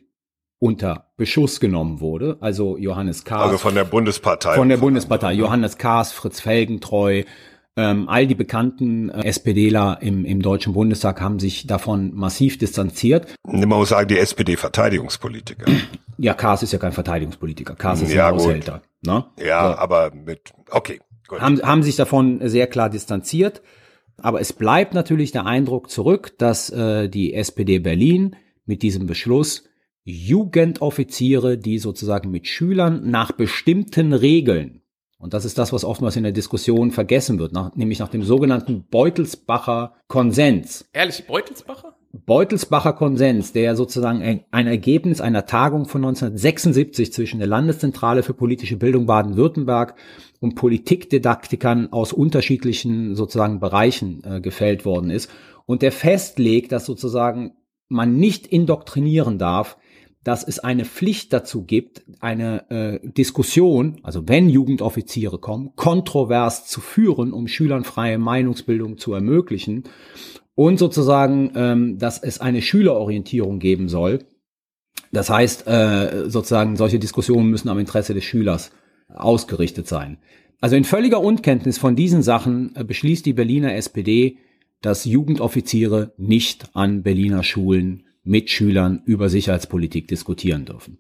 unter 0.66 1.12
Beschuss 1.16 1.60
genommen 1.60 2.00
wurde. 2.02 2.38
Also 2.42 2.76
Johannes 2.78 3.24
Kahrs. 3.24 3.44
Also 3.44 3.58
von 3.60 3.76
der 3.76 3.84
Bundespartei. 3.84 4.56
Von 4.56 4.70
der 4.70 4.78
Bundespartei. 4.78 5.34
Johannes 5.34 5.78
Kahrs, 5.78 6.12
Fritz 6.12 6.40
Felgentreu, 6.42 7.24
ähm, 7.78 8.10
all 8.10 8.26
die 8.26 8.36
bekannten 8.36 9.10
äh, 9.10 9.28
SPDler 9.28 10.00
im, 10.02 10.26
im 10.26 10.42
Deutschen 10.42 10.74
Bundestag 10.74 11.22
haben 11.22 11.40
sich 11.40 11.68
davon 11.68 12.16
massiv 12.16 12.58
distanziert. 12.58 13.36
Man 13.44 13.68
muss 13.70 13.90
sagen, 13.90 14.08
die 14.08 14.18
SPD-Verteidigungspolitiker. 14.18 15.66
Ja, 16.18 16.34
Kahrs 16.34 16.64
ist 16.64 16.72
ja 16.74 16.80
kein 16.80 16.94
Verteidigungspolitiker. 16.94 17.76
Kahrs 17.76 18.02
ist 18.02 18.12
Ja, 18.14 18.30
ein. 18.30 18.36
Haushälter. 18.36 18.82
Ne? 19.06 19.26
Ja, 19.38 19.74
So. 19.74 19.78
aber 19.78 20.12
mit, 20.16 20.54
okay, 20.72 21.00
gut. 21.28 21.42
haben, 21.42 21.62
haben 21.62 21.84
sich 21.84 21.96
davon 21.98 22.40
sehr 22.48 22.68
klar 22.68 22.90
distanziert. 22.90 23.62
Aber 24.22 24.40
es 24.40 24.54
bleibt 24.54 24.94
natürlich 24.94 25.34
der 25.34 25.46
Eindruck 25.46 25.90
zurück, 25.92 26.34
dass 26.38 26.70
äh, 26.70 27.10
die 27.10 27.34
SPD 27.34 27.80
Berlin 27.80 28.38
mit 28.66 28.82
diesem 28.82 29.06
Beschluss 29.06 29.66
Jugendoffiziere, 30.06 31.58
die 31.58 31.80
sozusagen 31.80 32.32
mit 32.32 32.48
Schülern 32.48 33.10
nach 33.10 33.32
bestimmten 33.32 34.14
Regeln, 34.14 34.82
und 35.18 35.34
das 35.34 35.46
ist 35.46 35.58
das, 35.58 35.74
was 35.74 35.84
oftmals 35.84 36.16
in 36.18 36.24
der 36.24 36.32
Diskussion 36.32 36.92
vergessen 36.92 37.40
wird, 37.40 37.52
nach, 37.52 37.76
nämlich 37.76 37.98
nach 37.98 38.10
dem 38.10 38.22
sogenannten 38.22 38.86
Beutelsbacher 38.92 39.96
Konsens. 40.08 40.88
Ehrlich, 40.94 41.26
Beutelsbacher? 41.26 41.96
Beutelsbacher 42.12 42.94
Konsens, 42.94 43.52
der 43.52 43.76
sozusagen 43.76 44.22
ein, 44.52 44.68
Ergebnis 44.68 45.22
einer 45.22 45.48
Tagung 45.48 45.86
von 45.86 46.02
1976 46.04 47.12
zwischen 47.12 47.40
der 47.40 47.48
Landeszentrale 47.48 48.24
für 48.24 48.34
politische 48.34 48.78
Bildung 48.78 49.06
Baden-Württemberg 49.06 49.96
und 50.40 50.56
Politikdidaktikern 50.56 51.92
aus 51.92 52.14
unterschiedlichen 52.14 53.16
sozusagen 53.16 53.60
Bereichen 53.60 54.24
äh, 54.24 54.42
gefällt 54.42 54.86
worden 54.86 55.10
ist 55.10 55.30
und 55.66 55.82
der 55.82 55.92
festlegt, 55.92 56.72
dass 56.72 56.86
sozusagen 56.86 57.54
man 57.88 58.16
nicht 58.16 58.48
indoktrinieren 58.48 59.38
darf, 59.38 59.78
dass 60.26 60.44
es 60.44 60.58
eine 60.58 60.86
Pflicht 60.86 61.32
dazu 61.34 61.66
gibt, 61.66 62.04
eine 62.20 62.70
äh, 62.72 63.08
Diskussion, 63.08 63.98
also 64.02 64.28
wenn 64.28 64.50
Jugendoffiziere 64.50 65.38
kommen, 65.38 65.74
kontrovers 65.76 66.66
zu 66.66 66.82
führen, 66.82 67.32
um 67.32 67.48
Schülern 67.48 67.84
freie 67.84 68.18
Meinungsbildung 68.18 68.98
zu 68.98 69.14
ermöglichen 69.14 69.84
und 70.56 70.80
sozusagen, 70.80 71.52
ähm, 71.56 72.00
dass 72.00 72.18
es 72.18 72.42
eine 72.42 72.64
Schülerorientierung 72.64 73.60
geben 73.60 73.88
soll. 73.88 74.26
Das 75.12 75.30
heißt, 75.30 75.68
äh, 75.68 76.24
sozusagen, 76.28 76.76
solche 76.76 76.98
Diskussionen 76.98 77.52
müssen 77.52 77.70
am 77.70 77.78
Interesse 77.78 78.16
des 78.16 78.24
Schülers 78.24 78.72
ausgerichtet 79.08 79.88
sein. 79.88 80.18
Also 80.60 80.76
in 80.76 80.86
völliger 80.86 81.22
Unkenntnis 81.22 81.78
von 81.78 81.96
diesen 81.96 82.24
Sachen 82.24 82.76
äh, 82.76 82.84
beschließt 82.84 83.28
die 83.28 83.34
Berliner 83.34 83.76
SPD, 83.76 84.40
dass 84.82 85.06
Jugendoffiziere 85.06 86.14
nicht 86.18 86.72
an 86.74 87.04
Berliner 87.04 87.44
Schulen 87.44 88.05
mit 88.26 88.50
Schülern 88.50 89.02
über 89.06 89.30
Sicherheitspolitik 89.30 90.08
diskutieren 90.08 90.66
dürfen. 90.66 90.98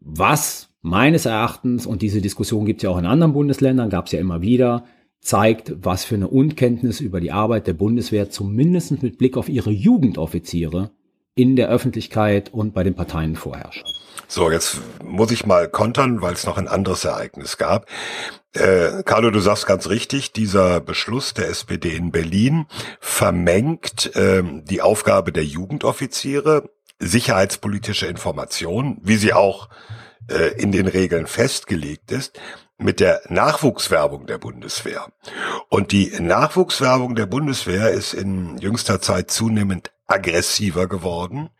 Was 0.00 0.68
meines 0.82 1.24
Erachtens, 1.26 1.86
und 1.86 2.02
diese 2.02 2.20
Diskussion 2.20 2.66
gibt 2.66 2.80
es 2.80 2.82
ja 2.84 2.90
auch 2.90 2.98
in 2.98 3.06
anderen 3.06 3.32
Bundesländern, 3.32 3.90
gab 3.90 4.06
es 4.06 4.12
ja 4.12 4.20
immer 4.20 4.42
wieder, 4.42 4.84
zeigt, 5.20 5.74
was 5.82 6.04
für 6.04 6.16
eine 6.16 6.28
Unkenntnis 6.28 7.00
über 7.00 7.20
die 7.20 7.32
Arbeit 7.32 7.66
der 7.66 7.74
Bundeswehr 7.74 8.30
zumindest 8.30 9.02
mit 9.02 9.18
Blick 9.18 9.36
auf 9.36 9.48
ihre 9.48 9.70
Jugendoffiziere 9.70 10.90
in 11.40 11.56
der 11.56 11.68
Öffentlichkeit 11.68 12.52
und 12.52 12.74
bei 12.74 12.82
den 12.82 12.94
Parteien 12.94 13.34
vorherrscht. 13.34 13.86
So, 14.28 14.50
jetzt 14.50 14.80
muss 15.02 15.30
ich 15.30 15.46
mal 15.46 15.68
kontern, 15.68 16.22
weil 16.22 16.34
es 16.34 16.44
noch 16.44 16.58
ein 16.58 16.68
anderes 16.68 17.04
Ereignis 17.04 17.56
gab. 17.56 17.86
Äh, 18.52 19.02
Carlo, 19.04 19.30
du 19.30 19.40
sagst 19.40 19.66
ganz 19.66 19.88
richtig, 19.88 20.32
dieser 20.32 20.80
Beschluss 20.80 21.34
der 21.34 21.48
SPD 21.48 21.96
in 21.96 22.10
Berlin 22.10 22.66
vermengt 23.00 24.12
ähm, 24.14 24.64
die 24.66 24.82
Aufgabe 24.82 25.32
der 25.32 25.44
Jugendoffiziere, 25.44 26.70
sicherheitspolitische 26.98 28.06
Information, 28.06 28.98
wie 29.02 29.16
sie 29.16 29.32
auch 29.32 29.68
äh, 30.28 30.60
in 30.60 30.72
den 30.72 30.86
Regeln 30.86 31.26
festgelegt 31.26 32.12
ist, 32.12 32.38
mit 32.76 33.00
der 33.00 33.22
Nachwuchswerbung 33.28 34.26
der 34.26 34.38
Bundeswehr. 34.38 35.06
Und 35.68 35.92
die 35.92 36.12
Nachwuchswerbung 36.20 37.14
der 37.14 37.26
Bundeswehr 37.26 37.90
ist 37.90 38.14
in 38.14 38.58
jüngster 38.58 39.00
Zeit 39.00 39.30
zunehmend 39.30 39.90
aggressiver 40.10 40.86
geworden. 40.86 41.50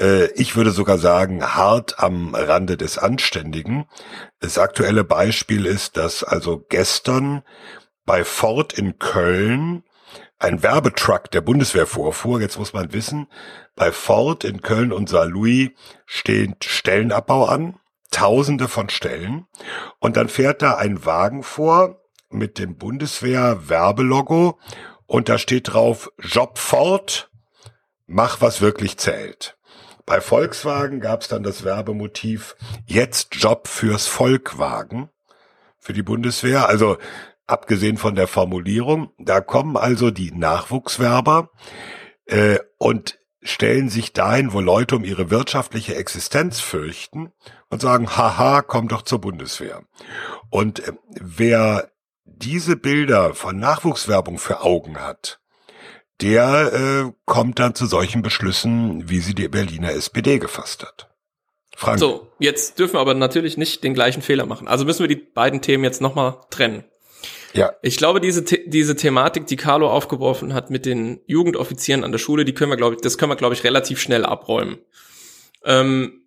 Äh, 0.00 0.26
Ich 0.34 0.56
würde 0.56 0.70
sogar 0.70 0.98
sagen, 0.98 1.44
hart 1.44 1.98
am 1.98 2.34
Rande 2.34 2.76
des 2.76 2.98
Anständigen. 2.98 3.86
Das 4.40 4.58
aktuelle 4.58 5.04
Beispiel 5.04 5.66
ist, 5.66 5.96
dass 5.96 6.22
also 6.24 6.64
gestern 6.68 7.42
bei 8.04 8.24
Ford 8.24 8.72
in 8.72 8.98
Köln 8.98 9.84
ein 10.38 10.62
Werbetruck 10.62 11.30
der 11.30 11.40
Bundeswehr 11.40 11.86
vorfuhr. 11.86 12.40
Jetzt 12.40 12.58
muss 12.58 12.72
man 12.72 12.92
wissen, 12.92 13.26
bei 13.74 13.92
Ford 13.92 14.44
in 14.44 14.62
Köln 14.62 14.92
und 14.92 15.08
Saarlouis 15.08 15.70
steht 16.06 16.64
Stellenabbau 16.64 17.46
an, 17.46 17.78
tausende 18.10 18.68
von 18.68 18.88
Stellen. 18.88 19.46
Und 19.98 20.16
dann 20.16 20.28
fährt 20.28 20.62
da 20.62 20.76
ein 20.76 21.04
Wagen 21.04 21.42
vor 21.42 22.00
mit 22.30 22.58
dem 22.58 22.76
Bundeswehr 22.76 23.68
Werbelogo 23.68 24.58
und 25.06 25.28
da 25.28 25.38
steht 25.38 25.72
drauf 25.72 26.10
Job 26.18 26.58
Ford, 26.58 27.30
mach 28.08 28.40
was 28.40 28.60
wirklich 28.60 28.96
zählt. 28.96 29.56
Bei 30.04 30.20
Volkswagen 30.20 31.00
gab 31.00 31.20
es 31.20 31.28
dann 31.28 31.42
das 31.42 31.64
Werbemotiv 31.64 32.56
Jetzt 32.86 33.36
Job 33.36 33.68
fürs 33.68 34.06
Volkwagen 34.06 35.10
für 35.78 35.92
die 35.92 36.02
Bundeswehr. 36.02 36.68
Also 36.68 36.96
abgesehen 37.46 37.98
von 37.98 38.14
der 38.14 38.26
Formulierung, 38.26 39.12
da 39.18 39.40
kommen 39.40 39.76
also 39.76 40.10
die 40.10 40.32
Nachwuchswerber 40.32 41.50
äh, 42.24 42.58
und 42.78 43.18
stellen 43.42 43.88
sich 43.88 44.12
dahin, 44.12 44.52
wo 44.52 44.60
Leute 44.60 44.96
um 44.96 45.04
ihre 45.04 45.30
wirtschaftliche 45.30 45.94
Existenz 45.94 46.58
fürchten 46.60 47.32
und 47.68 47.82
sagen, 47.82 48.16
haha, 48.16 48.62
komm 48.62 48.88
doch 48.88 49.02
zur 49.02 49.20
Bundeswehr. 49.20 49.82
Und 50.50 50.80
äh, 50.80 50.92
wer 51.20 51.90
diese 52.24 52.76
Bilder 52.76 53.34
von 53.34 53.58
Nachwuchswerbung 53.58 54.38
für 54.38 54.62
Augen 54.62 55.00
hat, 55.00 55.40
der 56.20 56.72
äh, 56.72 57.12
kommt 57.24 57.58
dann 57.58 57.74
zu 57.74 57.86
solchen 57.86 58.22
Beschlüssen, 58.22 59.08
wie 59.08 59.20
sie 59.20 59.34
die 59.34 59.48
Berliner 59.48 59.92
SPD 59.92 60.38
gefasst 60.38 60.82
hat. 60.82 61.08
Frank. 61.76 62.00
So, 62.00 62.32
jetzt 62.40 62.78
dürfen 62.80 62.94
wir 62.94 63.00
aber 63.00 63.14
natürlich 63.14 63.56
nicht 63.56 63.84
den 63.84 63.94
gleichen 63.94 64.20
Fehler 64.20 64.46
machen. 64.46 64.66
Also 64.66 64.84
müssen 64.84 65.00
wir 65.00 65.08
die 65.08 65.14
beiden 65.14 65.62
Themen 65.62 65.84
jetzt 65.84 66.00
nochmal 66.00 66.40
trennen. 66.50 66.84
Ja. 67.52 67.72
Ich 67.82 67.96
glaube, 67.96 68.20
diese, 68.20 68.42
diese 68.42 68.96
Thematik, 68.96 69.46
die 69.46 69.56
Carlo 69.56 69.88
aufgeworfen 69.88 70.54
hat 70.54 70.70
mit 70.70 70.86
den 70.86 71.20
Jugendoffizieren 71.26 72.04
an 72.04 72.12
der 72.12 72.18
Schule, 72.18 72.44
die 72.44 72.52
können 72.52 72.72
wir, 72.72 72.76
glaube 72.76 72.96
ich, 72.96 73.00
das 73.00 73.16
können 73.16 73.30
wir, 73.30 73.36
glaube 73.36 73.54
ich, 73.54 73.64
relativ 73.64 74.00
schnell 74.00 74.24
abräumen. 74.24 74.78
Ähm, 75.64 76.24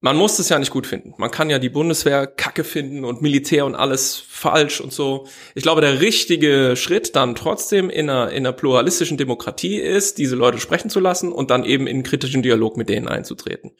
man 0.00 0.16
muss 0.16 0.38
es 0.38 0.48
ja 0.48 0.58
nicht 0.58 0.70
gut 0.70 0.86
finden. 0.86 1.14
Man 1.16 1.30
kann 1.30 1.50
ja 1.50 1.58
die 1.58 1.68
Bundeswehr 1.68 2.26
kacke 2.26 2.62
finden 2.62 3.04
und 3.04 3.20
Militär 3.20 3.66
und 3.66 3.74
alles 3.74 4.16
falsch 4.16 4.80
und 4.80 4.92
so. 4.92 5.26
Ich 5.56 5.64
glaube, 5.64 5.80
der 5.80 6.00
richtige 6.00 6.76
Schritt 6.76 7.16
dann 7.16 7.34
trotzdem 7.34 7.90
in 7.90 8.08
einer, 8.08 8.30
in 8.30 8.46
einer 8.46 8.52
pluralistischen 8.52 9.16
Demokratie 9.16 9.78
ist, 9.78 10.18
diese 10.18 10.36
Leute 10.36 10.60
sprechen 10.60 10.88
zu 10.88 11.00
lassen 11.00 11.32
und 11.32 11.50
dann 11.50 11.64
eben 11.64 11.88
in 11.88 12.04
kritischen 12.04 12.42
Dialog 12.42 12.76
mit 12.76 12.88
denen 12.88 13.08
einzutreten. 13.08 13.72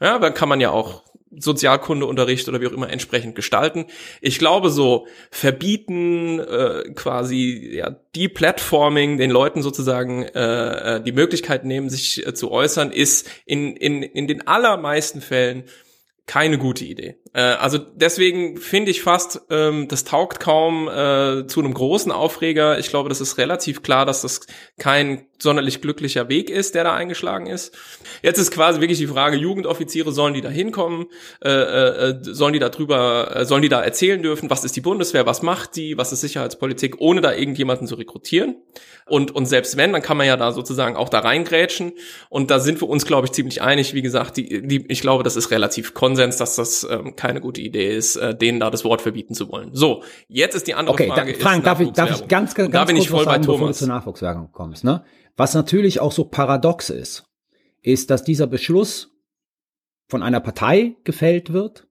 Ja, 0.00 0.18
dann 0.18 0.34
kann 0.34 0.48
man 0.48 0.60
ja 0.60 0.70
auch 0.70 1.04
Sozialkundeunterricht 1.38 2.48
oder 2.48 2.60
wie 2.60 2.66
auch 2.66 2.72
immer 2.72 2.90
entsprechend 2.90 3.34
gestalten. 3.34 3.86
Ich 4.20 4.38
glaube, 4.38 4.70
so 4.70 5.06
verbieten 5.30 6.40
äh, 6.40 6.92
quasi 6.94 7.70
ja 7.74 7.96
die 8.14 8.28
Platforming 8.28 9.18
den 9.18 9.30
Leuten 9.30 9.62
sozusagen 9.62 10.24
äh, 10.24 10.96
äh, 10.96 11.02
die 11.02 11.12
Möglichkeit 11.12 11.64
nehmen, 11.64 11.88
sich 11.88 12.26
äh, 12.26 12.34
zu 12.34 12.50
äußern, 12.50 12.92
ist 12.92 13.28
in 13.46 13.76
in 13.76 14.02
in 14.02 14.26
den 14.26 14.46
allermeisten 14.46 15.20
Fällen 15.20 15.64
keine 16.26 16.56
gute 16.56 16.84
Idee. 16.84 17.16
Äh, 17.32 17.40
also 17.40 17.78
deswegen 17.78 18.56
finde 18.56 18.90
ich 18.90 19.02
fast, 19.02 19.42
ähm, 19.50 19.88
das 19.88 20.04
taugt 20.04 20.40
kaum 20.40 20.88
äh, 20.88 21.46
zu 21.46 21.60
einem 21.60 21.74
großen 21.74 22.12
Aufreger. 22.12 22.78
Ich 22.78 22.88
glaube, 22.88 23.08
das 23.08 23.20
ist 23.20 23.38
relativ 23.38 23.82
klar, 23.82 24.06
dass 24.06 24.22
das 24.22 24.46
kein 24.78 25.26
sonderlich 25.42 25.80
glücklicher 25.80 26.28
Weg 26.28 26.50
ist, 26.50 26.74
der 26.74 26.84
da 26.84 26.94
eingeschlagen 26.94 27.46
ist. 27.46 27.74
Jetzt 28.22 28.38
ist 28.38 28.50
quasi 28.50 28.80
wirklich 28.80 28.98
die 28.98 29.06
Frage, 29.06 29.36
Jugendoffiziere, 29.36 30.12
sollen 30.12 30.34
die 30.34 30.40
da 30.40 30.48
hinkommen? 30.48 31.06
Äh, 31.44 31.50
äh, 31.50 32.10
äh 32.10 32.18
sollen 32.22 32.52
die 32.52 32.58
da 32.58 32.68
drüber, 32.68 33.36
äh, 33.36 33.44
sollen 33.44 33.62
die 33.62 33.68
da 33.68 33.82
erzählen 33.82 34.22
dürfen, 34.22 34.50
was 34.50 34.64
ist 34.64 34.76
die 34.76 34.80
Bundeswehr, 34.80 35.26
was 35.26 35.42
macht 35.42 35.76
die, 35.76 35.98
was 35.98 36.12
ist 36.12 36.20
Sicherheitspolitik, 36.20 36.96
ohne 37.00 37.20
da 37.20 37.32
irgendjemanden 37.34 37.86
zu 37.86 37.96
rekrutieren? 37.96 38.56
Und, 39.06 39.34
und 39.34 39.46
selbst 39.46 39.76
wenn, 39.76 39.92
dann 39.92 40.02
kann 40.02 40.16
man 40.16 40.26
ja 40.26 40.36
da 40.36 40.52
sozusagen 40.52 40.96
auch 40.96 41.08
da 41.08 41.18
reingrätschen. 41.18 41.92
Und 42.28 42.50
da 42.50 42.60
sind 42.60 42.80
wir 42.80 42.88
uns, 42.88 43.04
glaube 43.04 43.26
ich, 43.26 43.32
ziemlich 43.32 43.60
einig. 43.60 43.94
Wie 43.94 44.02
gesagt, 44.02 44.36
die, 44.36 44.66
die, 44.66 44.86
ich 44.88 45.00
glaube, 45.00 45.24
das 45.24 45.36
ist 45.36 45.50
relativ 45.50 45.92
Konsens, 45.94 46.36
dass 46.36 46.56
das 46.56 46.86
ähm, 46.88 47.16
keine 47.16 47.40
gute 47.40 47.60
Idee 47.60 47.94
ist, 47.94 48.16
äh, 48.16 48.34
denen 48.34 48.60
da 48.60 48.70
das 48.70 48.84
Wort 48.84 49.02
verbieten 49.02 49.34
zu 49.34 49.50
wollen. 49.50 49.70
So, 49.72 50.02
jetzt 50.28 50.54
ist 50.54 50.66
die 50.66 50.74
andere 50.74 50.94
okay, 50.94 51.08
Frage. 51.08 51.32
Da, 51.32 51.38
Frank, 51.40 51.64
darf 51.64 51.80
ich, 51.80 51.90
darf 51.90 52.10
ich 52.10 52.28
ganz, 52.28 52.54
ganz 52.54 52.70
da 52.70 52.84
bin 52.84 52.96
kurz 52.96 53.04
ich 53.04 53.10
voll 53.10 53.24
sagen, 53.24 53.44
bei 53.44 53.52
bevor 53.52 53.68
du 53.68 53.74
zur 53.74 53.88
Nachwuchswerbung 53.88 54.50
kommst, 54.52 54.84
ne? 54.84 55.04
Was 55.36 55.54
natürlich 55.54 56.00
auch 56.00 56.12
so 56.12 56.24
paradox 56.24 56.90
ist, 56.90 57.24
ist, 57.80 58.10
dass 58.10 58.24
dieser 58.24 58.46
Beschluss 58.46 59.10
von 60.08 60.22
einer 60.22 60.40
Partei 60.40 60.96
gefällt 61.04 61.52
wird, 61.52 61.88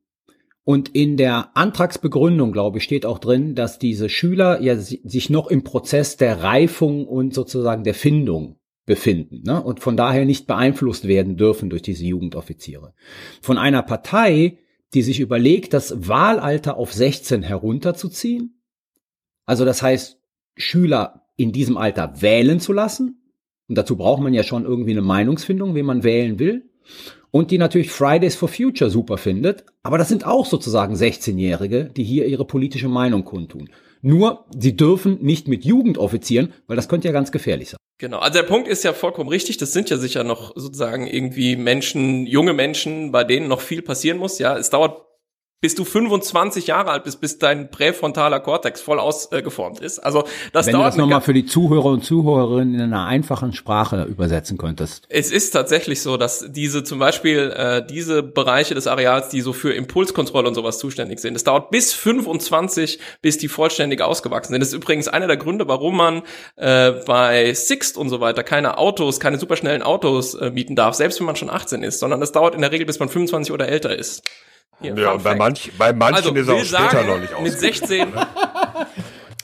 und 0.63 0.89
in 0.89 1.17
der 1.17 1.55
Antragsbegründung, 1.57 2.51
glaube 2.51 2.77
ich, 2.77 2.83
steht 2.83 3.05
auch 3.05 3.19
drin, 3.19 3.55
dass 3.55 3.79
diese 3.79 4.09
Schüler 4.09 4.61
ja 4.61 4.77
sich 4.77 5.29
noch 5.29 5.47
im 5.47 5.63
Prozess 5.63 6.17
der 6.17 6.43
Reifung 6.43 7.07
und 7.07 7.33
sozusagen 7.33 7.83
der 7.83 7.95
Findung 7.95 8.57
befinden 8.85 9.41
ne? 9.43 9.61
und 9.61 9.79
von 9.79 9.97
daher 9.97 10.25
nicht 10.25 10.47
beeinflusst 10.47 11.07
werden 11.07 11.35
dürfen 11.35 11.69
durch 11.69 11.81
diese 11.81 12.05
Jugendoffiziere. 12.05 12.93
Von 13.41 13.57
einer 13.57 13.81
Partei, 13.81 14.59
die 14.93 15.01
sich 15.01 15.19
überlegt, 15.19 15.73
das 15.73 16.07
Wahlalter 16.07 16.77
auf 16.77 16.93
16 16.93 17.41
herunterzuziehen, 17.41 18.61
also 19.45 19.65
das 19.65 19.81
heißt, 19.81 20.19
Schüler 20.55 21.27
in 21.37 21.51
diesem 21.51 21.77
Alter 21.77 22.21
wählen 22.21 22.59
zu 22.59 22.71
lassen, 22.71 23.20
und 23.71 23.77
dazu 23.77 23.95
braucht 23.95 24.21
man 24.21 24.33
ja 24.33 24.43
schon 24.43 24.65
irgendwie 24.65 24.91
eine 24.91 25.01
Meinungsfindung, 25.01 25.75
wen 25.75 25.85
man 25.85 26.03
wählen 26.03 26.39
will, 26.39 26.69
und 27.31 27.51
die 27.51 27.57
natürlich 27.57 27.89
Fridays 27.89 28.35
for 28.35 28.49
Future 28.49 28.89
super 28.89 29.17
findet. 29.17 29.63
Aber 29.81 29.97
das 29.97 30.09
sind 30.09 30.27
auch 30.27 30.45
sozusagen 30.45 30.93
16-Jährige, 30.93 31.85
die 31.85 32.03
hier 32.03 32.25
ihre 32.25 32.43
politische 32.43 32.89
Meinung 32.89 33.23
kundtun. 33.23 33.69
Nur, 34.01 34.43
sie 34.53 34.75
dürfen 34.75 35.19
nicht 35.21 35.47
mit 35.47 35.63
Jugend 35.63 35.97
offizieren, 35.97 36.51
weil 36.67 36.75
das 36.75 36.89
könnte 36.89 37.07
ja 37.07 37.13
ganz 37.13 37.31
gefährlich 37.31 37.69
sein. 37.69 37.77
Genau, 37.97 38.19
also 38.19 38.41
der 38.41 38.45
Punkt 38.45 38.67
ist 38.67 38.83
ja 38.83 38.91
vollkommen 38.91 39.29
richtig. 39.29 39.55
Das 39.55 39.71
sind 39.71 39.89
ja 39.89 39.95
sicher 39.95 40.25
noch 40.25 40.51
sozusagen 40.57 41.07
irgendwie 41.07 41.55
Menschen, 41.55 42.27
junge 42.27 42.51
Menschen, 42.51 43.13
bei 43.13 43.23
denen 43.23 43.47
noch 43.47 43.61
viel 43.61 43.81
passieren 43.81 44.17
muss. 44.17 44.37
Ja, 44.37 44.57
es 44.57 44.69
dauert 44.69 45.05
bis 45.61 45.75
du 45.75 45.85
25 45.85 46.67
Jahre 46.67 46.89
alt 46.89 47.03
bist, 47.03 47.21
bis 47.21 47.37
dein 47.37 47.69
präfrontaler 47.69 48.39
Kortex 48.39 48.81
voll 48.81 48.99
ausgeformt 48.99 49.79
ist. 49.79 49.99
Also 49.99 50.23
das 50.51 50.65
Wenn 50.65 50.73
dauert. 50.73 50.85
du 50.85 50.89
das 50.89 50.97
nochmal 50.97 51.21
für 51.21 51.33
die 51.33 51.45
Zuhörer 51.45 51.85
und 51.85 52.03
Zuhörerinnen 52.03 52.73
in 52.73 52.81
einer 52.81 53.05
einfachen 53.05 53.53
Sprache 53.53 54.03
übersetzen 54.03 54.57
könntest. 54.57 55.05
Es 55.09 55.31
ist 55.31 55.51
tatsächlich 55.51 56.01
so, 56.01 56.17
dass 56.17 56.47
diese 56.49 56.83
zum 56.83 56.97
Beispiel 56.97 57.53
äh, 57.55 57.85
diese 57.85 58.23
Bereiche 58.23 58.73
des 58.73 58.87
Areals, 58.87 59.29
die 59.29 59.41
so 59.41 59.53
für 59.53 59.71
Impulskontrolle 59.71 60.47
und 60.47 60.55
sowas 60.55 60.79
zuständig 60.79 61.19
sind, 61.19 61.35
es 61.35 61.43
dauert 61.43 61.69
bis 61.69 61.93
25, 61.93 62.99
bis 63.21 63.37
die 63.37 63.47
vollständig 63.47 64.01
ausgewachsen 64.01 64.53
sind. 64.53 64.61
Das 64.61 64.69
ist 64.69 64.75
übrigens 64.75 65.07
einer 65.07 65.27
der 65.27 65.37
Gründe, 65.37 65.67
warum 65.67 65.95
man 65.95 66.23
äh, 66.55 66.91
bei 67.05 67.53
Sixt 67.53 67.97
und 67.97 68.09
so 68.09 68.19
weiter 68.19 68.43
keine 68.43 68.79
Autos, 68.79 69.19
keine 69.19 69.37
superschnellen 69.37 69.83
Autos 69.83 70.33
äh, 70.33 70.49
mieten 70.49 70.75
darf, 70.75 70.95
selbst 70.95 71.19
wenn 71.19 71.27
man 71.27 71.35
schon 71.35 71.51
18 71.51 71.83
ist, 71.83 71.99
sondern 71.99 72.19
es 72.23 72.31
dauert 72.31 72.55
in 72.55 72.61
der 72.61 72.71
Regel, 72.71 72.87
bis 72.87 72.99
man 72.99 73.09
25 73.09 73.53
oder 73.53 73.67
älter 73.67 73.95
ist. 73.95 74.23
Hier, 74.81 74.95
ja, 74.95 75.15
bei, 75.17 75.35
manch, 75.35 75.71
bei 75.77 75.93
manchen 75.93 76.35
also, 76.35 76.35
ist 76.35 76.47
er 76.47 76.55
auch 76.55 76.59
später 76.85 77.03
sagen, 77.03 77.07
noch 77.07 77.19
nicht 77.19 77.41
Mit 77.41 77.59
16, 77.59 78.13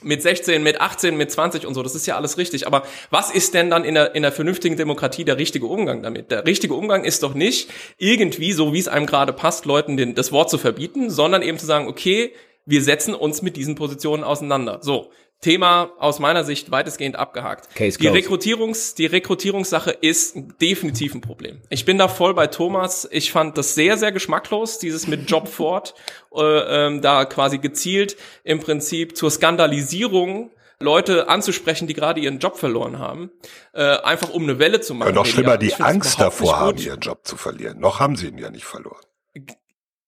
mit 0.01 0.21
16, 0.21 0.63
mit 0.63 0.81
18, 0.81 1.15
mit 1.15 1.31
20 1.31 1.65
und 1.65 1.73
so, 1.73 1.83
das 1.83 1.93
ist 1.93 2.07
ja 2.07 2.15
alles 2.15 2.37
richtig. 2.37 2.65
Aber 2.65 2.83
was 3.09 3.29
ist 3.29 3.53
denn 3.53 3.69
dann 3.69 3.83
in 3.83 3.93
der, 3.93 4.15
in 4.15 4.23
der 4.23 4.31
vernünftigen 4.31 4.77
Demokratie 4.77 5.25
der 5.25 5.37
richtige 5.37 5.67
Umgang 5.67 6.01
damit? 6.01 6.31
Der 6.31 6.45
richtige 6.45 6.73
Umgang 6.73 7.03
ist 7.03 7.23
doch 7.23 7.33
nicht 7.33 7.69
irgendwie, 7.97 8.51
so 8.53 8.73
wie 8.73 8.79
es 8.79 8.87
einem 8.87 9.05
gerade 9.05 9.33
passt, 9.33 9.65
Leuten 9.65 9.97
den, 9.97 10.15
das 10.15 10.31
Wort 10.31 10.49
zu 10.49 10.57
verbieten, 10.57 11.09
sondern 11.09 11.41
eben 11.41 11.59
zu 11.59 11.65
sagen, 11.65 11.87
okay, 11.87 12.33
wir 12.65 12.81
setzen 12.81 13.13
uns 13.13 13.41
mit 13.41 13.57
diesen 13.57 13.75
Positionen 13.75 14.23
auseinander. 14.23 14.79
So, 14.81 15.11
Thema 15.41 15.91
aus 15.99 16.19
meiner 16.19 16.43
Sicht 16.43 16.71
weitestgehend 16.71 17.15
abgehakt. 17.15 17.73
Case 17.75 17.99
die 17.99 18.07
Rekrutierungs, 18.07 18.95
die 18.95 19.05
Rekrutierungssache 19.05 19.91
ist 19.91 20.35
definitiv 20.59 21.13
ein 21.13 21.21
Problem. 21.21 21.61
Ich 21.69 21.85
bin 21.85 21.97
da 21.99 22.07
voll 22.07 22.33
bei 22.33 22.47
Thomas. 22.47 23.07
Ich 23.11 23.31
fand 23.31 23.57
das 23.57 23.75
sehr, 23.75 23.97
sehr 23.97 24.11
geschmacklos, 24.11 24.79
dieses 24.79 25.07
mit 25.07 25.29
Job 25.29 25.47
Ford, 25.57 25.93
äh, 26.35 26.41
ähm, 26.41 27.01
da 27.01 27.25
quasi 27.25 27.59
gezielt 27.59 28.17
im 28.43 28.59
Prinzip 28.59 29.15
zur 29.15 29.29
Skandalisierung 29.29 30.51
Leute 30.79 31.27
anzusprechen, 31.27 31.87
die 31.87 31.93
gerade 31.93 32.19
ihren 32.19 32.39
Job 32.39 32.57
verloren 32.57 32.99
haben, 32.99 33.31
äh, 33.73 33.83
einfach 33.83 34.29
um 34.29 34.43
eine 34.43 34.59
Welle 34.59 34.79
zu 34.79 34.93
machen. 34.93 35.09
Ja, 35.09 35.15
noch 35.15 35.25
schlimmer, 35.25 35.57
die 35.57 35.73
Angst 35.73 36.19
davor 36.19 36.59
haben, 36.59 36.77
ihren 36.77 36.99
Job 36.99 37.25
zu 37.25 37.35
verlieren. 37.35 37.79
Noch 37.79 37.99
haben 37.99 38.15
sie 38.15 38.27
ihn 38.27 38.37
ja 38.37 38.49
nicht 38.51 38.65
verloren. 38.65 39.01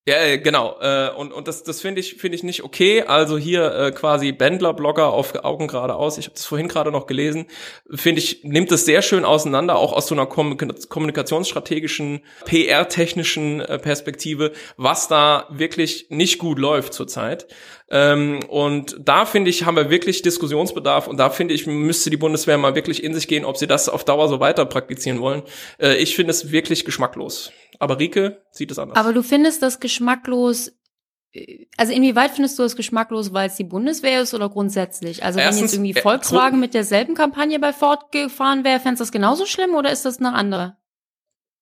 Ja, 0.08 0.16
äh, 0.16 0.38
genau. 0.38 0.76
Äh, 0.80 1.10
und 1.10 1.30
und 1.30 1.46
das 1.46 1.62
das 1.62 1.82
finde 1.82 2.00
ich 2.00 2.14
finde 2.14 2.34
ich 2.34 2.42
nicht 2.42 2.64
okay. 2.64 3.02
Also 3.02 3.36
hier 3.36 3.74
äh, 3.74 3.92
quasi 3.92 4.32
Bändler-Blogger 4.32 5.12
auf 5.12 5.34
Augen 5.44 5.68
geradeaus. 5.68 6.16
Ich 6.16 6.24
habe 6.24 6.34
das 6.34 6.46
vorhin 6.46 6.68
gerade 6.68 6.90
noch 6.90 7.06
gelesen. 7.06 7.46
Finde 7.94 8.20
ich 8.20 8.42
nimmt 8.42 8.70
das 8.70 8.86
sehr 8.86 9.02
schön 9.02 9.26
auseinander, 9.26 9.76
auch 9.76 9.92
aus 9.92 10.06
so 10.06 10.14
einer 10.14 10.24
kommunikationsstrategischen, 10.24 12.22
PR-technischen 12.46 13.60
äh, 13.60 13.78
Perspektive, 13.78 14.52
was 14.78 15.06
da 15.06 15.46
wirklich 15.50 16.06
nicht 16.08 16.38
gut 16.38 16.58
läuft 16.58 16.94
zurzeit. 16.94 17.46
Ähm, 17.90 18.40
und 18.48 18.96
da 19.00 19.26
finde 19.26 19.50
ich 19.50 19.64
haben 19.66 19.76
wir 19.76 19.90
wirklich 19.90 20.22
Diskussionsbedarf. 20.22 21.08
Und 21.08 21.18
da 21.18 21.28
finde 21.28 21.52
ich 21.52 21.66
müsste 21.66 22.08
die 22.08 22.16
Bundeswehr 22.16 22.56
mal 22.56 22.74
wirklich 22.74 23.04
in 23.04 23.12
sich 23.12 23.28
gehen, 23.28 23.44
ob 23.44 23.58
sie 23.58 23.66
das 23.66 23.90
auf 23.90 24.04
Dauer 24.04 24.28
so 24.28 24.40
weiter 24.40 24.64
praktizieren 24.64 25.20
wollen. 25.20 25.42
Äh, 25.78 25.96
ich 25.96 26.16
finde 26.16 26.30
es 26.30 26.52
wirklich 26.52 26.86
geschmacklos. 26.86 27.52
Aber 27.80 27.98
Rike 27.98 28.42
sieht 28.52 28.70
es 28.70 28.78
anders. 28.78 28.96
Aber 28.96 29.12
du 29.12 29.22
findest 29.22 29.62
das 29.62 29.80
geschmacklos 29.80 30.70
also 31.76 31.92
inwieweit 31.92 32.32
findest 32.32 32.58
du 32.58 32.64
es 32.64 32.74
geschmacklos, 32.74 33.32
weil 33.32 33.48
es 33.48 33.54
die 33.54 33.64
Bundeswehr 33.64 34.20
ist 34.20 34.34
oder 34.34 34.48
grundsätzlich? 34.48 35.22
Also 35.22 35.38
wenn 35.38 35.46
Erstens, 35.46 35.62
jetzt 35.62 35.74
irgendwie 35.74 35.98
äh, 35.98 36.02
Volkswagen 36.02 36.58
mit 36.58 36.74
derselben 36.74 37.14
Kampagne 37.14 37.60
bei 37.60 37.72
Ford 37.72 38.10
gefahren 38.10 38.64
wäre, 38.64 38.80
fändest 38.80 39.00
du 39.00 39.04
das 39.04 39.12
genauso 39.12 39.46
schlimm 39.46 39.74
oder 39.74 39.92
ist 39.92 40.04
das 40.04 40.18
eine 40.18 40.34
andere? 40.34 40.76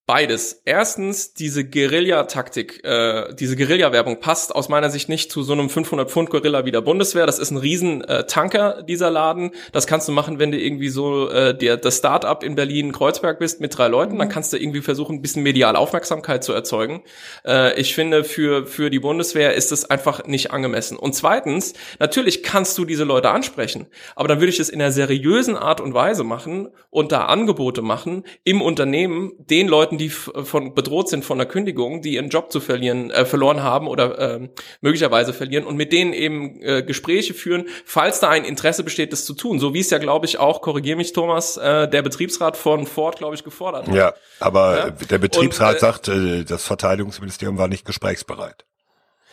Beides. 0.09 0.63
Erstens, 0.65 1.35
diese 1.35 1.63
Guerilla-Taktik, 1.63 2.83
äh, 2.83 3.31
diese 3.35 3.55
Guerilla-Werbung 3.55 4.19
passt 4.19 4.55
aus 4.55 4.67
meiner 4.67 4.89
Sicht 4.89 5.07
nicht 5.07 5.31
zu 5.31 5.43
so 5.43 5.53
einem 5.53 5.67
500-Pfund-Gorilla 5.67 6.65
wie 6.65 6.71
der 6.71 6.81
Bundeswehr. 6.81 7.27
Das 7.27 7.37
ist 7.37 7.51
ein 7.51 7.57
riesen 7.57 8.03
äh, 8.05 8.25
Tanker, 8.25 8.81
dieser 8.81 9.11
Laden. 9.11 9.51
Das 9.71 9.85
kannst 9.85 10.07
du 10.07 10.11
machen, 10.11 10.39
wenn 10.39 10.51
du 10.51 10.59
irgendwie 10.59 10.89
so 10.89 11.29
äh, 11.29 11.55
der, 11.55 11.77
das 11.77 11.97
Start-up 11.97 12.43
in 12.43 12.55
Berlin 12.55 12.91
Kreuzberg 12.91 13.37
bist 13.37 13.61
mit 13.61 13.77
drei 13.77 13.87
Leuten. 13.87 14.17
Dann 14.17 14.29
kannst 14.29 14.51
du 14.51 14.57
irgendwie 14.57 14.81
versuchen, 14.81 15.17
ein 15.17 15.21
bisschen 15.21 15.43
medial 15.43 15.75
Aufmerksamkeit 15.75 16.43
zu 16.43 16.53
erzeugen. 16.53 17.03
Äh, 17.45 17.79
ich 17.79 17.93
finde, 17.93 18.23
für, 18.23 18.65
für 18.65 18.89
die 18.89 18.97
Bundeswehr 18.97 19.53
ist 19.53 19.71
es 19.71 19.91
einfach 19.91 20.25
nicht 20.25 20.49
angemessen. 20.49 20.97
Und 20.97 21.13
zweitens, 21.13 21.73
natürlich 21.99 22.41
kannst 22.41 22.75
du 22.79 22.85
diese 22.85 23.03
Leute 23.03 23.29
ansprechen, 23.29 23.85
aber 24.15 24.27
dann 24.27 24.39
würde 24.39 24.49
ich 24.49 24.59
es 24.59 24.69
in 24.69 24.81
einer 24.81 24.91
seriösen 24.91 25.55
Art 25.55 25.79
und 25.79 25.93
Weise 25.93 26.23
machen 26.23 26.69
und 26.89 27.11
da 27.11 27.25
Angebote 27.25 27.83
machen 27.83 28.23
im 28.43 28.63
Unternehmen 28.63 29.33
den 29.37 29.67
Leuten, 29.67 29.98
die 29.99 30.09
von 30.09 30.73
bedroht 30.73 31.07
sind 31.09 31.23
von 31.23 31.37
der 31.37 31.45
Kündigung, 31.47 32.01
die 32.01 32.15
ihren 32.15 32.29
Job 32.29 32.51
zu 32.51 32.59
verlieren, 32.59 33.11
äh, 33.11 33.25
verloren 33.25 33.61
haben 33.61 33.87
oder 33.87 34.17
ähm, 34.17 34.49
möglicherweise 34.81 35.31
verlieren 35.33 35.65
und 35.65 35.75
mit 35.77 35.93
denen 35.93 36.13
eben 36.13 36.59
äh, 36.63 36.81
Gespräche 36.81 37.35
führen, 37.35 37.67
falls 37.85 38.19
da 38.19 38.29
ein 38.29 38.43
Interesse 38.45 38.83
besteht, 38.83 39.13
das 39.13 39.25
zu 39.25 39.35
tun. 39.35 39.59
So 39.59 39.75
wie 39.75 39.81
es 39.81 39.91
ja, 39.91 39.99
glaube 39.99 40.25
ich, 40.25 40.39
auch, 40.39 40.61
korrigier 40.61 40.95
mich, 40.95 41.13
Thomas, 41.13 41.57
äh, 41.57 41.87
der 41.87 42.01
Betriebsrat 42.01 42.57
von 42.57 42.87
Ford, 42.87 43.17
glaube 43.17 43.35
ich, 43.35 43.43
gefordert 43.43 43.87
hat. 43.87 43.93
Ja, 43.93 44.13
aber 44.39 44.77
Ja. 44.77 44.87
äh, 44.87 44.91
der 45.11 45.17
Betriebsrat 45.19 45.73
Und, 45.73 45.77
äh, 45.77 45.79
sagt, 45.79 46.07
äh, 46.07 46.43
das 46.45 46.63
Verteidigungsministerium 46.63 47.59
war 47.59 47.67
nicht 47.67 47.85
gesprächsbereit. 47.85 48.65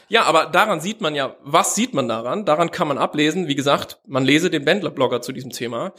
Ja, 0.09 0.23
aber 0.25 0.47
daran 0.47 0.81
sieht 0.81 1.01
man 1.01 1.15
ja, 1.15 1.35
was 1.43 1.75
sieht 1.75 1.95
man 1.95 2.07
daran? 2.09 2.45
Daran 2.45 2.71
kann 2.71 2.87
man 2.89 2.99
ablesen, 2.99 3.49
wie 3.49 3.55
gesagt, 3.57 3.99
man 4.07 4.25
lese 4.25 4.51
den 4.51 4.65
Bändler-Blogger 4.65 5.21
zu 5.23 5.33
diesem 5.33 5.51
Thema. 5.51 5.93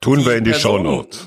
Tun 0.00 0.26
wir 0.26 0.36
in 0.36 0.44
die 0.44 0.50
Personen- 0.50 0.84
Shownotes. 0.84 1.26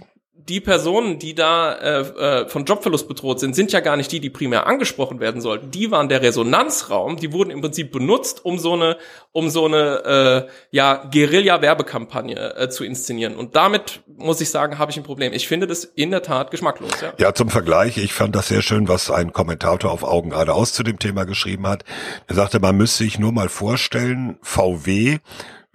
Die 0.49 0.61
Personen, 0.61 1.19
die 1.19 1.35
da 1.35 1.73
äh, 1.73 1.99
äh, 1.99 2.47
von 2.47 2.63
Jobverlust 2.63 3.07
bedroht 3.07 3.39
sind, 3.39 3.55
sind 3.55 3.73
ja 3.73 3.81
gar 3.81 3.97
nicht 3.97 4.11
die, 4.11 4.19
die 4.19 4.29
primär 4.29 4.65
angesprochen 4.65 5.19
werden 5.19 5.41
sollten. 5.41 5.71
Die 5.71 5.91
waren 5.91 6.07
der 6.07 6.21
Resonanzraum. 6.21 7.17
Die 7.17 7.33
wurden 7.33 7.49
im 7.49 7.59
Prinzip 7.59 7.91
benutzt, 7.91 8.45
um 8.45 8.57
so 8.57 8.73
eine, 8.73 8.97
um 9.33 9.49
so 9.49 9.65
eine 9.65 10.47
äh, 10.47 10.51
ja 10.71 11.09
Guerilla-Werbekampagne 11.11 12.55
äh, 12.55 12.69
zu 12.69 12.85
inszenieren. 12.85 13.35
Und 13.35 13.57
damit 13.57 14.01
muss 14.07 14.39
ich 14.39 14.49
sagen, 14.49 14.79
habe 14.79 14.89
ich 14.91 14.97
ein 14.97 15.03
Problem. 15.03 15.33
Ich 15.33 15.47
finde 15.47 15.67
das 15.67 15.83
in 15.83 16.11
der 16.11 16.23
Tat 16.23 16.51
geschmacklos. 16.51 16.91
Ja. 17.01 17.13
Ja, 17.17 17.33
zum 17.33 17.49
Vergleich, 17.49 17.97
ich 17.97 18.13
fand 18.13 18.35
das 18.35 18.47
sehr 18.47 18.61
schön, 18.61 18.87
was 18.87 19.11
ein 19.11 19.33
Kommentator 19.33 19.91
auf 19.91 20.03
Augen 20.03 20.29
geradeaus 20.29 20.71
zu 20.71 20.83
dem 20.83 20.97
Thema 20.97 21.25
geschrieben 21.25 21.67
hat. 21.67 21.83
Er 22.27 22.35
sagte, 22.35 22.59
man 22.59 22.77
müsste 22.77 23.03
sich 23.03 23.19
nur 23.19 23.33
mal 23.33 23.49
vorstellen, 23.49 24.37
VW 24.41 25.19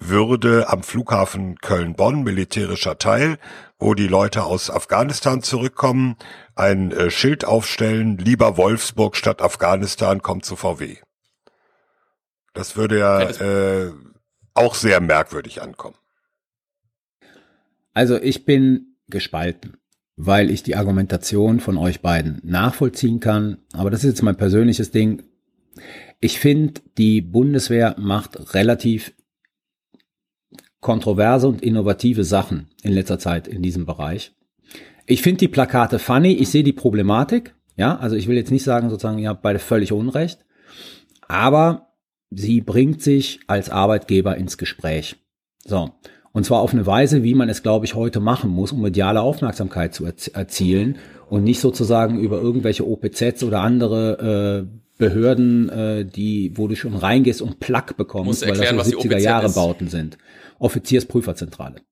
würde 0.08 0.68
am 0.68 0.82
Flughafen 0.82 1.58
Köln-Bonn, 1.58 2.22
militärischer 2.22 2.98
Teil, 2.98 3.38
wo 3.82 3.94
die 3.94 4.06
Leute 4.06 4.44
aus 4.44 4.70
Afghanistan 4.70 5.42
zurückkommen, 5.42 6.16
ein 6.54 6.92
äh, 6.92 7.10
Schild 7.10 7.44
aufstellen, 7.44 8.16
lieber 8.16 8.56
Wolfsburg 8.56 9.16
statt 9.16 9.42
Afghanistan 9.42 10.22
kommt 10.22 10.44
zu 10.44 10.54
VW. 10.54 10.96
Das 12.54 12.76
würde 12.76 12.98
ja 12.98 13.20
äh, 13.22 13.92
auch 14.54 14.74
sehr 14.74 15.00
merkwürdig 15.00 15.62
ankommen. 15.62 15.96
Also 17.92 18.20
ich 18.20 18.44
bin 18.44 18.96
gespalten, 19.08 19.78
weil 20.16 20.50
ich 20.50 20.62
die 20.62 20.76
Argumentation 20.76 21.60
von 21.60 21.76
euch 21.76 22.00
beiden 22.00 22.40
nachvollziehen 22.44 23.20
kann. 23.20 23.58
Aber 23.72 23.90
das 23.90 24.04
ist 24.04 24.10
jetzt 24.10 24.22
mein 24.22 24.36
persönliches 24.36 24.92
Ding. 24.92 25.24
Ich 26.20 26.38
finde, 26.38 26.80
die 26.98 27.20
Bundeswehr 27.20 27.96
macht 27.98 28.54
relativ 28.54 29.12
kontroverse 30.82 31.48
und 31.48 31.62
innovative 31.62 32.24
Sachen 32.24 32.68
in 32.82 32.92
letzter 32.92 33.18
Zeit 33.18 33.48
in 33.48 33.62
diesem 33.62 33.86
Bereich. 33.86 34.32
Ich 35.06 35.22
finde 35.22 35.38
die 35.38 35.48
Plakate 35.48 35.98
funny. 35.98 36.32
Ich 36.32 36.50
sehe 36.50 36.64
die 36.64 36.74
Problematik. 36.74 37.54
Ja, 37.76 37.96
also 37.96 38.16
ich 38.16 38.28
will 38.28 38.36
jetzt 38.36 38.50
nicht 38.50 38.64
sagen, 38.64 38.90
sozusagen, 38.90 39.18
ihr 39.18 39.30
habt 39.30 39.42
beide 39.42 39.58
völlig 39.58 39.92
Unrecht. 39.92 40.40
Aber 41.26 41.92
sie 42.30 42.60
bringt 42.60 43.00
sich 43.00 43.40
als 43.46 43.70
Arbeitgeber 43.70 44.36
ins 44.36 44.58
Gespräch. 44.58 45.16
So. 45.64 45.90
Und 46.32 46.44
zwar 46.44 46.60
auf 46.60 46.72
eine 46.72 46.86
Weise, 46.86 47.22
wie 47.22 47.34
man 47.34 47.48
es, 47.48 47.62
glaube 47.62 47.84
ich, 47.86 47.94
heute 47.94 48.18
machen 48.20 48.50
muss, 48.50 48.72
um 48.72 48.80
mediale 48.80 49.20
Aufmerksamkeit 49.20 49.94
zu 49.94 50.04
erz- 50.04 50.34
erzielen 50.34 50.96
und 51.28 51.44
nicht 51.44 51.60
sozusagen 51.60 52.18
über 52.18 52.40
irgendwelche 52.40 52.86
OPZs 52.88 53.44
oder 53.44 53.60
andere 53.60 54.66
äh, 54.68 54.78
Behörden, 54.98 55.68
äh, 55.68 56.04
die, 56.04 56.52
wo 56.56 56.68
du 56.68 56.74
schon 56.74 56.94
reingehst 56.94 57.42
und 57.42 57.60
Plack 57.60 57.96
bekommst, 57.96 58.26
Musst 58.26 58.42
weil 58.42 58.50
erklären, 58.50 58.76
das 58.78 58.88
so 58.88 58.98
die 59.00 59.08
70er 59.08 59.14
OPZ 59.14 59.24
Jahre. 59.24 59.48
Bauten 59.50 59.88
sind. 59.88 60.18
Offiziersprüferzentrale. 60.62 61.82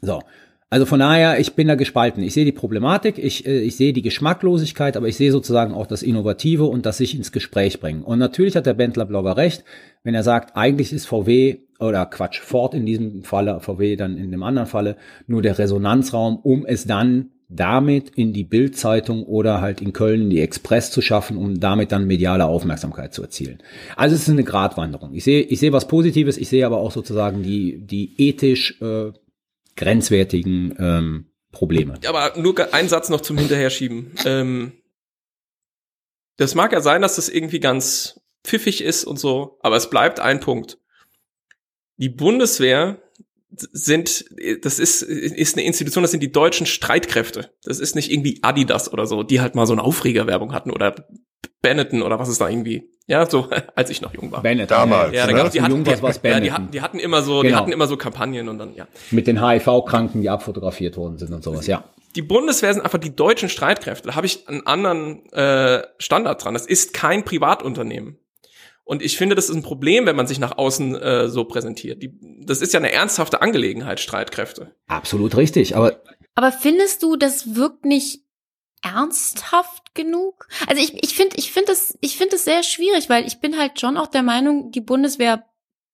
So. 0.00 0.22
Also 0.70 0.84
von 0.84 1.00
daher, 1.00 1.40
ich 1.40 1.54
bin 1.54 1.66
da 1.66 1.76
gespalten. 1.76 2.22
Ich 2.22 2.34
sehe 2.34 2.44
die 2.44 2.52
Problematik, 2.52 3.16
ich, 3.16 3.46
äh, 3.46 3.60
ich 3.60 3.76
sehe 3.76 3.94
die 3.94 4.02
Geschmacklosigkeit, 4.02 4.98
aber 4.98 5.08
ich 5.08 5.16
sehe 5.16 5.32
sozusagen 5.32 5.72
auch 5.72 5.86
das 5.86 6.02
Innovative 6.02 6.64
und 6.64 6.84
das 6.84 6.98
sich 6.98 7.14
ins 7.14 7.32
Gespräch 7.32 7.80
bringen. 7.80 8.02
Und 8.02 8.18
natürlich 8.18 8.54
hat 8.54 8.66
der 8.66 8.74
Bentler-Blogger 8.74 9.38
recht, 9.38 9.64
wenn 10.04 10.14
er 10.14 10.22
sagt, 10.22 10.56
eigentlich 10.56 10.92
ist 10.92 11.06
VW 11.06 11.60
oder 11.80 12.04
Quatsch, 12.04 12.40
Ford 12.40 12.74
in 12.74 12.84
diesem 12.84 13.22
Falle, 13.22 13.60
VW 13.60 13.96
dann 13.96 14.18
in 14.18 14.30
dem 14.30 14.42
anderen 14.42 14.68
Falle, 14.68 14.96
nur 15.26 15.40
der 15.40 15.58
Resonanzraum, 15.58 16.36
um 16.36 16.66
es 16.66 16.84
dann 16.84 17.30
damit 17.48 18.10
in 18.10 18.34
die 18.34 18.44
Bildzeitung 18.44 19.24
oder 19.24 19.60
halt 19.60 19.80
in 19.80 19.94
Köln 19.94 20.22
in 20.22 20.30
die 20.30 20.40
Express 20.40 20.90
zu 20.90 21.00
schaffen, 21.00 21.38
um 21.38 21.58
damit 21.58 21.92
dann 21.92 22.06
mediale 22.06 22.44
Aufmerksamkeit 22.44 23.14
zu 23.14 23.22
erzielen. 23.22 23.62
Also 23.96 24.14
es 24.14 24.22
ist 24.22 24.28
eine 24.28 24.44
Gratwanderung. 24.44 25.14
Ich 25.14 25.24
sehe, 25.24 25.40
ich 25.40 25.58
sehe 25.58 25.72
was 25.72 25.88
Positives, 25.88 26.36
ich 26.36 26.48
sehe 26.48 26.66
aber 26.66 26.78
auch 26.78 26.92
sozusagen 26.92 27.42
die, 27.42 27.78
die 27.78 28.14
ethisch 28.18 28.80
äh, 28.82 29.12
grenzwertigen 29.76 30.74
ähm, 30.78 31.30
Probleme. 31.50 31.94
Aber 32.06 32.34
nur 32.36 32.74
ein 32.74 32.88
Satz 32.88 33.08
noch 33.08 33.22
zum 33.22 33.38
Hinterherschieben. 33.38 34.12
Ähm, 34.26 34.72
das 36.36 36.54
mag 36.54 36.72
ja 36.72 36.82
sein, 36.82 37.00
dass 37.00 37.16
das 37.16 37.30
irgendwie 37.30 37.60
ganz 37.60 38.20
pfiffig 38.44 38.82
ist 38.82 39.04
und 39.04 39.18
so, 39.18 39.58
aber 39.60 39.76
es 39.76 39.88
bleibt 39.88 40.20
ein 40.20 40.40
Punkt. 40.40 40.78
Die 41.96 42.10
Bundeswehr 42.10 43.02
sind, 43.72 44.24
das 44.62 44.78
ist, 44.78 45.02
ist 45.02 45.56
eine 45.56 45.66
Institution, 45.66 46.02
das 46.02 46.10
sind 46.10 46.22
die 46.22 46.32
deutschen 46.32 46.66
Streitkräfte. 46.66 47.50
Das 47.64 47.78
ist 47.80 47.94
nicht 47.94 48.10
irgendwie 48.10 48.38
Adidas 48.42 48.92
oder 48.92 49.06
so, 49.06 49.22
die 49.22 49.40
halt 49.40 49.54
mal 49.54 49.66
so 49.66 49.72
eine 49.72 49.82
Aufregerwerbung 49.82 50.52
hatten 50.52 50.70
oder 50.70 50.94
Benetton 51.62 52.02
oder 52.02 52.18
was 52.18 52.28
ist 52.28 52.40
da 52.40 52.48
irgendwie. 52.48 52.90
Ja, 53.06 53.28
so, 53.28 53.48
als 53.74 53.90
ich 53.90 54.00
noch 54.00 54.14
jung 54.14 54.30
war. 54.30 54.42
Bennett. 54.42 54.70
Damals, 54.70 55.14
ja, 55.14 55.26
da 55.26 55.32
gab's, 55.32 55.52
die, 55.52 55.62
hatten, 55.62 55.82
die, 55.82 55.90
ja, 55.90 55.96
die, 55.96 56.18
Benetton. 56.20 56.52
hatten, 56.52 56.70
die 56.70 56.80
hatten 56.82 56.98
immer 56.98 57.22
so, 57.22 57.42
die 57.42 57.48
Genau. 57.48 57.60
hatten 57.60 57.72
immer 57.72 57.86
so 57.86 57.96
Kampagnen 57.96 58.48
und 58.48 58.58
dann, 58.58 58.74
ja. 58.74 58.86
Mit 59.10 59.26
den 59.26 59.42
HIV-Kranken, 59.44 60.20
die 60.20 60.30
abfotografiert 60.30 60.96
worden 60.96 61.18
sind 61.18 61.32
und 61.32 61.42
sowas, 61.42 61.66
ja. 61.66 61.84
die 62.16 62.22
Bundeswehr 62.22 62.72
sind 62.72 62.82
einfach 62.82 62.98
die 62.98 63.14
deutschen 63.14 63.48
Streitkräfte. 63.48 64.08
Da 64.08 64.14
habe 64.14 64.26
ich 64.26 64.46
einen 64.48 64.66
anderen 64.66 65.26
äh, 65.32 65.82
Standard 65.98 66.44
dran. 66.44 66.54
Das 66.54 66.66
ist 66.66 66.92
kein 66.92 67.24
Privatunternehmen. 67.24 68.18
Und 68.88 69.02
ich 69.02 69.18
finde, 69.18 69.34
das 69.34 69.50
ist 69.50 69.54
ein 69.54 69.62
Problem, 69.62 70.06
wenn 70.06 70.16
man 70.16 70.26
sich 70.26 70.38
nach 70.38 70.56
außen 70.56 70.94
äh, 70.96 71.28
so 71.28 71.44
präsentiert. 71.44 72.02
Die, 72.02 72.18
das 72.40 72.62
ist 72.62 72.72
ja 72.72 72.80
eine 72.80 72.90
ernsthafte 72.90 73.42
Angelegenheit, 73.42 74.00
Streitkräfte. 74.00 74.74
Absolut 74.86 75.36
richtig, 75.36 75.76
aber 75.76 76.00
Aber 76.34 76.52
findest 76.52 77.02
du, 77.02 77.16
das 77.16 77.54
wirkt 77.54 77.84
nicht 77.84 78.22
ernsthaft 78.80 79.94
genug? 79.94 80.48
Also 80.68 80.82
ich, 80.82 81.02
ich 81.02 81.14
finde, 81.14 81.36
ich 81.36 81.52
finde 81.52 81.72
es, 81.72 81.98
ich 82.00 82.16
finde 82.16 82.36
es 82.36 82.44
sehr 82.44 82.62
schwierig, 82.62 83.10
weil 83.10 83.26
ich 83.26 83.40
bin 83.40 83.58
halt 83.58 83.78
schon 83.78 83.98
auch 83.98 84.06
der 84.06 84.22
Meinung, 84.22 84.70
die 84.72 84.80
Bundeswehr 84.80 85.44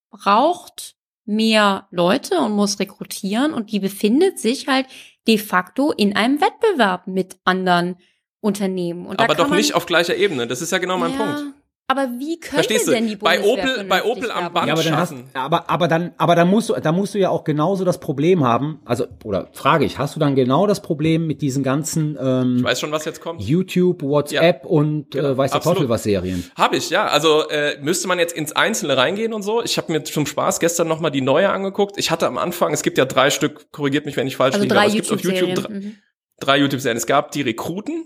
braucht 0.09 0.95
mehr 1.25 1.89
Leute 1.91 2.37
und 2.39 2.53
muss 2.53 2.79
rekrutieren 2.79 3.53
und 3.53 3.73
die 3.73 3.79
befindet 3.81 4.39
sich 4.39 4.67
halt 4.69 4.87
de 5.27 5.37
facto 5.37 5.91
in 5.91 6.15
einem 6.15 6.39
Wettbewerb 6.39 7.07
mit 7.07 7.35
anderen 7.43 7.97
Unternehmen. 8.39 9.05
Und 9.05 9.19
da 9.19 9.25
Aber 9.25 9.35
kann 9.35 9.43
doch 9.43 9.49
man, 9.49 9.57
nicht 9.57 9.75
auf 9.75 9.85
gleicher 9.85 10.15
Ebene. 10.15 10.47
Das 10.47 10.61
ist 10.61 10.71
ja 10.71 10.77
genau 10.77 10.97
mein 10.97 11.11
ja, 11.11 11.17
Punkt. 11.17 11.55
Aber 11.87 12.07
wie 12.17 12.39
könnte 12.39 12.55
Verstehst 12.55 12.87
du? 12.87 12.91
denn 12.93 13.07
die 13.07 13.15
Bei 13.15 13.37
Bundeswehr 13.37 13.75
Opel- 13.75 13.83
bei 13.87 14.03
Opel 14.03 14.31
am? 14.31 14.51
Band- 14.51 14.65
Ja, 14.67 14.73
aber 14.73 14.81
dann 14.83 14.97
hast, 14.97 15.09
schaffen. 15.09 15.29
aber, 15.35 15.69
aber 15.69 15.87
dann, 15.87 16.13
aber 16.17 16.33
dann 16.35 16.47
musst 16.49 16.69
du, 16.69 16.73
da 16.73 16.91
musst 16.91 17.13
du 17.13 17.19
ja 17.19 17.29
auch 17.29 17.43
genauso 17.43 17.85
das 17.85 17.99
Problem 17.99 18.43
haben, 18.43 18.79
also, 18.85 19.05
oder 19.23 19.49
frage 19.53 19.85
ich, 19.85 19.99
hast 19.99 20.15
du 20.15 20.19
dann 20.19 20.33
genau 20.33 20.65
das 20.65 20.81
Problem 20.81 21.27
mit 21.27 21.43
diesen 21.43 21.61
ganzen, 21.61 22.15
Ich 22.15 22.21
ähm, 22.21 22.63
weiß 22.63 22.79
schon, 22.79 22.91
was 22.91 23.05
jetzt 23.05 23.21
kommt. 23.21 23.39
YouTube, 23.41 24.01
WhatsApp 24.01 24.65
und, 24.65 25.11
Genau, 25.11 25.29
äh, 25.29 25.37
weiß 25.37 25.51
der. 25.51 25.61
Teufel 25.61 25.87
was 25.87 26.01
Serien? 26.01 26.49
Habe 26.57 26.77
ich, 26.77 26.89
ja. 26.89 27.05
Also 27.05 27.47
äh, 27.49 27.77
müsste 27.79 28.07
man 28.07 28.17
jetzt 28.17 28.33
ins 28.33 28.51
Einzelne 28.51 28.97
reingehen 28.97 29.31
und 29.31 29.43
so. 29.43 29.61
Ich 29.63 29.77
habe 29.77 29.91
mir 29.91 30.03
zum 30.03 30.25
Spaß 30.25 30.59
gestern 30.59 30.87
noch 30.87 30.99
mal 30.99 31.11
die 31.11 31.21
neue 31.21 31.51
angeguckt. 31.51 31.99
Ich 31.99 32.09
hatte 32.09 32.25
am 32.25 32.39
Anfang, 32.39 32.73
es 32.73 32.81
gibt 32.81 32.97
ja 32.97 33.05
drei 33.05 33.29
Stück, 33.29 33.71
korrigiert 33.71 34.07
mich, 34.07 34.17
wenn 34.17 34.25
ich 34.25 34.37
falsch 34.37 34.55
Also 34.55 34.63
liege, 34.63 34.73
drei 34.73 34.81
aber 34.85 34.89
es 34.89 34.95
gibt 34.95 35.11
auf 35.11 35.19
YouTube 35.21 35.49
YouTube-Serien. 35.49 35.81
drei, 35.83 35.87
Mhm. 35.89 35.95
drei 36.39 36.57
YouTube-Serien. 36.57 36.97
Es 36.97 37.05
gab 37.05 37.29
die 37.29 37.43
Rekruten, 37.43 38.05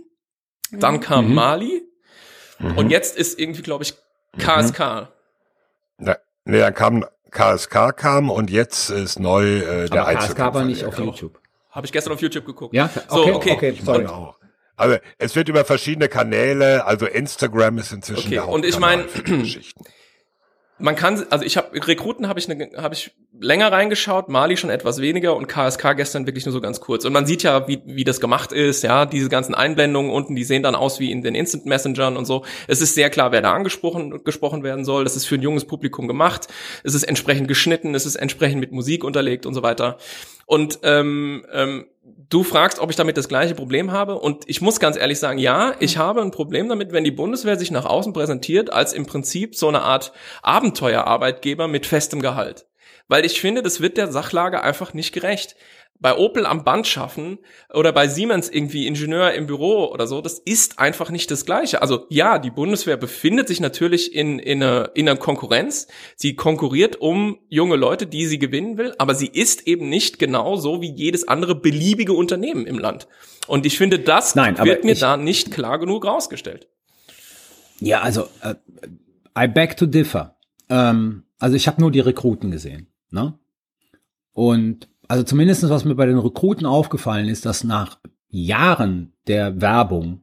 dann 0.73 0.95
Mhm. 0.95 0.99
kam 0.99 1.27
Mhm. 1.29 1.33
Mali 1.35 1.81
Mhm. 2.59 2.77
und 2.77 2.89
jetzt 2.89 3.17
ist 3.17 3.39
irgendwie, 3.39 3.61
glaube 3.61 3.83
ich, 3.83 3.93
KSK. 4.37 5.07
Na, 5.97 6.17
nee, 6.45 6.59
dann 6.59 6.73
kam 6.73 7.05
KSK 7.31 7.91
kam 7.95 8.29
und 8.29 8.49
jetzt 8.49 8.89
ist 8.89 9.19
neu 9.19 9.59
äh, 9.59 9.89
der 9.89 10.07
Aber 10.07 10.15
KSK 10.19 10.39
war 10.53 10.63
nicht 10.65 10.83
auf. 10.85 10.97
YouTube. 10.97 11.39
Habe 11.71 11.85
ich 11.85 11.91
gestern 11.91 12.13
auf 12.13 12.21
YouTube 12.21 12.45
geguckt. 12.45 12.73
Ja, 12.73 12.89
So, 13.09 13.21
okay, 13.21 13.31
okay. 13.33 13.51
okay, 13.51 13.69
Ich 13.69 13.81
sorry. 13.83 13.99
meine 14.03 14.13
auch. 14.13 14.35
Also 14.75 14.97
es 15.17 15.35
wird 15.35 15.49
über 15.49 15.65
verschiedene 15.65 16.07
Kanäle, 16.09 16.85
also 16.85 17.05
Instagram 17.05 17.77
ist 17.79 17.91
inzwischen 17.91 18.19
Okay, 18.27 18.29
der 18.35 18.47
und 18.47 18.65
ich 18.65 18.75
Hauptkanal 18.75 18.97
mein- 19.05 19.09
für 19.09 19.23
die 19.23 19.37
Geschichten. 19.39 19.83
Man 20.79 20.95
kann, 20.95 21.25
also 21.29 21.45
ich 21.45 21.57
habe 21.57 21.69
Rekruten 21.87 22.27
habe 22.27 22.39
ich 22.39 22.47
ne, 22.47 22.69
habe 22.77 22.93
ich 22.93 23.11
länger 23.39 23.71
reingeschaut, 23.71 24.29
Mali 24.29 24.57
schon 24.57 24.69
etwas 24.69 25.01
weniger 25.01 25.35
und 25.35 25.47
KSK 25.47 25.95
gestern 25.95 26.25
wirklich 26.25 26.45
nur 26.45 26.53
so 26.53 26.61
ganz 26.61 26.79
kurz. 26.79 27.05
Und 27.05 27.13
man 27.13 27.25
sieht 27.25 27.43
ja, 27.43 27.67
wie 27.67 27.81
wie 27.85 28.03
das 28.03 28.21
gemacht 28.21 28.51
ist, 28.51 28.83
ja, 28.83 29.05
diese 29.05 29.29
ganzen 29.29 29.53
Einblendungen 29.53 30.11
unten, 30.11 30.35
die 30.35 30.43
sehen 30.43 30.63
dann 30.63 30.75
aus 30.75 30.99
wie 30.99 31.11
in 31.11 31.21
den 31.21 31.35
Instant 31.35 31.65
Messengern 31.65 32.17
und 32.17 32.25
so. 32.25 32.45
Es 32.67 32.81
ist 32.81 32.95
sehr 32.95 33.09
klar, 33.09 33.31
wer 33.31 33.41
da 33.41 33.53
angesprochen 33.53 34.23
gesprochen 34.23 34.63
werden 34.63 34.85
soll. 34.85 35.03
Das 35.03 35.15
ist 35.15 35.25
für 35.25 35.35
ein 35.35 35.41
junges 35.41 35.65
Publikum 35.65 36.07
gemacht. 36.07 36.47
Es 36.83 36.95
ist 36.95 37.03
entsprechend 37.03 37.47
geschnitten, 37.47 37.93
es 37.93 38.05
ist 38.05 38.15
entsprechend 38.15 38.59
mit 38.59 38.71
Musik 38.71 39.03
unterlegt 39.03 39.45
und 39.45 39.53
so 39.53 39.63
weiter. 39.63 39.97
Und 40.45 40.79
ähm, 40.83 41.45
ähm, 41.51 41.85
du 42.29 42.43
fragst, 42.43 42.79
ob 42.79 42.89
ich 42.89 42.95
damit 42.95 43.17
das 43.17 43.27
gleiche 43.27 43.55
Problem 43.55 43.91
habe. 43.91 44.19
Und 44.19 44.43
ich 44.47 44.61
muss 44.61 44.79
ganz 44.79 44.97
ehrlich 44.97 45.19
sagen, 45.19 45.39
ja, 45.39 45.73
ich 45.79 45.97
habe 45.97 46.21
ein 46.21 46.31
Problem 46.31 46.69
damit, 46.69 46.91
wenn 46.91 47.03
die 47.03 47.11
Bundeswehr 47.11 47.57
sich 47.57 47.71
nach 47.71 47.85
außen 47.85 48.13
präsentiert 48.13 48.71
als 48.71 48.93
im 48.93 49.05
Prinzip 49.05 49.55
so 49.55 49.67
eine 49.67 49.81
Art 49.81 50.13
Abenteuerarbeitgeber 50.41 51.67
mit 51.67 51.85
festem 51.85 52.21
Gehalt. 52.21 52.67
Weil 53.07 53.25
ich 53.25 53.41
finde, 53.41 53.63
das 53.63 53.81
wird 53.81 53.97
der 53.97 54.11
Sachlage 54.11 54.61
einfach 54.61 54.93
nicht 54.93 55.13
gerecht. 55.13 55.55
Bei 56.01 56.17
Opel 56.17 56.45
am 56.45 56.63
Band 56.63 56.87
schaffen 56.87 57.39
oder 57.73 57.91
bei 57.91 58.07
Siemens 58.07 58.49
irgendwie 58.49 58.87
Ingenieur 58.87 59.33
im 59.33 59.47
Büro 59.47 59.85
oder 59.91 60.07
so, 60.07 60.21
das 60.21 60.39
ist 60.39 60.79
einfach 60.79 61.09
nicht 61.09 61.29
das 61.29 61.45
Gleiche. 61.45 61.81
Also 61.81 62.05
ja, 62.09 62.39
die 62.39 62.51
Bundeswehr 62.51 62.95
befindet 62.95 63.49
sich 63.49 63.59
natürlich 63.59 64.15
in, 64.15 64.39
in, 64.39 64.63
einer, 64.63 64.91
in 64.95 65.09
einer 65.09 65.19
Konkurrenz. 65.19 65.87
Sie 66.15 66.35
konkurriert 66.35 67.01
um 67.01 67.39
junge 67.49 67.75
Leute, 67.75 68.07
die 68.07 68.25
sie 68.27 68.39
gewinnen 68.39 68.77
will, 68.77 68.95
aber 68.97 69.13
sie 69.13 69.27
ist 69.27 69.67
eben 69.67 69.89
nicht 69.89 70.19
genau 70.19 70.55
so 70.55 70.81
wie 70.81 70.91
jedes 70.91 71.27
andere 71.27 71.55
beliebige 71.55 72.13
Unternehmen 72.13 72.65
im 72.65 72.79
Land. 72.79 73.07
Und 73.47 73.65
ich 73.65 73.77
finde, 73.77 73.99
das 73.99 74.35
Nein, 74.35 74.57
wird 74.59 74.83
mir 74.83 74.95
da 74.95 75.17
nicht 75.17 75.51
klar 75.51 75.79
genug 75.79 76.05
rausgestellt. 76.05 76.69
Ja, 77.81 78.01
also 78.01 78.27
äh, 78.41 78.55
I 79.37 79.47
beg 79.47 79.77
to 79.77 79.85
differ. 79.85 80.37
Ähm, 80.69 81.23
also 81.39 81.55
ich 81.55 81.67
habe 81.67 81.81
nur 81.81 81.91
die 81.91 82.01
Rekruten 82.01 82.51
gesehen. 82.51 82.87
Ne? 83.09 83.39
Und 84.33 84.88
also 85.09 85.23
zumindest 85.23 85.67
was 85.69 85.83
mir 85.83 85.95
bei 85.95 86.05
den 86.05 86.17
Rekruten 86.17 86.65
aufgefallen 86.65 87.27
ist, 87.27 87.45
dass 87.45 87.65
nach 87.65 87.99
Jahren 88.29 89.11
der 89.27 89.59
Werbung 89.59 90.21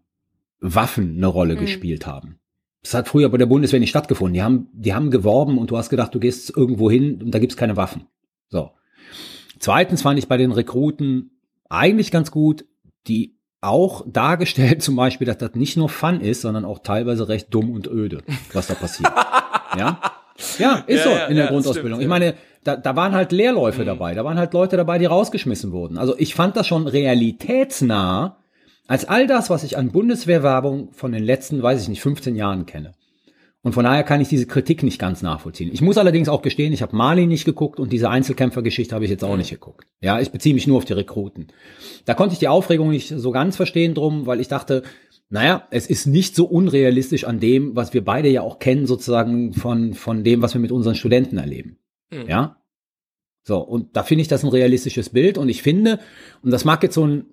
Waffen 0.61 1.17
eine 1.17 1.27
Rolle 1.27 1.57
Mhm. 1.57 1.61
gespielt 1.61 2.07
haben. 2.07 2.39
Das 2.83 2.95
hat 2.95 3.09
früher 3.09 3.29
bei 3.29 3.37
der 3.37 3.47
Bundeswehr 3.47 3.81
nicht 3.81 3.91
stattgefunden. 3.91 4.35
Die 4.35 4.43
haben, 4.43 4.69
die 4.73 4.95
haben 4.95 5.11
geworben 5.11 5.59
und 5.59 5.71
du 5.71 5.77
hast 5.77 5.91
gedacht, 5.91 6.15
du 6.15 6.21
gehst 6.21 6.57
irgendwo 6.57 6.91
hin 6.91 7.21
und 7.23 7.33
da 7.33 7.39
gibt's 7.41 7.57
keine 7.57 7.77
Waffen. 7.77 8.07
So. 8.49 8.71
Zweitens 9.59 10.03
fand 10.03 10.19
ich 10.19 10.29
bei 10.29 10.37
den 10.37 10.53
Rekruten 10.53 11.31
eigentlich 11.69 12.11
ganz 12.13 12.31
gut, 12.31 12.65
die 13.09 13.35
auch 13.61 14.05
dargestellt 14.09 14.83
zum 14.85 14.95
Beispiel, 14.95 15.27
dass 15.27 15.39
das 15.39 15.55
nicht 15.55 15.77
nur 15.77 15.89
Fun 15.89 16.21
ist, 16.21 16.43
sondern 16.43 16.65
auch 16.65 16.79
teilweise 16.79 17.29
recht 17.29 17.53
dumm 17.53 17.71
und 17.71 17.89
öde, 17.89 18.23
was 18.53 18.69
da 18.69 18.75
passiert. 18.75 19.13
ja? 19.77 20.01
Ja, 20.59 20.85
ist 20.87 20.99
Ja, 20.99 21.03
so 21.05 21.11
ja, 21.11 21.27
in 21.27 21.37
der 21.37 21.45
ja, 21.47 21.51
Grundausbildung. 21.51 21.99
stimmt, 21.99 22.03
ich 22.03 22.09
meine, 22.09 22.35
da, 22.65 22.77
da 22.77 22.97
waren 22.97 23.13
halt 23.13 23.33
Lehrläufe 23.33 23.83
Mhm. 23.83 23.87
dabei, 23.87 24.15
da 24.15 24.25
waren 24.25 24.39
halt 24.39 24.53
Leute 24.53 24.77
dabei, 24.77 24.99
die 24.99 25.07
rausgeschmissen 25.07 25.73
wurden. 25.73 25.99
Also 25.99 26.15
ich 26.19 26.35
fand 26.35 26.57
das 26.57 26.67
schon 26.67 26.87
realitätsnah 26.87 28.39
als 28.89 29.05
all 29.09 29.27
das, 29.27 29.51
was 29.51 29.65
ich 29.65 29.77
an 29.77 29.91
Bundeswehrwerbung 29.91 30.91
von 30.93 31.13
den 31.13 31.25
letzten, 31.25 31.63
weiß 31.63 31.83
ich 31.83 31.89
nicht, 31.89 32.01
15 32.03 32.37
Jahren 32.37 32.67
kenne. 32.67 32.93
Und 33.63 33.73
von 33.73 33.83
daher 33.85 34.05
kann 34.05 34.21
ich 34.21 34.29
diese 34.29 34.47
Kritik 34.47 34.85
nicht 34.85 35.01
ganz 35.01 35.23
nachvollziehen. 35.23 35.71
Ich 35.73 35.81
muss 35.83 35.99
allerdings 35.99 36.29
auch 36.29 36.41
gestehen, 36.41 36.73
ich 36.73 36.83
habe 36.83 36.95
Mali 36.95 37.27
nicht 37.27 37.45
geguckt 37.45 37.81
und 37.81 37.93
diese 37.93 38.09
Einzelkämpfergeschichte 38.11 38.95
habe 38.95 39.05
ich 39.07 39.11
jetzt 39.11 39.25
auch 39.25 39.37
nicht 39.37 39.51
geguckt. 39.51 39.87
Ja, 40.01 40.21
ich 40.21 40.31
beziehe 40.31 40.55
mich 40.55 40.69
nur 40.69 40.77
auf 40.77 40.85
die 40.85 40.93
Rekruten. 40.93 41.49
Da 42.05 42.15
konnte 42.15 42.35
ich 42.35 42.39
die 42.39 42.47
Aufregung 42.47 42.91
nicht 42.91 43.09
so 43.09 43.33
ganz 43.33 43.57
verstehen 43.57 43.95
drum, 43.95 44.27
weil 44.27 44.39
ich 44.41 44.47
dachte, 44.47 44.85
naja, 45.29 45.67
es 45.71 45.89
ist 45.89 46.07
nicht 46.07 46.37
so 46.37 46.47
unrealistisch 46.47 47.25
an 47.25 47.41
dem, 47.41 47.75
was 47.75 47.93
wir 47.93 48.05
beide 48.05 48.29
ja 48.29 48.43
auch 48.43 48.59
kennen, 48.59 48.87
sozusagen 48.87 49.55
von, 49.55 49.95
von 49.95 50.23
dem, 50.23 50.43
was 50.43 50.55
wir 50.55 50.61
mit 50.61 50.73
unseren 50.73 50.95
Studenten 50.95 51.39
erleben. 51.39 51.79
Mhm. 52.11 52.29
Ja? 52.29 52.63
So, 53.43 53.59
und 53.59 53.97
da 53.97 54.03
finde 54.03 54.23
ich 54.23 54.29
das 54.29 54.45
ein 54.45 54.51
realistisches 54.51 55.11
Bild 55.11 55.39
und 55.39 55.49
ich 55.49 55.63
finde, 55.63 56.01
und 56.43 56.51
das 56.51 56.65
mag 56.65 56.83
jetzt 56.83 56.95
so 56.95 57.07
ein, 57.07 57.27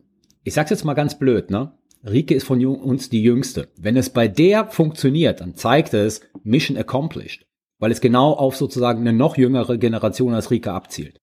ich 0.43 0.53
sag's 0.53 0.69
jetzt 0.69 0.85
mal 0.85 0.93
ganz 0.93 1.17
blöd, 1.17 1.49
ne? 1.49 1.73
Rike 2.05 2.35
ist 2.35 2.45
von 2.45 2.63
uns 2.65 3.09
die 3.09 3.23
Jüngste. 3.23 3.69
Wenn 3.77 3.95
es 3.95 4.09
bei 4.09 4.27
der 4.27 4.67
funktioniert, 4.67 5.39
dann 5.39 5.55
zeigt 5.55 5.93
es 5.93 6.21
Mission 6.43 6.77
accomplished, 6.77 7.45
weil 7.79 7.91
es 7.91 8.01
genau 8.01 8.33
auf 8.33 8.57
sozusagen 8.57 9.01
eine 9.01 9.13
noch 9.13 9.37
jüngere 9.37 9.77
Generation 9.77 10.33
als 10.33 10.51
Rike 10.51 10.73
abzielt. 10.73 11.21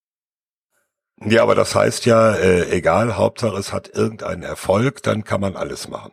Ja, 1.22 1.42
aber 1.42 1.54
das 1.54 1.74
heißt 1.74 2.06
ja, 2.06 2.34
äh, 2.34 2.70
egal, 2.70 3.18
Hauptsache 3.18 3.58
es 3.58 3.74
hat 3.74 3.90
irgendeinen 3.94 4.42
Erfolg, 4.42 5.02
dann 5.02 5.22
kann 5.22 5.42
man 5.42 5.54
alles 5.54 5.88
machen. 5.88 6.12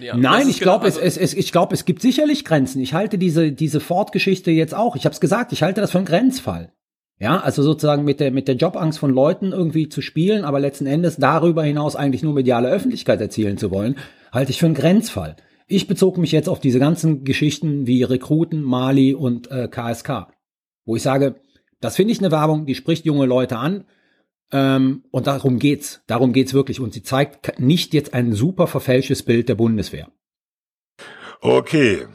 Ja, 0.00 0.16
Nein, 0.16 0.48
ich 0.48 0.60
genau- 0.60 0.78
glaube, 0.78 0.88
es, 0.88 0.96
es, 0.96 1.16
es, 1.16 1.34
ich 1.34 1.52
glaube, 1.52 1.74
es 1.74 1.84
gibt 1.84 2.02
sicherlich 2.02 2.44
Grenzen. 2.44 2.80
Ich 2.80 2.94
halte 2.94 3.18
diese, 3.18 3.52
diese 3.52 3.80
Ford-Geschichte 3.80 4.50
jetzt 4.50 4.74
auch. 4.74 4.96
Ich 4.96 5.04
habe 5.04 5.12
es 5.14 5.20
gesagt, 5.20 5.52
ich 5.52 5.62
halte 5.62 5.80
das 5.80 5.90
für 5.90 5.98
einen 5.98 6.06
Grenzfall. 6.06 6.72
Ja, 7.18 7.38
also 7.40 7.62
sozusagen 7.62 8.04
mit 8.04 8.18
der, 8.18 8.30
mit 8.30 8.48
der 8.48 8.54
Jobangst 8.56 8.98
von 8.98 9.10
Leuten 9.10 9.52
irgendwie 9.52 9.90
zu 9.90 10.00
spielen, 10.00 10.42
aber 10.44 10.58
letzten 10.58 10.86
Endes 10.86 11.16
darüber 11.16 11.62
hinaus 11.62 11.94
eigentlich 11.94 12.22
nur 12.22 12.32
mediale 12.32 12.70
Öffentlichkeit 12.70 13.20
erzielen 13.20 13.58
zu 13.58 13.70
wollen, 13.70 13.96
halte 14.32 14.52
ich 14.52 14.58
für 14.58 14.66
einen 14.66 14.74
Grenzfall. 14.74 15.36
Ich 15.66 15.86
bezog 15.86 16.16
mich 16.16 16.32
jetzt 16.32 16.48
auf 16.48 16.60
diese 16.60 16.78
ganzen 16.78 17.24
Geschichten 17.24 17.86
wie 17.86 18.02
Rekruten, 18.02 18.62
Mali 18.62 19.14
und 19.14 19.50
äh, 19.50 19.68
KSK, 19.68 20.28
wo 20.86 20.96
ich 20.96 21.02
sage, 21.02 21.36
das 21.80 21.96
finde 21.96 22.12
ich 22.12 22.20
eine 22.20 22.30
Werbung, 22.30 22.64
die 22.64 22.74
spricht 22.74 23.04
junge 23.04 23.26
Leute 23.26 23.58
an, 23.58 23.84
ähm, 24.52 25.04
und 25.10 25.26
darum 25.26 25.58
geht's. 25.58 26.02
Darum 26.06 26.32
geht's 26.32 26.54
wirklich. 26.54 26.80
Und 26.80 26.92
sie 26.92 27.02
zeigt 27.02 27.58
nicht 27.58 27.94
jetzt 27.94 28.14
ein 28.14 28.32
super 28.32 28.66
verfälschtes 28.66 29.22
Bild 29.22 29.48
der 29.48 29.54
Bundeswehr. 29.54 30.08
Okay, 31.40 32.06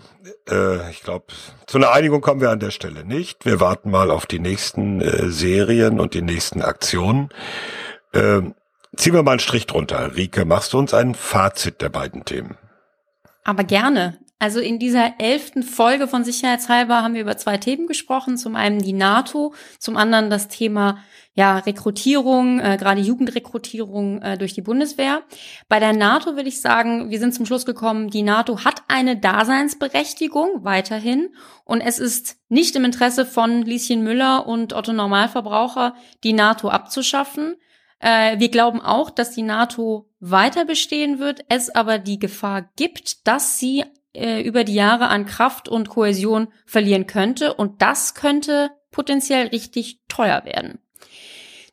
äh, 0.50 0.92
ich 0.92 1.02
glaube, 1.02 1.26
zu 1.66 1.78
einer 1.78 1.92
Einigung 1.92 2.22
kommen 2.22 2.42
wir 2.42 2.52
an 2.52 2.60
der 2.60 2.72
Stelle 2.72 3.06
nicht. 3.06 3.46
Wir 3.46 3.60
warten 3.60 3.90
mal 3.90 4.12
auf 4.12 4.26
die 4.26 4.40
nächsten 4.40 5.02
äh, 5.02 5.30
Serien 5.30 6.00
und 6.00 6.14
die 6.14 6.22
nächsten 6.22 6.62
Aktionen. 6.62 7.30
Ähm, 8.14 8.54
ziehen 8.96 9.14
wir 9.14 9.24
mal 9.24 9.32
einen 9.32 9.40
Strich 9.40 9.66
drunter. 9.66 10.16
Rike, 10.16 10.46
machst 10.46 10.74
du 10.74 10.78
uns 10.78 10.94
ein 10.94 11.16
Fazit 11.16 11.82
der 11.82 11.90
beiden 11.90 12.26
Themen? 12.26 12.58
Aber 13.44 13.64
gerne. 13.64 14.20
Also 14.38 14.60
in 14.60 14.80
dieser 14.80 15.14
elften 15.20 15.64
Folge 15.64 16.08
von 16.08 16.24
Sicherheitshalber 16.24 17.02
haben 17.02 17.14
wir 17.14 17.22
über 17.22 17.38
zwei 17.38 17.58
Themen 17.58 17.88
gesprochen. 17.88 18.38
Zum 18.38 18.56
einen 18.56 18.80
die 18.80 18.94
NATO, 18.94 19.54
zum 19.80 19.96
anderen 19.98 20.30
das 20.30 20.50
Thema 20.50 21.00
ja, 21.38 21.58
Rekrutierung, 21.58 22.62
äh, 22.62 22.78
gerade 22.80 23.02
Jugendrekrutierung 23.02 24.22
äh, 24.22 24.38
durch 24.38 24.54
die 24.54 24.62
Bundeswehr. 24.62 25.22
Bei 25.68 25.82
der 25.82 25.92
NATO 25.92 26.38
will 26.38 26.48
ich 26.48 26.62
sagen, 26.62 27.12
wir 27.12 27.20
sind 27.20 27.34
zum 27.34 27.46
Schluss 27.46 27.66
gekommen, 27.66 28.10
die 28.10 28.24
NATO 28.24 28.64
hat 28.64 28.84
eine 28.88 29.18
Daseinsberechtigung 29.18 30.64
weiterhin 30.64 31.36
und 31.66 31.82
es 31.82 32.00
ist 32.00 32.38
nicht 32.48 32.74
im 32.78 32.86
Interesse 32.86 33.26
von 33.26 33.64
Lieschen 33.64 34.02
Müller 34.02 34.48
und 34.48 34.72
Otto 34.72 34.94
Normalverbraucher, 34.94 35.96
die 36.24 36.32
NATO 36.32 36.70
abzuschaffen. 36.70 37.56
Äh, 38.00 38.40
wir 38.40 38.50
glauben 38.50 38.80
auch, 38.80 39.10
dass 39.10 39.32
die 39.32 39.42
NATO 39.42 40.10
weiter 40.22 40.64
bestehen 40.64 41.20
wird, 41.20 41.44
es 41.50 41.70
aber 41.70 42.00
die 42.00 42.18
Gefahr 42.18 42.70
gibt, 42.78 43.28
dass 43.28 43.60
sie 43.60 43.84
äh, 44.14 44.42
über 44.42 44.64
die 44.64 44.76
Jahre 44.76 45.10
an 45.10 45.26
Kraft 45.26 45.68
und 45.68 45.90
Kohäsion 45.90 46.48
verlieren 46.66 47.08
könnte 47.08 47.54
und 47.54 47.82
das 47.82 48.16
könnte 48.16 48.72
potenziell 48.92 49.48
richtig 49.48 50.00
teuer 50.08 50.46
werden. 50.46 50.80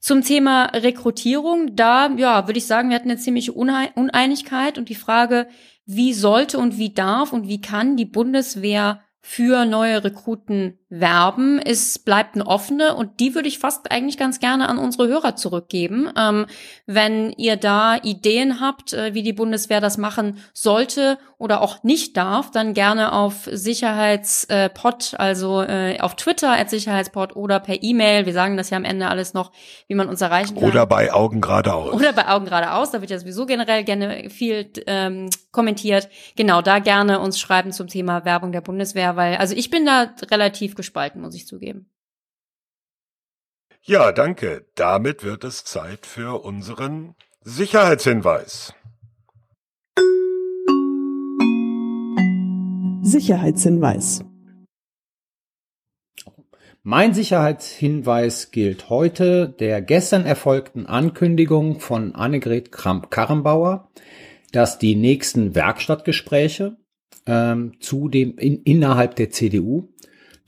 Zum 0.02 0.22
Thema 0.22 0.64
Rekrutierung, 0.64 1.76
da 1.76 2.10
ja, 2.16 2.48
würde 2.48 2.58
ich 2.58 2.66
sagen, 2.66 2.88
wir 2.88 2.96
hatten 2.96 3.08
eine 3.08 3.20
ziemliche 3.20 3.52
Unei- 3.52 3.92
Uneinigkeit 3.94 4.76
und 4.76 4.88
die 4.88 4.96
Frage, 4.96 5.46
wie 5.86 6.12
sollte 6.12 6.58
und 6.58 6.76
wie 6.76 6.92
darf 6.92 7.32
und 7.32 7.46
wie 7.46 7.60
kann 7.60 7.96
die 7.96 8.04
Bundeswehr 8.04 9.00
für 9.20 9.64
neue 9.64 10.02
Rekruten 10.02 10.80
werben. 10.92 11.58
Es 11.58 11.98
bleibt 11.98 12.34
eine 12.34 12.46
offene 12.46 12.94
und 12.94 13.18
die 13.18 13.34
würde 13.34 13.48
ich 13.48 13.58
fast 13.58 13.90
eigentlich 13.90 14.18
ganz 14.18 14.40
gerne 14.40 14.68
an 14.68 14.76
unsere 14.76 15.08
Hörer 15.08 15.36
zurückgeben. 15.36 16.10
Ähm, 16.18 16.44
wenn 16.86 17.32
ihr 17.38 17.56
da 17.56 17.96
Ideen 17.96 18.60
habt, 18.60 18.92
äh, 18.92 19.14
wie 19.14 19.22
die 19.22 19.32
Bundeswehr 19.32 19.80
das 19.80 19.96
machen 19.96 20.38
sollte 20.52 21.16
oder 21.38 21.62
auch 21.62 21.82
nicht 21.82 22.18
darf, 22.18 22.50
dann 22.50 22.74
gerne 22.74 23.12
auf 23.12 23.48
Sicherheitspod, 23.50 25.14
also 25.16 25.62
äh, 25.62 25.98
auf 25.98 26.14
Twitter 26.14 26.50
als 26.50 26.70
Sicherheitspod 26.72 27.36
oder 27.36 27.58
per 27.58 27.82
E-Mail. 27.82 28.26
Wir 28.26 28.34
sagen 28.34 28.58
das 28.58 28.68
ja 28.68 28.76
am 28.76 28.84
Ende 28.84 29.08
alles 29.08 29.32
noch, 29.32 29.50
wie 29.88 29.94
man 29.94 30.10
uns 30.10 30.20
erreichen 30.20 30.56
kann. 30.56 30.68
Oder 30.68 30.84
bei 30.84 31.10
Augen 31.10 31.40
geradeaus. 31.40 31.94
Oder 31.94 32.12
bei 32.12 32.28
Augen 32.28 32.44
geradeaus, 32.44 32.90
da 32.90 33.00
wird 33.00 33.10
ja 33.10 33.18
sowieso 33.18 33.46
generell 33.46 33.82
gerne 33.82 34.28
viel 34.28 34.70
ähm, 34.86 35.30
kommentiert. 35.52 36.10
Genau, 36.36 36.60
da 36.60 36.80
gerne 36.80 37.18
uns 37.18 37.40
schreiben 37.40 37.72
zum 37.72 37.88
Thema 37.88 38.26
Werbung 38.26 38.52
der 38.52 38.60
Bundeswehr, 38.60 39.16
weil, 39.16 39.36
also 39.36 39.54
ich 39.56 39.70
bin 39.70 39.86
da 39.86 40.10
relativ 40.30 40.74
gespalten, 40.82 41.22
muss 41.22 41.34
ich 41.34 41.46
zugeben. 41.46 41.88
Ja, 43.82 44.12
danke. 44.12 44.66
Damit 44.74 45.24
wird 45.24 45.44
es 45.44 45.64
Zeit 45.64 46.06
für 46.06 46.44
unseren 46.44 47.14
Sicherheitshinweis. 47.40 48.74
Sicherheitshinweis. 53.02 54.24
Mein 56.84 57.14
Sicherheitshinweis 57.14 58.50
gilt 58.50 58.88
heute 58.90 59.48
der 59.48 59.80
gestern 59.82 60.26
erfolgten 60.26 60.86
Ankündigung 60.86 61.78
von 61.78 62.14
Annegret 62.14 62.72
Kramp-Karrenbauer, 62.72 63.90
dass 64.50 64.78
die 64.78 64.96
nächsten 64.96 65.54
Werkstattgespräche 65.54 66.76
ähm, 67.26 67.74
zu 67.80 68.08
dem 68.08 68.36
in, 68.38 68.62
innerhalb 68.62 69.16
der 69.16 69.30
CDU 69.30 69.88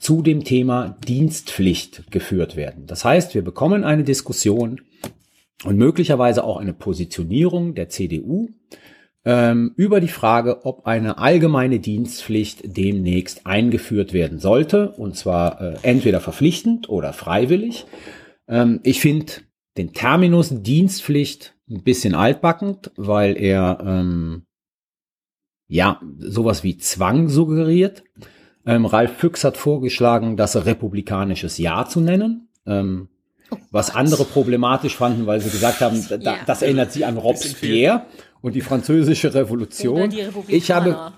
zu 0.05 0.21
dem 0.21 0.43
Thema 0.43 0.99
Dienstpflicht 1.07 2.11
geführt 2.11 2.55
werden. 2.55 2.85
Das 2.85 3.03
heißt, 3.03 3.33
wir 3.33 3.43
bekommen 3.43 3.83
eine 3.83 4.03
Diskussion 4.03 4.81
und 5.63 5.77
möglicherweise 5.77 6.43
auch 6.43 6.57
eine 6.57 6.73
Positionierung 6.75 7.73
der 7.73 7.89
CDU 7.89 8.49
ähm, 9.25 9.73
über 9.77 10.01
die 10.01 10.07
Frage, 10.07 10.63
ob 10.63 10.85
eine 10.85 11.17
allgemeine 11.17 11.79
Dienstpflicht 11.79 12.77
demnächst 12.77 13.47
eingeführt 13.47 14.13
werden 14.13 14.37
sollte, 14.37 14.91
und 14.91 15.17
zwar 15.17 15.59
äh, 15.59 15.77
entweder 15.81 16.21
verpflichtend 16.21 16.87
oder 16.87 17.11
freiwillig. 17.11 17.87
Ähm, 18.47 18.81
ich 18.83 18.99
finde 18.99 19.33
den 19.75 19.93
Terminus 19.93 20.49
Dienstpflicht 20.61 21.55
ein 21.67 21.81
bisschen 21.81 22.13
altbackend, 22.13 22.91
weil 22.95 23.41
er 23.41 23.79
ähm, 23.83 24.43
ja 25.67 25.99
sowas 26.19 26.63
wie 26.63 26.77
Zwang 26.77 27.27
suggeriert. 27.27 28.03
Ähm, 28.65 28.85
Ralf 28.85 29.17
Füchs 29.17 29.43
hat 29.43 29.57
vorgeschlagen, 29.57 30.37
das 30.37 30.65
republikanisches 30.65 31.57
Ja 31.57 31.85
zu 31.85 32.01
nennen. 32.01 32.49
Ähm, 32.65 33.09
oh 33.51 33.57
was 33.71 33.93
andere 33.93 34.25
problematisch 34.25 34.95
fanden, 34.95 35.27
weil 35.27 35.39
sie 35.41 35.49
gesagt 35.49 35.81
haben, 35.81 36.03
da, 36.09 36.15
ja. 36.15 36.37
das 36.45 36.61
erinnert 36.61 36.91
sie 36.91 37.05
an 37.05 37.17
Robespierre 37.17 38.03
und 38.41 38.55
die 38.55 38.61
französische 38.61 39.33
Revolution. 39.33 40.09
Die 40.09 40.27
ich 40.47 40.71
habe 40.71 41.13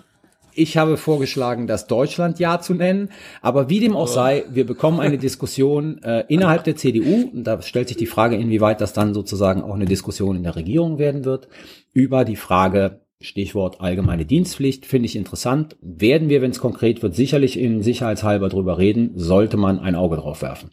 ich 0.57 0.75
habe 0.75 0.97
vorgeschlagen, 0.97 1.67
das 1.67 1.85
Deutschland 1.85 2.39
Ja 2.39 2.59
zu 2.59 2.73
nennen. 2.73 3.09
Aber 3.41 3.69
wie 3.69 3.79
dem 3.79 3.95
auch 3.95 4.07
sei, 4.07 4.43
wir 4.49 4.65
bekommen 4.65 4.99
eine 4.99 5.19
Diskussion 5.19 6.01
äh, 6.01 6.25
innerhalb 6.29 6.63
der 6.63 6.75
CDU. 6.75 7.29
Und 7.31 7.43
da 7.43 7.61
stellt 7.61 7.89
sich 7.89 7.97
die 7.97 8.07
Frage, 8.07 8.37
inwieweit 8.37 8.81
das 8.81 8.91
dann 8.91 9.13
sozusagen 9.13 9.61
auch 9.61 9.75
eine 9.75 9.85
Diskussion 9.85 10.35
in 10.35 10.43
der 10.43 10.55
Regierung 10.55 10.97
werden 10.97 11.25
wird, 11.25 11.47
über 11.93 12.25
die 12.25 12.35
Frage, 12.35 13.01
Stichwort 13.19 13.81
allgemeine 13.81 14.25
Dienstpflicht, 14.25 14.85
finde 14.85 15.07
ich 15.07 15.15
interessant. 15.15 15.75
Werden 15.81 16.29
wir, 16.29 16.41
wenn 16.41 16.51
es 16.51 16.59
konkret 16.59 17.01
wird, 17.01 17.15
sicherlich 17.15 17.59
in 17.59 17.81
sicherheitshalber 17.81 18.49
drüber 18.49 18.77
reden, 18.77 19.11
sollte 19.15 19.57
man 19.57 19.79
ein 19.79 19.95
Auge 19.95 20.17
drauf 20.17 20.41
werfen. 20.41 20.71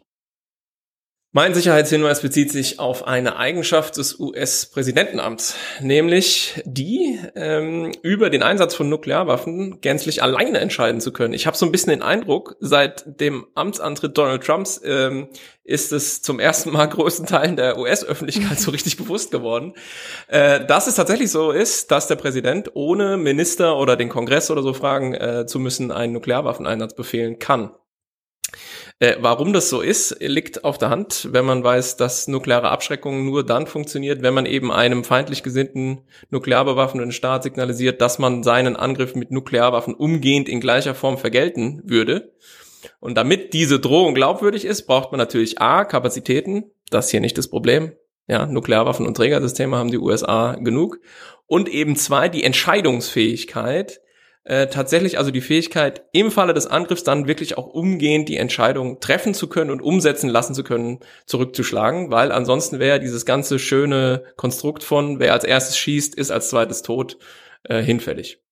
Mein 1.37 1.53
Sicherheitshinweis 1.53 2.23
bezieht 2.23 2.53
sich 2.53 2.79
auf 2.79 3.09
eine 3.09 3.35
Eigenschaft 3.35 3.97
des 3.97 4.21
US-Präsidentenamts, 4.21 5.57
nämlich 5.81 6.63
die, 6.65 7.19
ähm, 7.35 7.91
über 8.03 8.31
den 8.31 8.45
Einsatz 8.45 8.77
von 8.77 8.89
Nuklearwaffen 8.89 9.81
gänzlich 9.81 10.23
alleine 10.23 10.61
entscheiden 10.61 11.01
zu 11.01 11.13
können. 11.13 11.35
Ich 11.35 11.49
habe 11.49 11.57
so 11.57 11.67
ein 11.67 11.73
bisschen 11.73 11.91
den 11.91 12.03
Eindruck, 12.03 12.55
seit 12.61 13.21
dem 13.21 13.49
Amtsantritt 13.57 14.17
Donald 14.17 14.45
Trumps 14.45 14.81
ähm, 14.85 15.27
ist 15.65 15.91
es 15.91 16.23
zum 16.23 16.39
ersten 16.39 16.71
Mal 16.71 16.87
größten 16.89 17.27
Teilen 17.27 17.57
der 17.57 17.79
US-Öffentlichkeit 17.79 18.61
so 18.61 18.71
richtig 18.71 18.97
bewusst 18.97 19.33
geworden, 19.33 19.75
äh, 20.29 20.65
dass 20.65 20.87
es 20.87 20.95
tatsächlich 20.95 21.33
so 21.33 21.51
ist, 21.51 21.91
dass 21.91 22.07
der 22.07 22.15
Präsident 22.15 22.71
ohne 22.75 23.17
Minister 23.17 23.77
oder 23.77 23.97
den 23.97 24.09
Kongress 24.09 24.53
oder 24.53 24.63
so 24.63 24.73
fragen 24.73 25.15
äh, 25.15 25.47
zu 25.47 25.59
müssen 25.59 25.91
einen 25.91 26.13
Nuklearwaffeneinsatz 26.13 26.95
befehlen 26.95 27.41
kann. 27.41 27.73
Äh, 29.01 29.17
warum 29.21 29.53
das 29.53 29.71
so 29.71 29.81
ist, 29.81 30.17
liegt 30.21 30.65
auf 30.65 30.79
der 30.79 30.91
Hand, 30.91 31.29
wenn 31.33 31.45
man 31.45 31.65
weiß, 31.65 31.97
dass 31.97 32.29
nukleare 32.29 32.71
Abschreckung 32.71 33.25
nur 33.25 33.45
dann 33.45 33.67
funktioniert, 33.67 34.23
wenn 34.23 34.35
man 34.35 34.47
eben 34.47 34.71
einem 34.71 35.03
feindlich 35.03 35.43
gesinnten 35.43 36.03
nuklearbewaffneten 36.31 37.13
Staat 37.13 37.43
signalisiert, 37.43 38.01
dass 38.01 38.19
man 38.19 38.45
seinen 38.45 38.77
Angriff 38.77 39.15
mit 39.15 39.33
Nuklearwaffen 39.33 39.95
umgehend 39.95 40.49
in 40.49 40.61
gleicher 40.61 40.95
Form 40.95 41.19
vergelten 41.19 41.83
würde. 41.85 42.33
Und 43.01 43.17
damit 43.17 43.53
diese 43.53 43.81
Drohung 43.81 44.15
glaubwürdig 44.15 44.65
ist, 44.65 44.87
braucht 44.87 45.11
man 45.11 45.19
natürlich 45.19 45.61
A, 45.61 45.85
Kapazitäten, 45.85 46.71
das 46.91 47.07
ist 47.07 47.11
hier 47.11 47.21
nicht 47.21 47.39
das 47.39 47.49
Problem. 47.49 47.93
Ja, 48.27 48.47
Nuklearwaffen 48.47 49.07
und 49.07 49.17
Trägersysteme 49.17 49.77
haben 49.77 49.91
die 49.91 49.99
USA 49.99 50.55
genug. 50.55 51.01
Und 51.47 51.69
eben 51.69 51.97
zwei, 51.97 52.29
die 52.29 52.45
Entscheidungsfähigkeit, 52.45 54.01
äh, 54.45 54.67
tatsächlich 54.67 55.19
also 55.19 55.31
die 55.31 55.41
Fähigkeit, 55.41 56.05
im 56.13 56.31
Falle 56.31 56.55
des 56.55 56.67
Angriffs 56.67 57.03
dann 57.03 57.27
wirklich 57.27 57.57
auch 57.57 57.67
umgehend 57.67 58.29
die 58.29 58.37
Entscheidung 58.37 59.01
treffen 59.01 59.35
zu 59.35 59.49
können 59.49 59.71
und 59.71 59.81
umsetzen 59.81 60.29
lassen 60.29 60.55
zu 60.55 60.63
können, 60.65 61.01
zurückzuschlagen, 61.27 62.11
weil 62.11 62.31
ansonsten 62.31 62.79
wäre 62.79 63.01
dieses 63.01 63.25
ganze 63.25 63.59
schöne 63.59 64.25
Konstrukt 64.37 64.85
von, 64.85 65.19
wer 65.19 65.33
als 65.33 65.45
erstes 65.45 65.79
schießt, 65.79 66.15
ist 66.15 66.31
als 66.31 66.51
zweites 66.51 66.83
tot, 66.83 67.19
äh, 67.65 67.83
hinfällig. 67.83 68.45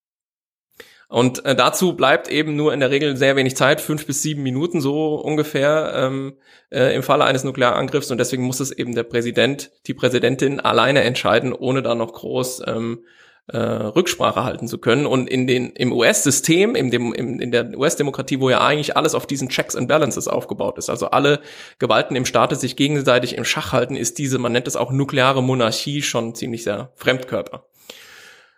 Und 1.12 1.44
äh, 1.44 1.54
dazu 1.54 1.94
bleibt 1.94 2.28
eben 2.28 2.56
nur 2.56 2.72
in 2.72 2.80
der 2.80 2.90
Regel 2.90 3.18
sehr 3.18 3.36
wenig 3.36 3.54
Zeit, 3.54 3.82
fünf 3.82 4.06
bis 4.06 4.22
sieben 4.22 4.42
Minuten 4.42 4.80
so 4.80 5.16
ungefähr 5.16 5.92
ähm, 5.94 6.38
äh, 6.70 6.94
im 6.96 7.02
Falle 7.02 7.24
eines 7.24 7.44
Nuklearangriffs. 7.44 8.10
Und 8.10 8.16
deswegen 8.16 8.44
muss 8.44 8.60
es 8.60 8.70
eben 8.70 8.94
der 8.94 9.02
Präsident, 9.02 9.72
die 9.86 9.92
Präsidentin 9.92 10.58
alleine 10.58 11.02
entscheiden, 11.02 11.52
ohne 11.52 11.82
da 11.82 11.94
noch 11.94 12.14
groß 12.14 12.62
ähm, 12.66 13.04
äh, 13.48 13.58
Rücksprache 13.58 14.44
halten 14.44 14.68
zu 14.68 14.78
können. 14.78 15.06
Und 15.06 15.28
in 15.28 15.46
den, 15.46 15.70
im 15.70 15.92
US-System, 15.92 16.74
in, 16.74 16.90
dem, 16.90 17.12
in, 17.12 17.38
in 17.40 17.50
der 17.50 17.76
US-Demokratie, 17.76 18.40
wo 18.40 18.50
ja 18.50 18.60
eigentlich 18.60 18.96
alles 18.96 19.14
auf 19.14 19.26
diesen 19.26 19.48
Checks 19.48 19.76
and 19.76 19.88
Balances 19.88 20.28
aufgebaut 20.28 20.78
ist, 20.78 20.90
also 20.90 21.10
alle 21.10 21.40
Gewalten 21.78 22.16
im 22.16 22.24
Staate 22.24 22.56
sich 22.56 22.76
gegenseitig 22.76 23.36
im 23.36 23.44
Schach 23.44 23.72
halten, 23.72 23.96
ist 23.96 24.18
diese, 24.18 24.38
man 24.38 24.52
nennt 24.52 24.68
es 24.68 24.76
auch 24.76 24.92
nukleare 24.92 25.42
Monarchie, 25.42 26.02
schon 26.02 26.34
ziemlich 26.34 26.64
sehr 26.64 26.92
Fremdkörper. 26.96 27.64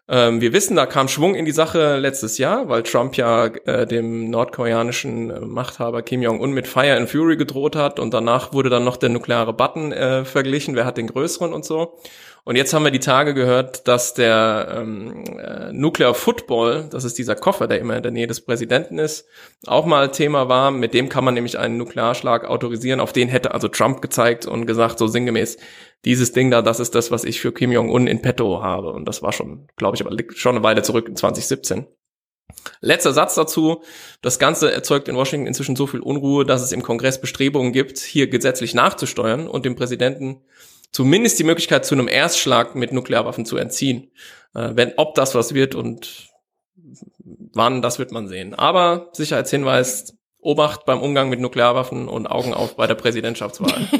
Ähm, 0.06 0.42
wir 0.42 0.52
wissen, 0.52 0.76
da 0.76 0.84
kam 0.84 1.08
Schwung 1.08 1.34
in 1.34 1.46
die 1.46 1.52
Sache 1.52 1.96
letztes 1.96 2.36
Jahr, 2.36 2.68
weil 2.68 2.82
Trump 2.82 3.16
ja 3.16 3.46
äh, 3.46 3.86
dem 3.86 4.28
nordkoreanischen 4.28 5.30
äh, 5.30 5.40
Machthaber 5.40 6.02
Kim 6.02 6.20
Jong-un 6.20 6.52
mit 6.52 6.68
Fire 6.68 6.94
and 6.94 7.08
Fury 7.08 7.38
gedroht 7.38 7.74
hat 7.74 7.98
und 7.98 8.12
danach 8.12 8.52
wurde 8.52 8.68
dann 8.68 8.84
noch 8.84 8.98
der 8.98 9.08
nukleare 9.08 9.54
Button 9.54 9.92
äh, 9.92 10.26
verglichen, 10.26 10.74
wer 10.76 10.84
hat 10.84 10.98
den 10.98 11.06
größeren 11.06 11.54
und 11.54 11.64
so. 11.64 11.98
Und 12.46 12.56
jetzt 12.56 12.74
haben 12.74 12.84
wir 12.84 12.90
die 12.90 13.00
Tage 13.00 13.32
gehört, 13.32 13.88
dass 13.88 14.12
der 14.12 14.68
ähm, 14.76 15.24
äh, 15.38 15.72
Nuclear 15.72 16.12
Football, 16.12 16.88
das 16.90 17.04
ist 17.04 17.16
dieser 17.16 17.36
Koffer, 17.36 17.66
der 17.66 17.78
immer 17.80 17.96
in 17.96 18.02
der 18.02 18.12
Nähe 18.12 18.26
des 18.26 18.42
Präsidenten 18.42 18.98
ist, 18.98 19.26
auch 19.66 19.86
mal 19.86 20.10
Thema 20.10 20.46
war. 20.46 20.70
Mit 20.70 20.92
dem 20.92 21.08
kann 21.08 21.24
man 21.24 21.32
nämlich 21.32 21.58
einen 21.58 21.78
Nuklearschlag 21.78 22.44
autorisieren. 22.44 23.00
Auf 23.00 23.14
den 23.14 23.30
hätte 23.30 23.54
also 23.54 23.68
Trump 23.68 24.02
gezeigt 24.02 24.44
und 24.44 24.66
gesagt, 24.66 24.98
so 24.98 25.06
sinngemäß, 25.06 25.56
dieses 26.04 26.32
Ding 26.32 26.50
da, 26.50 26.60
das 26.60 26.80
ist 26.80 26.94
das, 26.94 27.10
was 27.10 27.24
ich 27.24 27.40
für 27.40 27.50
Kim 27.50 27.72
Jong-un 27.72 28.06
in 28.06 28.20
petto 28.20 28.62
habe. 28.62 28.92
Und 28.92 29.06
das 29.06 29.22
war 29.22 29.32
schon, 29.32 29.68
glaube 29.76 29.96
ich, 29.96 30.02
aber 30.02 30.14
liegt 30.14 30.36
schon 30.36 30.54
eine 30.54 30.62
Weile 30.62 30.82
zurück 30.82 31.08
in 31.08 31.16
2017. 31.16 31.86
Letzter 32.82 33.14
Satz 33.14 33.34
dazu. 33.36 33.82
Das 34.20 34.38
Ganze 34.38 34.70
erzeugt 34.70 35.08
in 35.08 35.16
Washington 35.16 35.46
inzwischen 35.46 35.76
so 35.76 35.86
viel 35.86 36.00
Unruhe, 36.00 36.44
dass 36.44 36.60
es 36.60 36.72
im 36.72 36.82
Kongress 36.82 37.22
Bestrebungen 37.22 37.72
gibt, 37.72 37.98
hier 37.98 38.28
gesetzlich 38.28 38.74
nachzusteuern 38.74 39.48
und 39.48 39.64
dem 39.64 39.76
Präsidenten 39.76 40.42
zumindest 40.94 41.38
die 41.40 41.44
Möglichkeit 41.44 41.84
zu 41.84 41.94
einem 41.94 42.08
Erstschlag 42.08 42.76
mit 42.76 42.92
Nuklearwaffen 42.92 43.44
zu 43.44 43.56
entziehen. 43.56 44.12
Äh, 44.54 44.70
wenn, 44.74 44.92
ob 44.96 45.16
das 45.16 45.34
was 45.34 45.52
wird 45.52 45.74
und 45.74 46.28
wann, 47.18 47.82
das 47.82 47.98
wird 47.98 48.12
man 48.12 48.28
sehen. 48.28 48.54
Aber 48.54 49.10
Sicherheitshinweis, 49.12 50.16
Obacht 50.38 50.84
beim 50.84 51.02
Umgang 51.02 51.30
mit 51.30 51.40
Nuklearwaffen 51.40 52.06
und 52.06 52.26
Augen 52.26 52.54
auf 52.54 52.76
bei 52.76 52.86
der 52.86 52.94
Präsidentschaftswahl. 52.94 53.88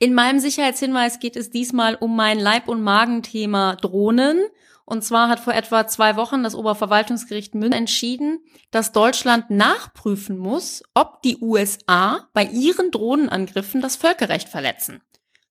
In 0.00 0.14
meinem 0.14 0.38
Sicherheitshinweis 0.38 1.20
geht 1.20 1.36
es 1.36 1.50
diesmal 1.50 1.96
um 1.96 2.16
mein 2.16 2.38
Leib- 2.38 2.68
und 2.68 2.82
Magenthema 2.82 3.76
Drohnen. 3.76 4.40
Und 4.88 5.02
zwar 5.02 5.28
hat 5.28 5.38
vor 5.38 5.52
etwa 5.52 5.86
zwei 5.86 6.16
Wochen 6.16 6.42
das 6.42 6.54
Oberverwaltungsgericht 6.54 7.54
München 7.54 7.78
entschieden, 7.78 8.40
dass 8.70 8.90
Deutschland 8.90 9.50
nachprüfen 9.50 10.38
muss, 10.38 10.82
ob 10.94 11.20
die 11.20 11.36
USA 11.42 12.26
bei 12.32 12.44
ihren 12.44 12.90
Drohnenangriffen 12.90 13.82
das 13.82 13.96
Völkerrecht 13.96 14.48
verletzen. 14.48 15.02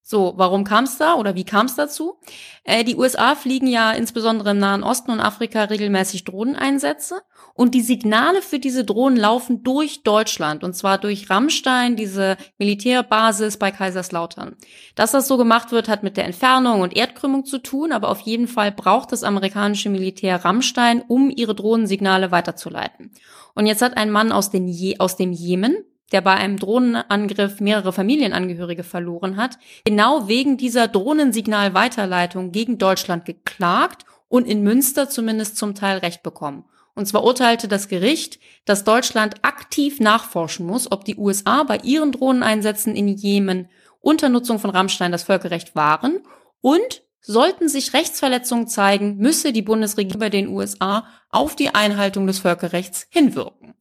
So, 0.10 0.36
warum 0.38 0.64
kam 0.64 0.86
es 0.86 0.97
da 0.97 1.16
oder 1.16 1.36
wie 1.36 1.43
kam 1.43 1.66
es 1.66 1.76
dazu? 1.76 2.16
Äh, 2.64 2.86
die 2.86 2.95
USA 2.95 3.36
fliegen 3.36 3.68
ja 3.68 3.91
insbesondere 3.91 4.51
im 4.51 4.58
Nahen 4.58 4.82
Osten 4.82 5.12
und 5.12 5.20
Afrika 5.20 5.66
regelmäßig 5.66 6.24
Drohneneinsätze 6.24 7.24
und 7.55 7.76
die 7.76 7.82
Signale 7.82 8.41
für 8.41 8.58
diese 8.58 8.86
Drohnen 8.86 9.18
laufen 9.18 9.64
durch 9.64 10.03
Deutschland 10.03 10.64
und 10.64 10.78
zwar 10.78 10.97
durch 10.97 11.30
Rammstein, 11.30 11.97
diese 11.97 12.38
Militärbasis 12.58 13.58
bei 13.58 13.70
Kaiserslautern. 13.70 14.55
Dass 14.95 15.12
das 15.12 15.28
so 15.28 15.36
gemacht 15.36 15.74
wird, 15.74 15.89
hat 15.89 16.03
mit 16.03 16.16
der 16.16 16.24
Entfernung 16.24 16.80
und 16.80 16.95
Erdkrümmung 16.95 17.43
zu 17.43 17.58
tun, 17.58 17.91
aber 17.91 18.08
auf 18.08 18.22
jeden 18.22 18.47
Fall 18.47 18.72
braucht 18.72 19.12
das 19.12 19.26
amerikanische 19.26 19.89
Militär 19.89 20.45
Rammstein, 20.45 21.03
um 21.05 21.30
ihre 21.30 21.53
Drohnensignale 21.53 22.32
weiterzuleiten. 22.32 23.12
Und 23.55 23.66
jetzt 23.66 23.82
hat 23.82 23.97
ein 23.97 24.12
Mann 24.12 24.32
aus, 24.32 24.51
den 24.51 24.70
Je 24.70 24.99
aus 24.99 25.18
dem 25.18 25.34
Jemen, 25.34 25.84
der 26.12 26.22
bei 26.22 26.34
einem 26.34 26.58
Drohnenangriff 26.58 27.60
mehrere 27.60 27.91
Familienangehörige 27.91 28.84
verloren 28.84 29.38
hat, 29.38 29.58
genau 29.86 30.28
wegen 30.28 30.58
dieser 30.58 30.88
Drohnensignalweiterleitung 30.88 32.51
gegen 32.51 32.78
Deutschland 32.78 33.26
geklagt 33.26 34.05
und 34.30 34.47
in 34.47 34.64
Münster 34.64 35.10
zumindest 35.10 35.58
zum 35.58 35.76
Teil 35.76 35.99
Recht 35.99 36.24
bekommen. 36.24 36.66
Und 36.95 37.05
zwar 37.05 37.24
urteilte 37.24 37.68
das 37.68 37.89
Gericht, 37.89 38.39
dass 38.66 38.84
Deutschland 38.84 39.36
aktiv 39.43 39.99
nachforschen 39.99 40.66
muss, 40.66 40.91
ob 40.91 41.05
die 41.05 41.16
USA 41.16 41.64
bei 41.64 41.78
ihren 41.84 42.12
Drohneneinsätzen 42.12 42.95
in 42.95 43.08
Jemen 43.10 43.70
unter 43.99 44.30
Nutzung 44.30 44.58
von 44.58 44.72
Rammstein 44.72 45.12
das 45.12 45.24
Völkerrecht 45.24 45.76
wahren 45.76 46.22
und 46.62 47.03
sollten 47.22 47.68
sich 47.68 47.93
Rechtsverletzungen 47.93 48.68
zeigen, 48.68 49.18
müsse 49.18 49.51
die 49.51 49.62
Bundesregierung 49.62 50.20
bei 50.20 50.30
den 50.30 50.47
USA 50.47 51.05
auf 51.30 51.55
die 51.55 51.76
Einhaltung 51.76 52.26
des 52.26 52.39
Völkerrechts 52.39 53.05
hinwirken. 53.10 53.76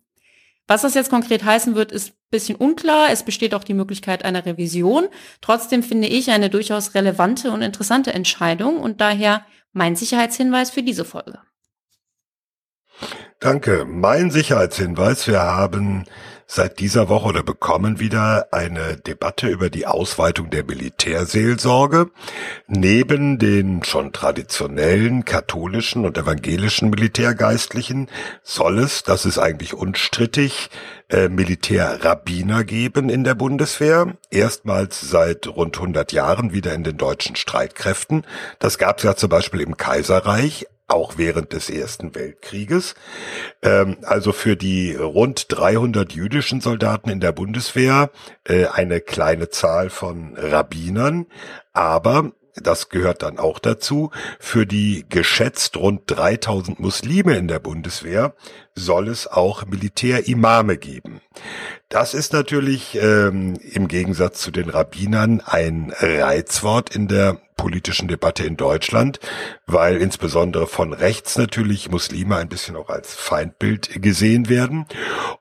Was 0.67 0.83
das 0.83 0.95
jetzt 0.95 1.11
konkret 1.11 1.45
heißen 1.45 1.75
wird, 1.75 1.93
ist 1.93 2.16
bisschen 2.37 2.57
unklar. 2.57 3.09
Es 3.11 3.23
besteht 3.23 3.55
auch 3.55 3.65
die 3.65 3.75
Möglichkeit 3.75 4.25
einer 4.25 4.45
Revision. 4.45 5.09
Trotzdem 5.41 5.83
finde 5.83 6.09
ich 6.09 6.31
eine 6.31 6.51
durchaus 6.51 6.95
relevante 6.95 7.51
und 7.51 7.63
interessante 7.63 8.13
Entscheidung 8.13 8.79
und 8.79 9.01
daher 9.01 9.47
mein 9.73 9.97
Sicherheitshinweis 9.97 10.71
für 10.71 10.83
diese 10.83 11.05
Folge. 11.05 11.39
Danke. 13.41 13.85
Mein 13.87 14.31
Sicherheitshinweis. 14.31 15.27
Wir 15.27 15.41
haben 15.41 16.05
seit 16.47 16.79
dieser 16.79 17.09
Woche 17.09 17.29
oder 17.29 17.43
bekommen 17.43 17.99
wieder 17.99 18.49
eine 18.53 18.97
Debatte 18.97 19.49
über 19.49 19.69
die 19.69 19.87
Ausweitung 19.87 20.51
der 20.51 20.65
Militärseelsorge. 20.65 22.11
Neben 22.69 23.39
den 23.39 23.83
schon 23.83 24.13
traditionellen 24.13 25.25
katholischen 25.25 26.05
und 26.05 26.17
evangelischen 26.17 26.91
Militärgeistlichen 26.91 28.09
soll 28.43 28.79
es, 28.79 29.03
das 29.03 29.27
ist 29.27 29.39
eigentlich 29.39 29.75
unstrittig, 29.75 30.71
äh, 31.09 31.29
Militärrabbiner 31.29 32.65
geben 32.65 33.09
in 33.09 33.25
der 33.25 33.35
Bundeswehr. 33.35 34.17
Erstmals 34.31 35.01
seit 35.01 35.47
rund 35.49 35.77
100 35.77 36.13
Jahren 36.13 36.53
wieder 36.53 36.75
in 36.75 36.85
den 36.85 36.97
deutschen 36.97 37.37
Streitkräften. 37.37 38.25
Das 38.59 38.79
gab 38.79 38.99
es 38.99 39.05
ja 39.05 39.17
zum 39.17 39.29
Beispiel 39.29 39.61
im 39.61 39.77
Kaiserreich, 39.77 40.67
auch 40.89 41.15
während 41.17 41.53
des 41.53 41.71
Ersten 41.71 42.15
Weltkrieges. 42.15 42.95
Ähm, 43.63 43.99
also 44.03 44.33
für 44.33 44.57
die 44.57 44.95
rund 44.95 45.47
300 45.49 46.13
jüdischen 46.13 46.61
Soldaten 46.61 47.11
in 47.11 47.21
der 47.21 47.33
Bundeswehr 47.33 48.11
äh, 48.45 48.67
eine 48.67 49.01
kleine 49.01 49.49
Zahl 49.49 49.91
von 49.91 50.37
Rabbinern, 50.37 51.27
aber 51.73 52.33
das 52.63 52.89
gehört 52.89 53.23
dann 53.23 53.39
auch 53.39 53.59
dazu, 53.59 54.11
für 54.39 54.67
die 54.67 55.05
geschätzt 55.09 55.77
rund 55.77 56.03
3000 56.07 56.81
Muslime 56.81 57.37
in 57.37 57.49
der 57.49 57.59
Bundeswehr 57.59 58.35
soll 58.75 59.09
es 59.09 59.27
auch 59.27 59.67
Militärimame 59.67 60.79
geben. 60.79 61.21
Das 61.89 62.15
ist 62.15 62.33
natürlich 62.33 62.97
ähm, 63.01 63.59
im 63.61 63.89
Gegensatz 63.89 64.41
zu 64.41 64.51
den 64.51 64.71
Rabbinern 64.71 65.43
ein 65.45 65.93
Reizwort 66.01 66.95
in 66.95 67.09
der 67.09 67.39
politischen 67.67 68.07
Debatte 68.07 68.45
in 68.45 68.57
Deutschland, 68.57 69.19
weil 69.67 69.97
insbesondere 69.97 70.69
von 70.69 70.93
rechts 70.93 71.37
natürlich 71.37 71.91
Muslime 71.91 72.37
ein 72.37 72.49
bisschen 72.49 72.77
auch 72.77 72.91
als 72.91 73.13
Feindbild 73.13 74.01
gesehen 74.01 74.49
werden. 74.49 74.87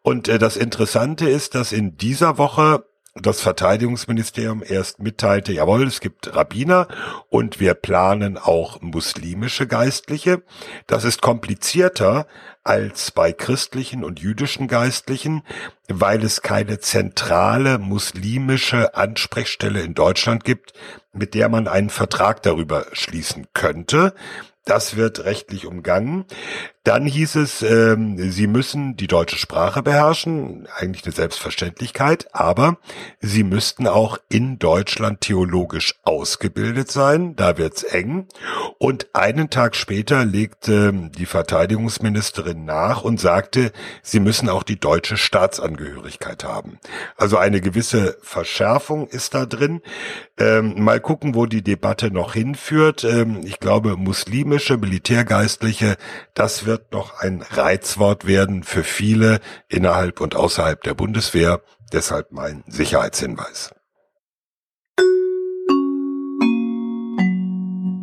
Und 0.01 0.27
äh, 0.27 0.39
das 0.39 0.57
Interessante 0.57 1.29
ist, 1.29 1.53
dass 1.53 1.71
in 1.71 1.97
dieser 1.97 2.39
Woche 2.39 2.83
das 3.21 3.39
Verteidigungsministerium 3.39 4.61
erst 4.67 4.99
mitteilte, 4.99 5.53
jawohl, 5.53 5.87
es 5.87 6.01
gibt 6.01 6.35
Rabbiner 6.35 6.89
und 7.29 7.61
wir 7.61 7.73
planen 7.73 8.37
auch 8.37 8.81
muslimische 8.81 9.67
Geistliche. 9.67 10.43
Das 10.85 11.05
ist 11.05 11.21
komplizierter 11.21 12.27
als 12.65 13.11
bei 13.11 13.31
christlichen 13.31 14.03
und 14.03 14.19
jüdischen 14.19 14.67
Geistlichen, 14.67 15.43
weil 15.87 16.23
es 16.23 16.41
keine 16.41 16.79
zentrale 16.79 17.77
muslimische 17.77 18.95
Ansprechstelle 18.95 19.81
in 19.81 19.93
Deutschland 19.93 20.43
gibt, 20.43 20.73
mit 21.13 21.35
der 21.35 21.47
man 21.47 21.69
einen 21.69 21.89
Vertrag 21.89 22.43
darüber 22.43 22.85
schließen 22.91 23.47
könnte. 23.53 24.13
Das 24.65 24.97
wird 24.97 25.23
rechtlich 25.23 25.67
umgangen. 25.67 26.25
Dann 26.85 27.07
hieß 27.07 27.37
es, 27.37 27.63
ähm, 27.63 28.31
sie 28.31 28.45
müssen 28.45 28.95
die 28.95 29.07
deutsche 29.07 29.39
Sprache 29.39 29.81
beherrschen, 29.81 30.67
eigentlich 30.77 31.03
eine 31.03 31.15
Selbstverständlichkeit, 31.15 32.27
aber 32.31 32.77
sie 33.19 33.43
müssten 33.43 33.87
auch 33.87 34.19
in 34.29 34.59
Deutschland 34.59 35.21
theologisch 35.21 35.95
ausgebildet 36.03 36.91
sein, 36.91 37.35
da 37.35 37.57
wird's 37.57 37.81
eng. 37.81 38.27
Und 38.77 39.07
einen 39.13 39.49
Tag 39.49 39.75
später 39.75 40.25
legte 40.25 41.09
die 41.17 41.25
Verteidigungsministerin 41.25 42.65
nach 42.65 43.03
und 43.03 43.19
sagte, 43.19 43.71
sie 44.03 44.19
müssen 44.19 44.47
auch 44.47 44.61
die 44.61 44.79
deutsche 44.79 45.17
Staatsangehörigkeit 45.17 46.43
haben. 46.43 46.77
Also 47.17 47.37
eine 47.37 47.61
gewisse 47.61 48.19
Verschärfung 48.21 49.07
ist 49.07 49.33
da 49.33 49.47
drin. 49.47 49.81
Ähm, 50.37 50.83
mal 50.83 50.99
gucken, 50.99 51.33
wo 51.33 51.47
die 51.47 51.63
Debatte 51.63 52.11
noch 52.11 52.35
hinführt. 52.35 53.03
Ähm, 53.03 53.41
ich 53.43 53.59
glaube, 53.59 53.97
muslimische 53.97 54.77
Militärgeistliche, 54.77 55.97
das 56.35 56.67
wird 56.67 56.74
wird 56.75 56.91
noch 56.91 57.21
ein 57.21 57.41
Reizwort 57.41 58.27
werden 58.27 58.63
für 58.63 58.83
viele 58.83 59.39
innerhalb 59.69 60.19
und 60.19 60.35
außerhalb 60.35 60.83
der 60.83 60.93
Bundeswehr. 60.93 61.61
Deshalb 61.93 62.33
mein 62.33 62.65
Sicherheitshinweis. 62.67 63.73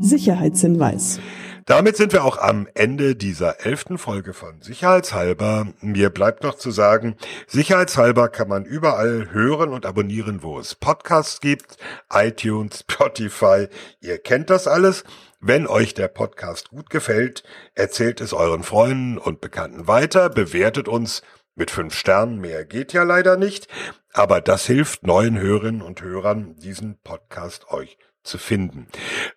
Sicherheitshinweis. 0.00 1.20
Damit 1.66 1.98
sind 1.98 2.14
wir 2.14 2.24
auch 2.24 2.38
am 2.38 2.66
Ende 2.72 3.14
dieser 3.14 3.66
elften 3.66 3.98
Folge 3.98 4.32
von 4.32 4.62
Sicherheitshalber. 4.62 5.66
Mir 5.82 6.08
bleibt 6.08 6.42
noch 6.42 6.54
zu 6.54 6.70
sagen, 6.70 7.16
Sicherheitshalber 7.46 8.30
kann 8.30 8.48
man 8.48 8.64
überall 8.64 9.28
hören 9.32 9.68
und 9.68 9.84
abonnieren, 9.84 10.42
wo 10.42 10.58
es 10.58 10.74
Podcasts 10.74 11.40
gibt, 11.42 11.76
iTunes, 12.10 12.80
Spotify. 12.80 13.68
Ihr 14.00 14.16
kennt 14.16 14.48
das 14.48 14.66
alles. 14.66 15.04
Wenn 15.44 15.66
euch 15.66 15.92
der 15.92 16.06
Podcast 16.06 16.70
gut 16.70 16.88
gefällt, 16.88 17.42
erzählt 17.74 18.20
es 18.20 18.32
euren 18.32 18.62
Freunden 18.62 19.18
und 19.18 19.40
Bekannten 19.40 19.88
weiter, 19.88 20.30
bewertet 20.30 20.86
uns 20.86 21.22
mit 21.56 21.72
fünf 21.72 21.96
Sternen, 21.96 22.40
mehr 22.40 22.64
geht 22.64 22.92
ja 22.92 23.02
leider 23.02 23.36
nicht, 23.36 23.66
aber 24.12 24.40
das 24.40 24.66
hilft 24.66 25.04
neuen 25.04 25.36
Hörerinnen 25.36 25.82
und 25.82 26.00
Hörern, 26.00 26.54
diesen 26.58 27.00
Podcast 27.02 27.72
euch 27.72 27.98
zu 28.22 28.38
finden. 28.38 28.86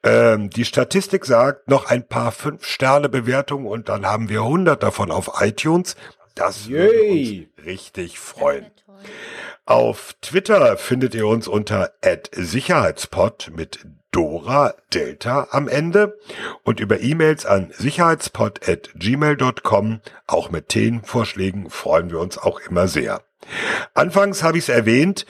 Ähm, 0.04 0.52
die 0.52 0.66
Statistik 0.66 1.26
sagt 1.26 1.70
noch 1.70 1.90
ein 1.90 2.08
paar 2.08 2.32
Fünf-Sterne-Bewertungen 2.32 3.66
und 3.66 3.90
dann 3.90 4.06
haben 4.06 4.30
wir 4.30 4.42
100 4.42 4.84
davon 4.84 5.10
auf 5.10 5.42
iTunes. 5.42 5.96
Das 6.36 6.70
würde 6.70 7.02
uns 7.02 7.66
richtig 7.66 8.20
freuen. 8.20 8.70
Auf 9.66 10.16
Twitter 10.22 10.78
findet 10.78 11.14
ihr 11.16 11.28
uns 11.28 11.48
unter 11.48 11.94
@sicherheitspod 12.32 13.52
mit 13.56 13.80
Dora 14.12 14.76
Delta 14.94 15.48
am 15.52 15.68
Ende 15.68 16.18
und 16.64 16.80
über 16.80 17.02
E-Mails 17.02 17.46
an 17.46 17.74
sicherheitspod@gmail.com 17.76 20.00
auch 20.28 20.50
mit 20.52 20.70
Themenvorschlägen 20.70 21.70
freuen 21.70 22.10
wir 22.12 22.20
uns 22.20 22.38
auch 22.38 22.62
immer 22.62 22.88
sehr. 22.88 23.22
Anfangs 23.94 24.42
habe 24.44 24.58
ich 24.58 24.64
es 24.66 24.70
erwähnt, 24.70 25.26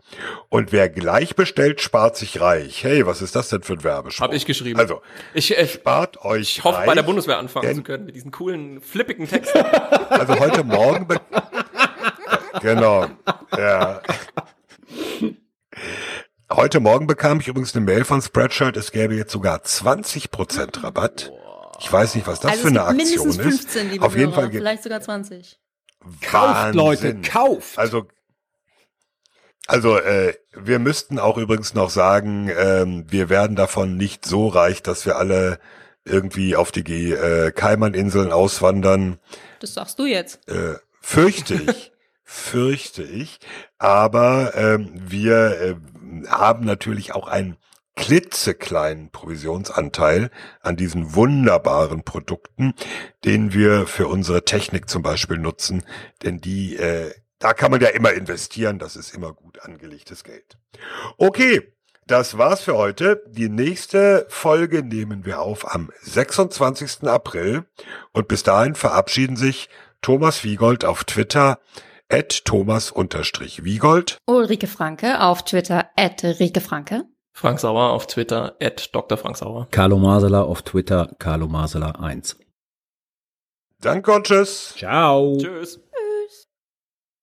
Und 0.48 0.72
wer 0.72 0.88
gleich 0.88 1.36
bestellt, 1.36 1.80
spart 1.80 2.16
sich 2.16 2.40
reich. 2.40 2.82
Hey, 2.82 3.06
was 3.06 3.22
ist 3.22 3.36
das 3.36 3.48
denn 3.48 3.62
für 3.62 3.74
ein 3.74 3.84
Werbespruch? 3.84 4.24
Hab 4.24 4.32
ich 4.34 4.44
geschrieben. 4.44 4.80
Also, 4.80 5.02
ich 5.34 5.56
äh, 5.56 5.68
spart 5.68 6.24
euch 6.24 6.58
Ich 6.58 6.64
hoffe, 6.64 6.78
reich, 6.78 6.86
bei 6.86 6.94
der 6.96 7.04
Bundeswehr 7.04 7.38
anfangen 7.38 7.66
denn- 7.66 7.76
zu 7.76 7.82
können 7.84 8.06
mit 8.06 8.16
diesen 8.16 8.32
coolen, 8.32 8.80
flippigen 8.80 9.28
Texten. 9.28 9.61
Also 10.08 10.36
heute 10.40 10.64
Morgen. 10.64 11.06
genau. 12.61 13.07
Ja. 13.57 14.00
Heute 16.53 16.81
Morgen 16.81 17.07
bekam 17.07 17.39
ich 17.39 17.47
übrigens 17.47 17.77
eine 17.77 17.85
Mail 17.85 18.05
von 18.05 18.21
Spreadshirt, 18.21 18.77
es 18.77 18.91
gäbe 18.91 19.14
jetzt 19.14 19.31
sogar 19.31 19.59
20% 19.59 20.83
Rabatt. 20.83 21.31
Ich 21.79 21.93
weiß 21.93 22.17
nicht, 22.17 22.27
was 22.27 22.41
das 22.41 22.53
also 22.53 22.63
für 22.63 22.68
eine 22.68 22.83
Aktion 22.83 22.97
mindestens 22.97 23.37
ist. 23.37 23.43
15, 23.71 23.91
liebe 23.91 24.05
Auf 24.05 24.17
jeden 24.17 24.33
Hörer, 24.33 24.35
Fall 24.41 24.51
gibt 24.51 24.63
vielleicht 24.63 24.83
sogar 24.83 25.01
20. 25.01 25.59
Kauft, 26.22 26.75
Leute, 26.75 27.03
Wahnsinn. 27.05 27.22
kauft. 27.22 27.79
Also 27.79 28.07
also 29.68 29.97
äh, 29.99 30.35
wir 30.53 30.81
müssten 30.81 31.21
auch 31.21 31.39
übrigens 31.39 31.75
noch 31.75 31.91
sagen, 31.91 32.51
ähm, 32.57 33.05
wir 33.09 33.29
werden 33.29 33.55
davon 33.55 33.97
nicht 33.97 34.27
so 34.27 34.49
reich, 34.49 34.83
dass 34.83 35.07
wir 35.07 35.17
alle 35.17 35.61
irgendwie 36.05 36.57
auf 36.57 36.72
die 36.72 36.83
G 36.83 37.13
äh, 37.13 37.53
Kaimaninseln 37.53 38.33
auswandern. 38.33 39.21
Das 39.61 39.75
sagst 39.75 40.01
du 40.01 40.07
jetzt. 40.07 40.41
Äh, 40.49 40.75
fürchte 41.01 41.55
ich, 41.55 41.93
fürchte 42.25 43.05
ich. 43.05 43.39
Aber 43.79 44.53
ähm, 44.57 44.91
wir 44.95 45.61
äh, 45.61 45.75
haben 46.28 46.64
natürlich 46.64 47.14
auch 47.14 47.28
einen 47.28 47.57
klitzekleinen 47.96 49.11
Provisionsanteil 49.11 50.30
an 50.62 50.76
diesen 50.76 51.14
wunderbaren 51.14 52.03
Produkten, 52.03 52.74
den 53.24 53.53
wir 53.53 53.87
für 53.87 54.08
unsere 54.08 54.45
Technik 54.45 54.88
zum 54.88 55.03
Beispiel 55.03 55.38
nutzen, 55.38 55.84
denn 56.22 56.41
die, 56.41 56.76
äh, 56.76 57.12
da 57.38 57.53
kann 57.53 57.70
man 57.70 57.80
ja 57.80 57.88
immer 57.88 58.12
investieren, 58.12 58.78
das 58.78 58.96
ist 58.96 59.14
immer 59.14 59.32
gut 59.34 59.61
angelegtes 59.62 60.24
Geld. 60.24 60.57
Okay, 61.18 61.74
das 62.07 62.38
war's 62.38 62.62
für 62.62 62.76
heute. 62.76 63.22
Die 63.28 63.49
nächste 63.49 64.26
Folge 64.28 64.82
nehmen 64.82 65.24
wir 65.24 65.41
auf 65.41 65.72
am 65.72 65.91
26. 66.00 67.07
April 67.07 67.66
und 68.12 68.28
bis 68.28 68.42
dahin 68.42 68.74
verabschieden 68.74 69.37
sich 69.37 69.68
Thomas 70.03 70.42
Wiegold 70.42 70.84
auf 70.84 71.04
Twitter 71.04 71.61
at 72.11 72.45
Thomas-Wiegold. 72.45 74.18
Ulrike 74.26 74.66
Franke 74.66 75.20
auf 75.20 75.45
Twitter 75.45 75.87
at 75.96 76.22
Rike 76.22 76.61
Franke. 76.61 77.04
Frank 77.32 77.61
Sauer 77.61 77.91
auf 77.91 78.07
Twitter 78.07 78.57
at 78.61 78.91
Dr. 78.92 79.16
Frank 79.16 79.37
Sauer. 79.37 79.68
Carlo 79.70 79.99
Masela 79.99 80.42
auf 80.42 80.62
Twitter, 80.62 81.11
Carlo 81.18 81.46
Masela 81.46 81.92
1. 81.92 82.37
Danke 83.80 84.12
und 84.12 84.26
tschüss. 84.26 84.74
Ciao. 84.76 85.38
Tschüss. 85.38 85.80